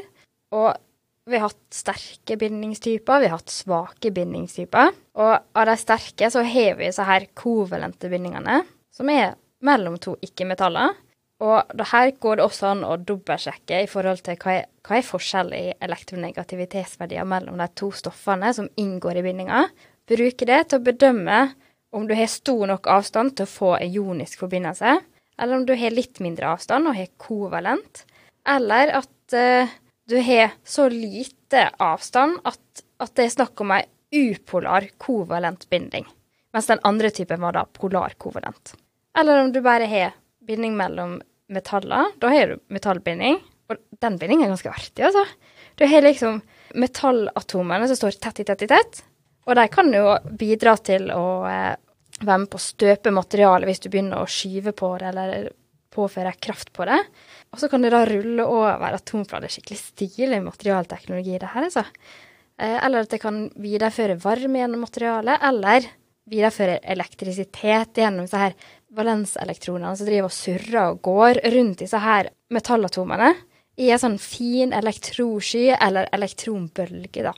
Og 0.56 0.72
vi 1.26 1.40
har 1.40 1.50
hatt 1.50 1.74
sterke 1.74 2.38
bindingstyper, 2.38 3.20
vi 3.20 3.30
har 3.30 3.40
hatt 3.40 3.54
svake 3.54 4.12
bindingstyper. 4.14 4.94
Og 5.18 5.34
av 5.34 5.66
de 5.70 5.76
sterke 5.82 6.30
så 6.32 6.44
har 6.46 6.78
vi 6.78 6.92
så 6.94 7.08
her 7.08 7.26
kovalente 7.38 8.12
bindingene, 8.12 8.62
som 8.94 9.10
er 9.10 9.34
mellom 9.66 9.98
to 10.02 10.16
ikke-metaller. 10.26 10.94
Og 11.44 11.82
her 11.92 12.14
går 12.22 12.38
det 12.38 12.46
også 12.46 12.70
an 12.70 12.86
å 12.88 12.96
dobbeltsjekke 13.02 13.82
i 13.84 13.90
forhold 13.92 14.22
til 14.24 14.38
hva 14.40 14.54
er, 14.62 14.70
hva 14.86 15.00
er 15.00 15.08
forskjell 15.08 15.52
i 15.58 15.66
elektronegativitetsverdier 15.84 17.28
mellom 17.28 17.60
de 17.60 17.68
to 17.76 17.90
stoffene 17.92 18.54
som 18.56 18.70
inngår 18.80 19.20
i 19.20 19.26
bindinga. 19.26 19.66
Bruke 20.08 20.48
det 20.48 20.62
til 20.70 20.80
å 20.80 20.86
bedømme 20.86 21.40
om 21.96 22.06
du 22.08 22.14
har 22.16 22.30
stor 22.32 22.64
nok 22.70 22.88
avstand 22.92 23.36
til 23.36 23.48
å 23.48 23.52
få 23.52 23.74
en 23.80 23.92
jonisk 23.92 24.46
forbindelse, 24.46 25.00
eller 25.42 25.58
om 25.58 25.66
du 25.68 25.74
har 25.76 25.92
litt 25.92 26.22
mindre 26.24 26.54
avstand 26.54 26.88
og 26.88 26.96
har 26.96 27.12
kovalent, 27.20 28.06
eller 28.48 28.94
at 29.02 29.36
uh, 29.36 29.76
du 30.10 30.18
har 30.22 30.52
så 30.64 30.90
lite 30.90 31.70
avstand 31.82 32.40
at, 32.44 32.84
at 33.02 33.16
det 33.18 33.26
er 33.26 33.34
snakk 33.34 33.62
om 33.64 33.74
ei 33.76 33.84
upolar 34.16 34.86
kovalent 35.02 35.66
binding, 35.70 36.06
mens 36.54 36.70
den 36.70 36.84
andre 36.88 37.10
typen 37.12 37.42
var 37.42 37.56
da 37.58 37.66
polar 37.66 38.14
kovalent. 38.22 38.76
Eller 39.18 39.42
om 39.44 39.52
du 39.52 39.62
bare 39.66 39.88
har 39.90 40.14
binding 40.46 40.76
mellom 40.78 41.18
metaller, 41.50 42.14
da 42.22 42.30
har 42.32 42.54
du 42.54 42.62
metallbinding, 42.74 43.40
og 43.70 43.82
den 44.02 44.20
bindingen 44.22 44.46
er 44.46 44.54
ganske 44.54 44.72
artig, 44.72 45.08
altså. 45.08 45.26
Du 45.76 45.86
har 45.90 46.06
liksom 46.06 46.40
metallatomene 46.78 47.88
som 47.90 47.98
står 47.98 48.20
tett 48.22 48.44
i 48.44 48.48
tett 48.48 48.66
i 48.66 48.70
tett, 48.70 49.02
og 49.46 49.58
de 49.58 49.66
kan 49.74 49.92
jo 49.94 50.16
bidra 50.38 50.76
til 50.82 51.10
å 51.14 51.26
eh, 51.50 51.76
være 52.22 52.40
med 52.44 52.50
på 52.52 52.60
å 52.60 52.66
støpe 52.66 53.14
materialet 53.14 53.70
hvis 53.70 53.84
du 53.84 53.90
begynner 53.92 54.24
å 54.24 54.30
skyve 54.30 54.74
på 54.78 54.90
det 55.02 55.12
eller 55.12 55.50
påføre 55.96 56.36
kraft 56.44 56.72
på 56.76 56.86
det. 56.90 57.00
Og 57.54 57.62
så 57.62 57.70
kan 57.72 57.84
det 57.86 57.94
da 57.96 58.04
rulle 58.10 58.46
over 58.46 58.98
atomflater. 58.98 59.52
Skikkelig 59.52 59.80
stilig 59.82 60.42
materialteknologi, 60.44 61.40
det 61.42 61.52
her, 61.54 61.70
altså. 61.70 61.86
Eh, 62.60 62.80
eller 62.86 63.06
at 63.06 63.12
det 63.12 63.22
kan 63.24 63.46
videreføre 63.60 64.20
varme 64.24 64.62
gjennom 64.62 64.84
materialet, 64.86 65.40
eller 65.50 65.90
videreføre 66.30 66.80
elektrisitet 66.96 68.02
gjennom 68.02 68.26
disse 68.26 68.42
her 68.42 68.56
valenselektronene 68.96 69.96
som 69.98 70.08
driver 70.08 70.30
og 70.30 70.36
surrer 70.36 70.80
og 70.86 71.02
går 71.06 71.42
rundt 71.54 71.84
disse 71.84 72.00
her 72.02 72.32
metallatomene 72.54 73.34
i 73.82 73.92
en 73.92 74.02
sånn 74.02 74.18
fin 74.22 74.72
elektrosky 74.74 75.68
eller 75.76 76.08
elektronbølge, 76.16 77.26
da. 77.28 77.34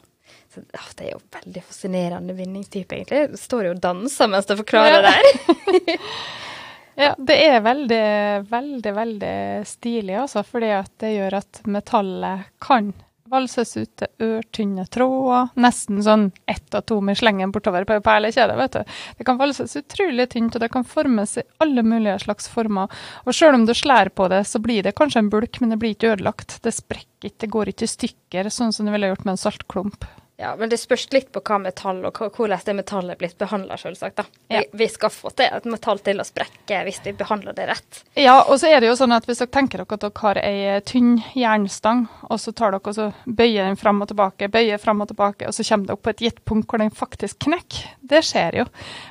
Så, 0.54 0.62
å, 0.62 0.84
det 0.98 1.08
er 1.08 1.14
jo 1.16 1.22
veldig 1.34 1.64
fascinerende 1.66 2.36
vinningstype, 2.38 2.96
egentlig. 2.96 3.34
Du 3.34 3.42
står 3.42 3.70
jo 3.70 3.74
og 3.76 3.82
danser 3.84 4.30
mens 4.32 4.48
du 4.48 4.54
forklarer 4.60 5.08
ja. 5.08 5.16
det 5.18 5.98
Ja, 6.98 7.12
det 7.18 7.36
er 7.46 7.60
veldig, 7.62 8.06
veldig, 8.50 8.94
veldig 8.96 9.36
stilig, 9.70 10.16
altså. 10.18 10.42
Fordi 10.48 10.72
at 10.80 10.94
det 11.04 11.14
gjør 11.14 11.38
at 11.44 11.60
metallet 11.70 12.48
kan 12.64 12.90
valses 13.30 13.76
ut 13.78 13.92
til 14.00 14.26
ørtynne 14.38 14.86
tråder. 14.90 15.52
Nesten 15.60 16.00
sånn 16.04 16.30
ett 16.50 16.74
atom 16.78 17.12
i 17.12 17.16
slengen 17.20 17.52
bortover 17.54 17.86
på 17.86 17.98
ei 17.98 18.04
perlekjede, 18.06 18.56
vet 18.58 18.80
du. 18.80 18.96
Det 19.20 19.28
kan 19.28 19.38
valses 19.38 19.76
utrolig 19.78 20.30
tynt, 20.34 20.56
og 20.56 20.64
det 20.64 20.72
kan 20.74 20.88
formes 20.88 21.38
i 21.38 21.46
alle 21.64 21.84
mulige 21.86 22.18
slags 22.26 22.50
former. 22.50 22.94
Og 23.26 23.36
sjøl 23.36 23.60
om 23.60 23.68
du 23.68 23.76
slår 23.78 24.14
på 24.18 24.30
det, 24.34 24.46
så 24.50 24.62
blir 24.64 24.88
det 24.88 24.96
kanskje 24.98 25.26
en 25.26 25.34
bulk, 25.34 25.62
men 25.62 25.74
det 25.74 25.82
blir 25.84 25.94
ikke 25.94 26.16
ødelagt. 26.16 26.58
Det 26.64 26.74
sprekker 26.74 27.30
ikke, 27.30 27.44
det 27.44 27.54
går 27.54 27.74
ikke 27.74 27.86
i 27.86 27.94
stykker, 27.94 28.50
sånn 28.54 28.74
som 28.74 28.88
du 28.88 28.94
ville 28.96 29.12
gjort 29.12 29.28
med 29.28 29.36
en 29.36 29.44
saltklump. 29.44 30.08
Ja, 30.40 30.52
men 30.56 30.70
det 30.70 30.78
spørs 30.78 31.08
litt 31.10 31.32
på 31.34 31.42
hva 31.42 31.58
metall 31.58 32.04
og 32.06 32.20
hvordan 32.22 32.62
det 32.62 32.74
metallet 32.78 33.16
er 33.16 33.18
blitt 33.18 33.40
behandla, 33.42 33.74
selvsagt. 33.82 34.20
Ja. 34.54 34.60
Vi, 34.60 34.84
vi, 34.84 34.88
skal 34.94 35.10
få 35.10 35.32
til 35.34 35.50
et 35.50 35.66
metall 35.66 35.98
til 36.06 36.22
å 36.22 36.26
sprekke 36.28 36.84
hvis 36.86 37.00
vi 37.08 37.16
behandler 37.18 37.56
det 37.58 37.66
rett. 37.72 38.02
Ja, 38.14 38.36
og 38.44 38.60
så 38.62 38.70
er 38.70 38.84
det 38.84 38.92
jo 38.92 38.98
sånn 39.00 39.16
at 39.16 39.26
hvis 39.26 39.42
dere 39.42 39.50
tenker 39.56 39.82
dere 39.82 39.98
at 39.98 40.06
dere 40.06 40.22
har 40.22 40.40
ei 40.44 40.76
tynn 40.86 41.16
jernstang, 41.34 42.04
og 42.30 42.38
så 42.44 42.54
tar 42.54 42.76
dere 42.76 42.86
og 42.86 42.94
så 42.94 43.08
bøyer 43.26 43.66
den 43.66 43.80
fram 43.82 44.04
og 44.06 44.12
tilbake, 44.12 44.52
bøyer 44.54 44.78
fram 44.78 45.02
og 45.02 45.10
tilbake, 45.10 45.50
og 45.50 45.58
så 45.58 45.66
kommer 45.72 45.90
dere 45.90 46.04
på 46.06 46.14
et 46.14 46.24
gitt 46.28 46.44
punkt 46.46 46.70
hvor 46.70 46.86
den 46.86 46.94
faktisk 46.94 47.42
knekker. 47.48 47.90
Det 48.08 48.22
skjer 48.24 48.62
jo. 48.62 48.68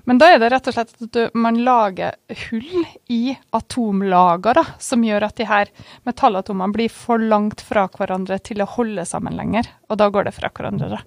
Men 0.07 0.22
da 0.22 0.31
er 0.31 0.39
det 0.41 0.53
rett 0.55 0.70
og 0.70 0.79
slett 0.79 0.95
at 0.95 1.11
du, 1.11 1.20
man 1.35 1.59
lager 1.66 2.14
hull 2.47 2.87
i 3.11 3.35
atomlagere 3.57 4.62
som 4.79 5.03
gjør 5.05 5.27
at 5.27 5.43
de 5.43 5.51
her 5.51 5.74
metallatomene 6.07 6.70
blir 6.72 6.95
for 6.95 7.18
langt 7.18 7.66
fra 7.66 7.89
hverandre 7.91 8.39
til 8.47 8.62
å 8.62 8.70
holde 8.79 9.05
sammen 9.11 9.35
lenger. 9.37 9.74
Og 9.91 9.99
da 9.99 10.09
går 10.11 10.31
det 10.31 10.37
fra 10.39 10.55
hverandre. 10.55 10.95
da. 10.95 11.03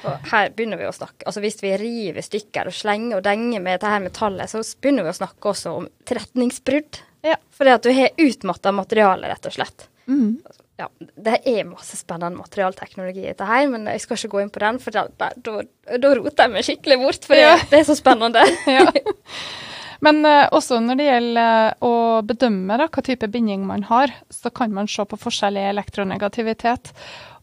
Og 0.00 0.30
her 0.30 0.48
begynner 0.56 0.80
vi 0.80 0.86
å 0.88 0.94
snakke 0.96 1.26
altså 1.28 1.42
Hvis 1.44 1.58
vi 1.60 1.74
river 1.76 2.24
stykker 2.24 2.70
og 2.70 2.76
slenger 2.76 3.18
og 3.18 3.26
denger 3.26 3.60
med 3.60 3.76
dette 3.76 3.90
her 3.92 4.00
metallet, 4.00 4.48
så 4.48 4.62
begynner 4.80 5.04
vi 5.04 5.12
å 5.12 5.18
snakke 5.18 5.52
også 5.52 5.74
om 5.82 5.90
tretningsbrudd. 6.08 7.02
Ja. 7.26 7.36
Fordi 7.52 7.74
at 7.76 7.84
du 7.84 7.92
har 7.92 8.24
utmatta 8.24 8.72
materiale, 8.72 9.28
rett 9.28 9.50
og 9.50 9.56
slett. 9.58 9.86
Mm. 10.08 10.38
Ja, 10.80 10.86
det 10.98 11.42
er 11.44 11.66
masse 11.68 11.98
spennende 11.98 12.40
materialteknologi 12.40 13.26
i 13.26 13.32
dette 13.34 13.44
her, 13.44 13.66
men 13.68 13.84
jeg 13.92 14.00
skal 14.00 14.16
ikke 14.16 14.32
gå 14.32 14.44
inn 14.46 14.52
på 14.54 14.62
den, 14.62 14.78
for 14.80 14.96
da, 14.96 15.04
da, 15.20 15.58
da 16.00 16.12
roter 16.16 16.46
jeg 16.46 16.54
meg 16.54 16.64
skikkelig 16.64 16.96
bort, 17.02 17.28
for 17.28 17.36
ja. 17.36 17.58
det 17.68 17.82
er 17.82 17.90
så 17.90 17.98
spennende. 17.98 18.46
ja. 18.78 18.86
Men 20.04 20.22
uh, 20.24 20.48
også 20.56 20.80
når 20.80 20.98
det 20.98 21.08
gjelder 21.08 21.74
uh, 21.76 21.86
å 21.86 21.92
bedømme 22.26 22.78
da, 22.80 22.88
hva 22.88 23.04
type 23.04 23.28
binding 23.32 23.66
man 23.68 23.84
har, 23.90 24.14
så 24.32 24.52
kan 24.54 24.72
man 24.74 24.88
se 24.88 25.04
på 25.04 25.18
forskjellig 25.20 25.66
elektronegativitet. 25.74 26.92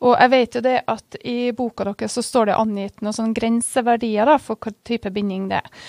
Og 0.01 0.17
jeg 0.17 0.33
vet 0.33 0.57
jo 0.57 0.65
det 0.65 0.77
at 0.89 1.19
i 1.25 1.53
boka 1.57 1.87
deres 1.87 2.17
så 2.17 2.25
står 2.25 2.51
det 2.51 2.59
angitt 2.59 3.01
noen 3.01 3.17
sånn 3.17 3.37
grenseverdier 3.37 4.29
da, 4.29 4.37
for 4.41 4.59
hva 4.61 4.73
type 4.87 5.13
binding 5.13 5.49
det 5.51 5.61
er. 5.61 5.87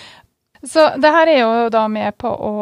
Så 0.67 0.89
det 0.99 1.11
her 1.15 1.31
er 1.31 1.41
jo 1.45 1.69
da 1.71 1.85
med 1.87 2.17
på 2.19 2.31
å 2.31 2.55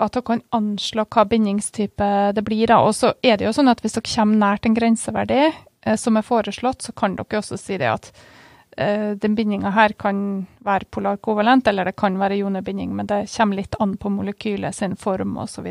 at 0.00 0.14
dere 0.14 0.26
kan 0.26 0.42
anslå 0.56 1.04
hva 1.06 1.24
bindingstype 1.28 2.10
det 2.34 2.44
blir. 2.46 2.66
da, 2.66 2.80
Og 2.82 2.94
så 2.96 3.14
er 3.22 3.38
det 3.38 3.46
jo 3.46 3.54
sånn 3.54 3.70
at 3.70 3.80
hvis 3.84 3.96
dere 3.96 4.14
kommer 4.14 4.40
nært 4.42 4.66
en 4.66 4.76
grenseverdi 4.76 5.40
eh, 5.46 5.96
som 5.96 6.16
er 6.16 6.26
foreslått, 6.26 6.82
så 6.82 6.92
kan 6.92 7.16
dere 7.16 7.40
også 7.40 7.58
si 7.60 7.78
det 7.80 7.90
at 7.90 8.10
eh, 8.10 8.39
den 8.76 9.34
bindinga 9.34 9.72
her 9.74 9.92
kan 9.98 10.46
være 10.64 10.86
polarkovalent, 10.94 11.66
eller 11.66 11.90
det 11.90 11.96
kan 11.98 12.18
være 12.20 12.38
ionebinding, 12.38 12.92
men 12.96 13.08
det 13.10 13.24
kommer 13.32 13.58
litt 13.58 13.74
an 13.82 13.96
på 14.00 14.12
molekylet 14.14 14.76
sin 14.76 14.94
form 14.96 15.36
osv. 15.42 15.66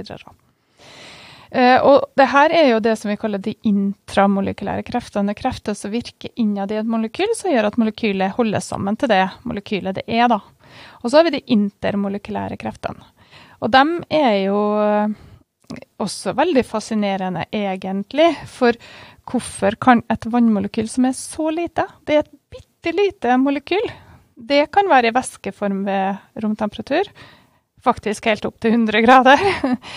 Uh, 1.50 1.80
og 1.82 2.12
det 2.20 2.28
her 2.30 2.54
er 2.54 2.68
jo 2.70 2.82
det 2.86 2.94
som 3.00 3.10
vi 3.10 3.18
kaller 3.18 3.42
de 3.42 3.56
intramolekylære 3.66 4.84
kreftene. 4.86 5.34
Krefter 5.38 5.78
som 5.78 5.94
virker 5.94 6.30
innad 6.38 6.74
i 6.74 6.78
et 6.82 6.90
molekyl, 6.90 7.32
som 7.38 7.50
gjør 7.50 7.72
at 7.72 7.80
molekylet 7.82 8.36
holder 8.36 8.62
sammen 8.62 9.00
til 9.00 9.10
det 9.10 9.24
molekylet 9.50 9.98
det 9.98 10.06
er. 10.06 10.28
da. 10.30 10.42
Og 11.02 11.10
så 11.10 11.18
har 11.18 11.26
vi 11.26 11.40
de 11.40 11.48
intermolekylære 11.56 12.60
kreftene. 12.62 13.02
Og 13.60 13.74
de 13.74 13.84
er 14.14 14.36
jo 14.46 14.60
også 16.00 16.34
veldig 16.38 16.64
fascinerende, 16.66 17.46
egentlig. 17.54 18.30
For 18.48 18.78
hvorfor 19.30 19.78
kan 19.82 20.04
et 20.10 20.26
vannmolekyl 20.32 20.90
som 20.90 21.10
er 21.10 21.18
så 21.18 21.50
lite, 21.54 21.86
det 22.08 22.16
er 22.16 22.24
et 22.24 22.39
bitte 22.80 22.96
lite 22.96 23.36
molekyl, 23.38 23.92
det 24.36 24.70
kan 24.72 24.88
være 24.88 25.10
i 25.10 25.16
væskeform 25.16 25.84
ved 25.84 26.44
romtemperatur, 26.44 27.10
faktisk 27.84 28.26
helt 28.26 28.46
opp 28.48 28.60
til 28.62 28.72
100 28.72 29.02
grader. 29.04 29.42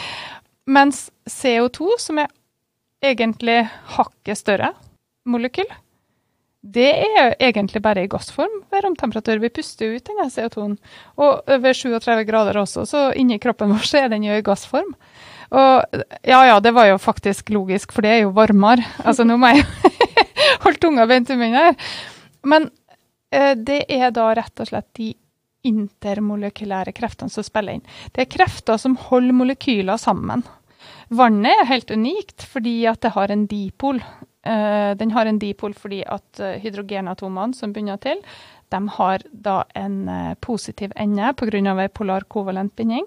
Mens 0.77 1.11
CO2, 1.31 1.95
som 1.99 2.19
er 2.19 2.31
egentlig 3.03 3.69
hakket 3.97 4.39
større 4.39 4.73
molekyl, 5.27 5.69
det 6.63 6.91
er 6.91 7.35
egentlig 7.43 7.83
bare 7.83 8.05
i 8.05 8.11
gassform 8.11 8.61
ved 8.71 8.85
romtemperatur. 8.85 9.41
Vi 9.43 9.51
puster 9.51 9.97
ut 9.97 10.07
denne 10.07 10.29
CO2-en. 10.31 10.77
Og 11.19 11.43
ved 11.47 11.75
37 11.75 12.23
grader 12.27 12.59
også, 12.61 12.85
så 12.87 13.09
inni 13.19 13.41
kroppen 13.43 13.73
vår 13.75 13.87
så 13.87 14.05
er 14.05 14.13
den 14.13 14.27
jo 14.27 14.37
i 14.39 14.45
gassform. 14.47 14.93
Og 15.53 16.03
ja 16.23 16.45
ja, 16.47 16.61
det 16.63 16.71
var 16.75 16.87
jo 16.87 17.03
faktisk 17.03 17.51
logisk, 17.51 17.91
for 17.93 18.07
det 18.07 18.15
er 18.15 18.23
jo 18.23 18.35
varmere. 18.35 18.87
Altså 19.03 19.27
nå 19.27 19.37
må 19.39 19.51
jeg 19.51 19.67
holde 20.65 20.79
tunga 20.83 21.07
beint 21.11 21.35
i 21.35 21.39
munnen 21.39 21.59
her. 21.59 21.75
Men 22.43 22.71
eh, 23.31 23.55
det 23.57 23.85
er 23.93 24.11
da 24.15 24.31
rett 24.37 24.63
og 24.63 24.71
slett 24.71 24.91
de 24.99 25.13
intermolekylære 25.63 26.95
kreftene 26.97 27.31
som 27.31 27.47
spiller 27.47 27.79
inn. 27.79 27.87
Det 28.15 28.25
er 28.25 28.33
krefter 28.35 28.81
som 28.81 28.99
holder 28.99 29.37
molekyler 29.37 30.01
sammen. 30.01 30.43
Vannet 31.13 31.61
er 31.61 31.71
helt 31.71 31.93
unikt 31.93 32.45
fordi 32.49 32.83
at 32.91 33.03
det 33.05 33.13
har 33.17 33.33
en 33.33 33.47
dipol. 33.47 34.01
Uh, 34.43 34.93
den 34.99 35.13
har 35.15 35.29
en 35.29 35.39
dipol 35.39 35.75
fordi 35.79 36.01
at 36.03 36.41
uh, 36.43 36.57
hydrogenatomene 36.59 37.55
som 37.55 37.75
begynner 37.75 38.01
til, 38.03 38.19
de 38.73 38.81
har 38.97 39.23
da 39.31 39.61
en 39.79 40.01
uh, 40.09 40.33
positiv 40.43 40.95
ende 40.97 41.31
pga. 41.39 41.59
en 41.61 41.89
polar 41.95 42.25
kovalent 42.25 42.75
binding. 42.77 43.07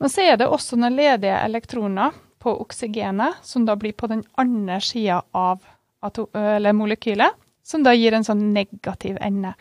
Men 0.00 0.08
så 0.10 0.22
er 0.22 0.36
det 0.36 0.48
også 0.48 0.76
noen 0.76 0.96
ledige 0.96 1.38
elektroner 1.44 2.10
på 2.42 2.56
oksygenet, 2.64 3.38
som 3.42 3.64
da 3.64 3.76
blir 3.76 3.92
på 3.92 4.08
den 4.10 4.24
andre 4.34 4.80
sida 4.80 5.22
av 5.32 5.62
molekylet, 6.74 7.30
som 7.62 7.84
da 7.86 7.94
gir 7.94 8.14
en 8.14 8.26
sånn 8.26 8.50
negativ 8.54 9.18
ende. 9.22 9.54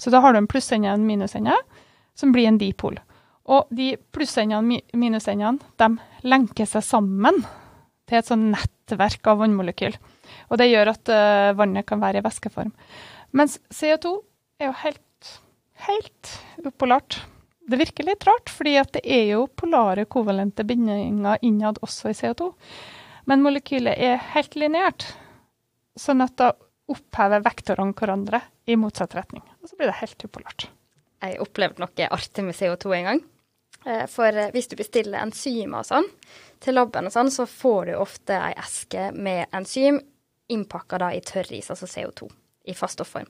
Så 0.00 0.10
da 0.12 0.22
har 0.24 0.32
du 0.32 0.40
en 0.40 0.50
plussende 0.50 0.90
og 0.90 1.00
en 1.00 1.08
minusende, 1.08 1.56
som 2.18 2.32
blir 2.34 2.48
en 2.48 2.60
dipol. 2.60 2.98
Og 3.52 3.70
de 3.74 3.94
plussendene 4.14 4.60
og 4.60 4.98
minusendene 4.98 5.72
de 5.80 6.28
lenker 6.28 6.68
seg 6.68 6.84
sammen 6.86 7.42
til 8.08 8.18
et 8.18 8.28
sånn 8.28 8.50
nettverk 8.52 9.26
av 9.30 9.40
vannmolekyl. 9.42 9.96
Og 10.50 10.60
det 10.60 10.70
gjør 10.70 10.92
at 10.92 11.12
uh, 11.12 11.52
vannet 11.58 11.88
kan 11.88 12.02
være 12.02 12.20
i 12.20 12.24
væskeform. 12.24 12.72
Mens 13.36 13.58
CO2 13.72 14.14
er 14.60 14.68
jo 14.68 14.78
helt, 14.82 15.30
helt 15.88 16.32
upolart. 16.64 17.22
Det 17.68 17.78
virker 17.80 18.06
litt 18.06 18.26
rart, 18.26 18.50
fordi 18.52 18.76
det 18.96 19.02
er 19.06 19.24
jo 19.32 19.46
polare 19.56 20.04
kovalente 20.10 20.66
bindinger 20.66 21.38
innad 21.42 21.80
også 21.82 22.10
i 22.10 22.18
CO2. 22.18 22.50
Men 23.30 23.42
molekylet 23.44 23.98
er 24.02 24.22
helt 24.34 24.56
lineært, 24.58 25.06
sånn 25.98 26.24
at 26.24 26.34
da 26.40 26.50
opphever 26.90 27.44
vektorene 27.44 27.94
hverandre 27.96 28.42
i 28.66 28.76
motsatt 28.78 29.14
retning. 29.16 29.44
Og 29.62 29.70
så 29.70 29.78
blir 29.78 29.90
det 29.90 30.00
helt 30.00 30.24
upolart. 30.26 30.68
Jeg 31.22 31.38
opplevde 31.42 31.84
noe 31.84 32.08
artig 32.10 32.44
med 32.46 32.56
CO2 32.58 32.96
en 32.96 33.08
gang. 33.10 33.22
Eh, 33.86 34.06
for 34.10 34.30
eh, 34.30 34.50
hvis 34.54 34.70
du 34.70 34.76
bestiller 34.78 35.22
enzymer 35.22 35.82
og 35.82 35.88
sånn 35.88 36.08
til 36.62 36.76
laben 36.78 37.08
og 37.08 37.14
sånn, 37.14 37.30
så 37.34 37.46
får 37.50 37.90
du 37.90 37.94
ofte 37.98 38.36
ei 38.38 38.52
eske 38.58 39.10
med 39.14 39.50
enzym 39.54 39.98
innpakka 40.52 41.10
i 41.16 41.22
tørris, 41.26 41.70
altså 41.72 41.88
CO2, 41.90 42.28
i 42.70 42.76
fast 42.76 42.98
stofform. 42.98 43.26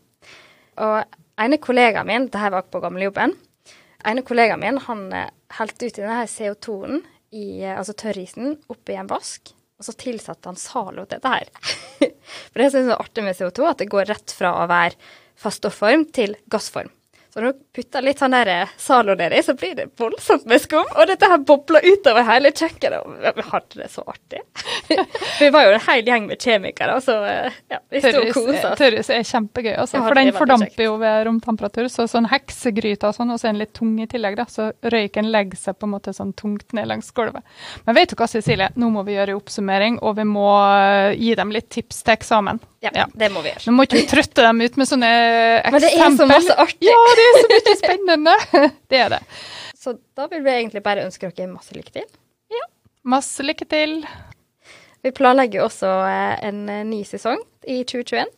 Og 0.83 1.17
ene 1.41 1.61
kollegaen 1.63 2.09
min, 2.09 2.29
dette 2.29 2.53
var 2.53 2.67
på 2.69 2.81
gamlejobben, 2.83 3.35
ene 4.09 4.25
kollegaen 4.27 4.61
min 4.61 4.81
han 4.89 5.07
eh, 5.17 5.33
helte 5.59 5.89
uti 5.89 6.03
denne 6.03 6.27
CO2-en, 6.29 7.03
altså 7.73 7.95
tørrisen, 7.97 8.59
oppi 8.73 8.97
en 9.01 9.09
vask, 9.09 9.55
og 9.83 9.89
så 9.89 9.97
tilsatte 9.99 10.47
han 10.47 10.59
Zalo 10.61 11.03
dette 11.11 11.27
her. 11.27 11.49
For 12.53 12.63
det 12.63 12.69
som 12.71 12.85
er 12.85 12.93
så 12.93 12.99
artig 13.03 13.27
med 13.27 13.35
CO2, 13.35 13.67
at 13.67 13.83
det 13.83 13.91
går 13.91 14.07
rett 14.13 14.35
fra 14.39 14.55
å 14.63 14.69
være 14.71 14.95
fast 15.43 15.59
stofform 15.59 16.07
til 16.15 16.37
gassform. 16.53 16.93
Så 17.33 17.41
når 17.41 17.55
du 17.55 17.61
putter 17.73 18.05
litt 18.05 18.21
sånn 18.21 18.35
der 18.35 18.49
eh, 18.53 18.73
Zalo 18.77 19.15
nedi, 19.17 19.39
så 19.41 19.55
blir 19.57 19.73
det 19.79 19.87
voldsomt 19.97 20.45
med 20.51 20.61
skum. 20.61 20.85
Og 20.85 21.07
dette 21.09 21.31
her 21.31 21.39
bobler 21.49 21.87
utover 21.87 22.27
hele 22.29 22.51
kjøkkenet. 22.53 23.07
Og 23.09 23.39
vi 23.39 23.45
hadde 23.49 23.79
det 23.79 23.87
så 23.89 24.05
artig. 24.05 24.43
vi 25.41 25.49
var 25.55 25.65
jo 25.65 25.71
en 25.73 25.81
hel 25.87 26.11
gjeng 26.11 26.27
med 26.29 26.45
kjemikere, 26.45 26.99
så 27.01 27.15
eh, 27.25 27.57
ja, 27.73 27.79
vi 27.89 28.03
sto 28.05 28.21
og 28.21 28.35
kosa 28.37 28.75
oss. 28.75 28.83
Tørris 28.83 29.09
er 29.17 29.25
kjempegøy, 29.25 29.73
altså, 29.73 30.03
for 30.05 30.21
den 30.21 30.33
fordamper 30.37 30.85
jo 30.85 30.99
ved 31.01 31.25
romtemperatur. 31.31 31.89
Så 31.95 32.05
sånn 32.13 32.29
heksegryte 32.29 33.09
og 33.09 33.17
sånn, 33.17 33.33
og 33.33 33.41
så 33.41 33.49
er 33.49 33.55
den 33.55 33.63
litt 33.65 33.73
tung 33.81 33.95
i 33.97 34.09
tillegg, 34.13 34.37
da. 34.37 34.45
Så 34.53 34.69
røyken 34.93 35.33
legger 35.33 35.63
seg 35.63 35.81
på 35.81 35.89
en 35.89 35.95
måte 35.95 36.13
sånn 36.13 36.35
tungt 36.37 36.77
ned 36.77 36.91
langs 36.91 37.09
gulvet. 37.17 37.49
Men 37.87 37.97
vet 37.97 38.13
du 38.13 38.19
hva, 38.21 38.29
Cecilie, 38.29 38.69
nå 38.77 38.93
må 38.93 39.07
vi 39.09 39.17
gjøre 39.17 39.39
oppsummering, 39.41 40.03
og 40.05 40.21
vi 40.21 40.29
må 40.29 40.51
eh, 40.69 41.17
gi 41.17 41.33
dem 41.41 41.57
litt 41.57 41.73
tips 41.73 42.05
til 42.05 42.19
eksamen. 42.19 42.61
Ja, 42.83 42.91
ja, 42.99 43.05
det 43.15 43.29
må 43.31 43.45
vi 43.45 43.53
gjøre. 43.53 43.63
Nå 43.69 43.77
må 43.79 43.85
ikke 43.87 44.01
vi 44.01 44.07
trøtte 44.11 44.43
dem 44.43 44.59
ut 44.59 44.77
med 44.81 44.89
sånne 44.91 45.09
eksempel. 45.63 45.71
Men 45.73 45.85
det 45.85 45.91
er 45.95 46.17
så 46.19 46.27
masse 46.27 46.57
artig. 46.65 46.89
Ja, 46.89 47.03
det 47.15 47.22
er 47.29 47.39
så 47.39 47.49
mye 47.53 47.77
spennende. 47.81 48.37
Det 48.91 49.01
er 49.01 49.17
det. 49.17 49.23
Så 49.79 49.97
da 50.17 50.29
vil 50.31 50.45
vi 50.45 50.53
egentlig 50.55 50.83
bare 50.85 51.05
ønske 51.07 51.31
dere 51.31 51.51
masse 51.51 51.75
lykke 51.75 51.95
til. 51.97 52.07
Ja. 52.53 52.65
Masse 53.15 53.43
lykke 53.43 53.67
til. 53.67 53.99
Vi 55.03 55.11
planlegger 55.11 55.65
også 55.65 55.91
eh, 56.07 56.37
en 56.47 56.69
eh, 56.71 56.85
ny 56.87 57.03
sesong 57.07 57.43
i 57.67 57.83
2021. 57.83 58.31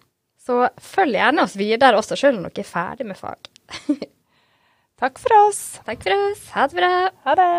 Så 0.44 0.68
følg 0.80 1.16
gjerne 1.16 1.44
oss 1.44 1.56
videre 1.56 1.96
også, 2.00 2.16
selv 2.20 2.38
om 2.40 2.44
dere 2.48 2.64
er 2.64 2.68
ferdig 2.68 3.06
med 3.08 3.20
fag. 3.20 3.50
Takk 5.00 5.18
for 5.20 5.36
oss. 5.46 5.62
Takk 5.84 6.04
for 6.04 6.12
oss. 6.30 6.48
Ha 6.56 6.68
det 6.70 6.76
bra. 6.80 6.92
Ha 7.26 7.32
det. 7.40 7.50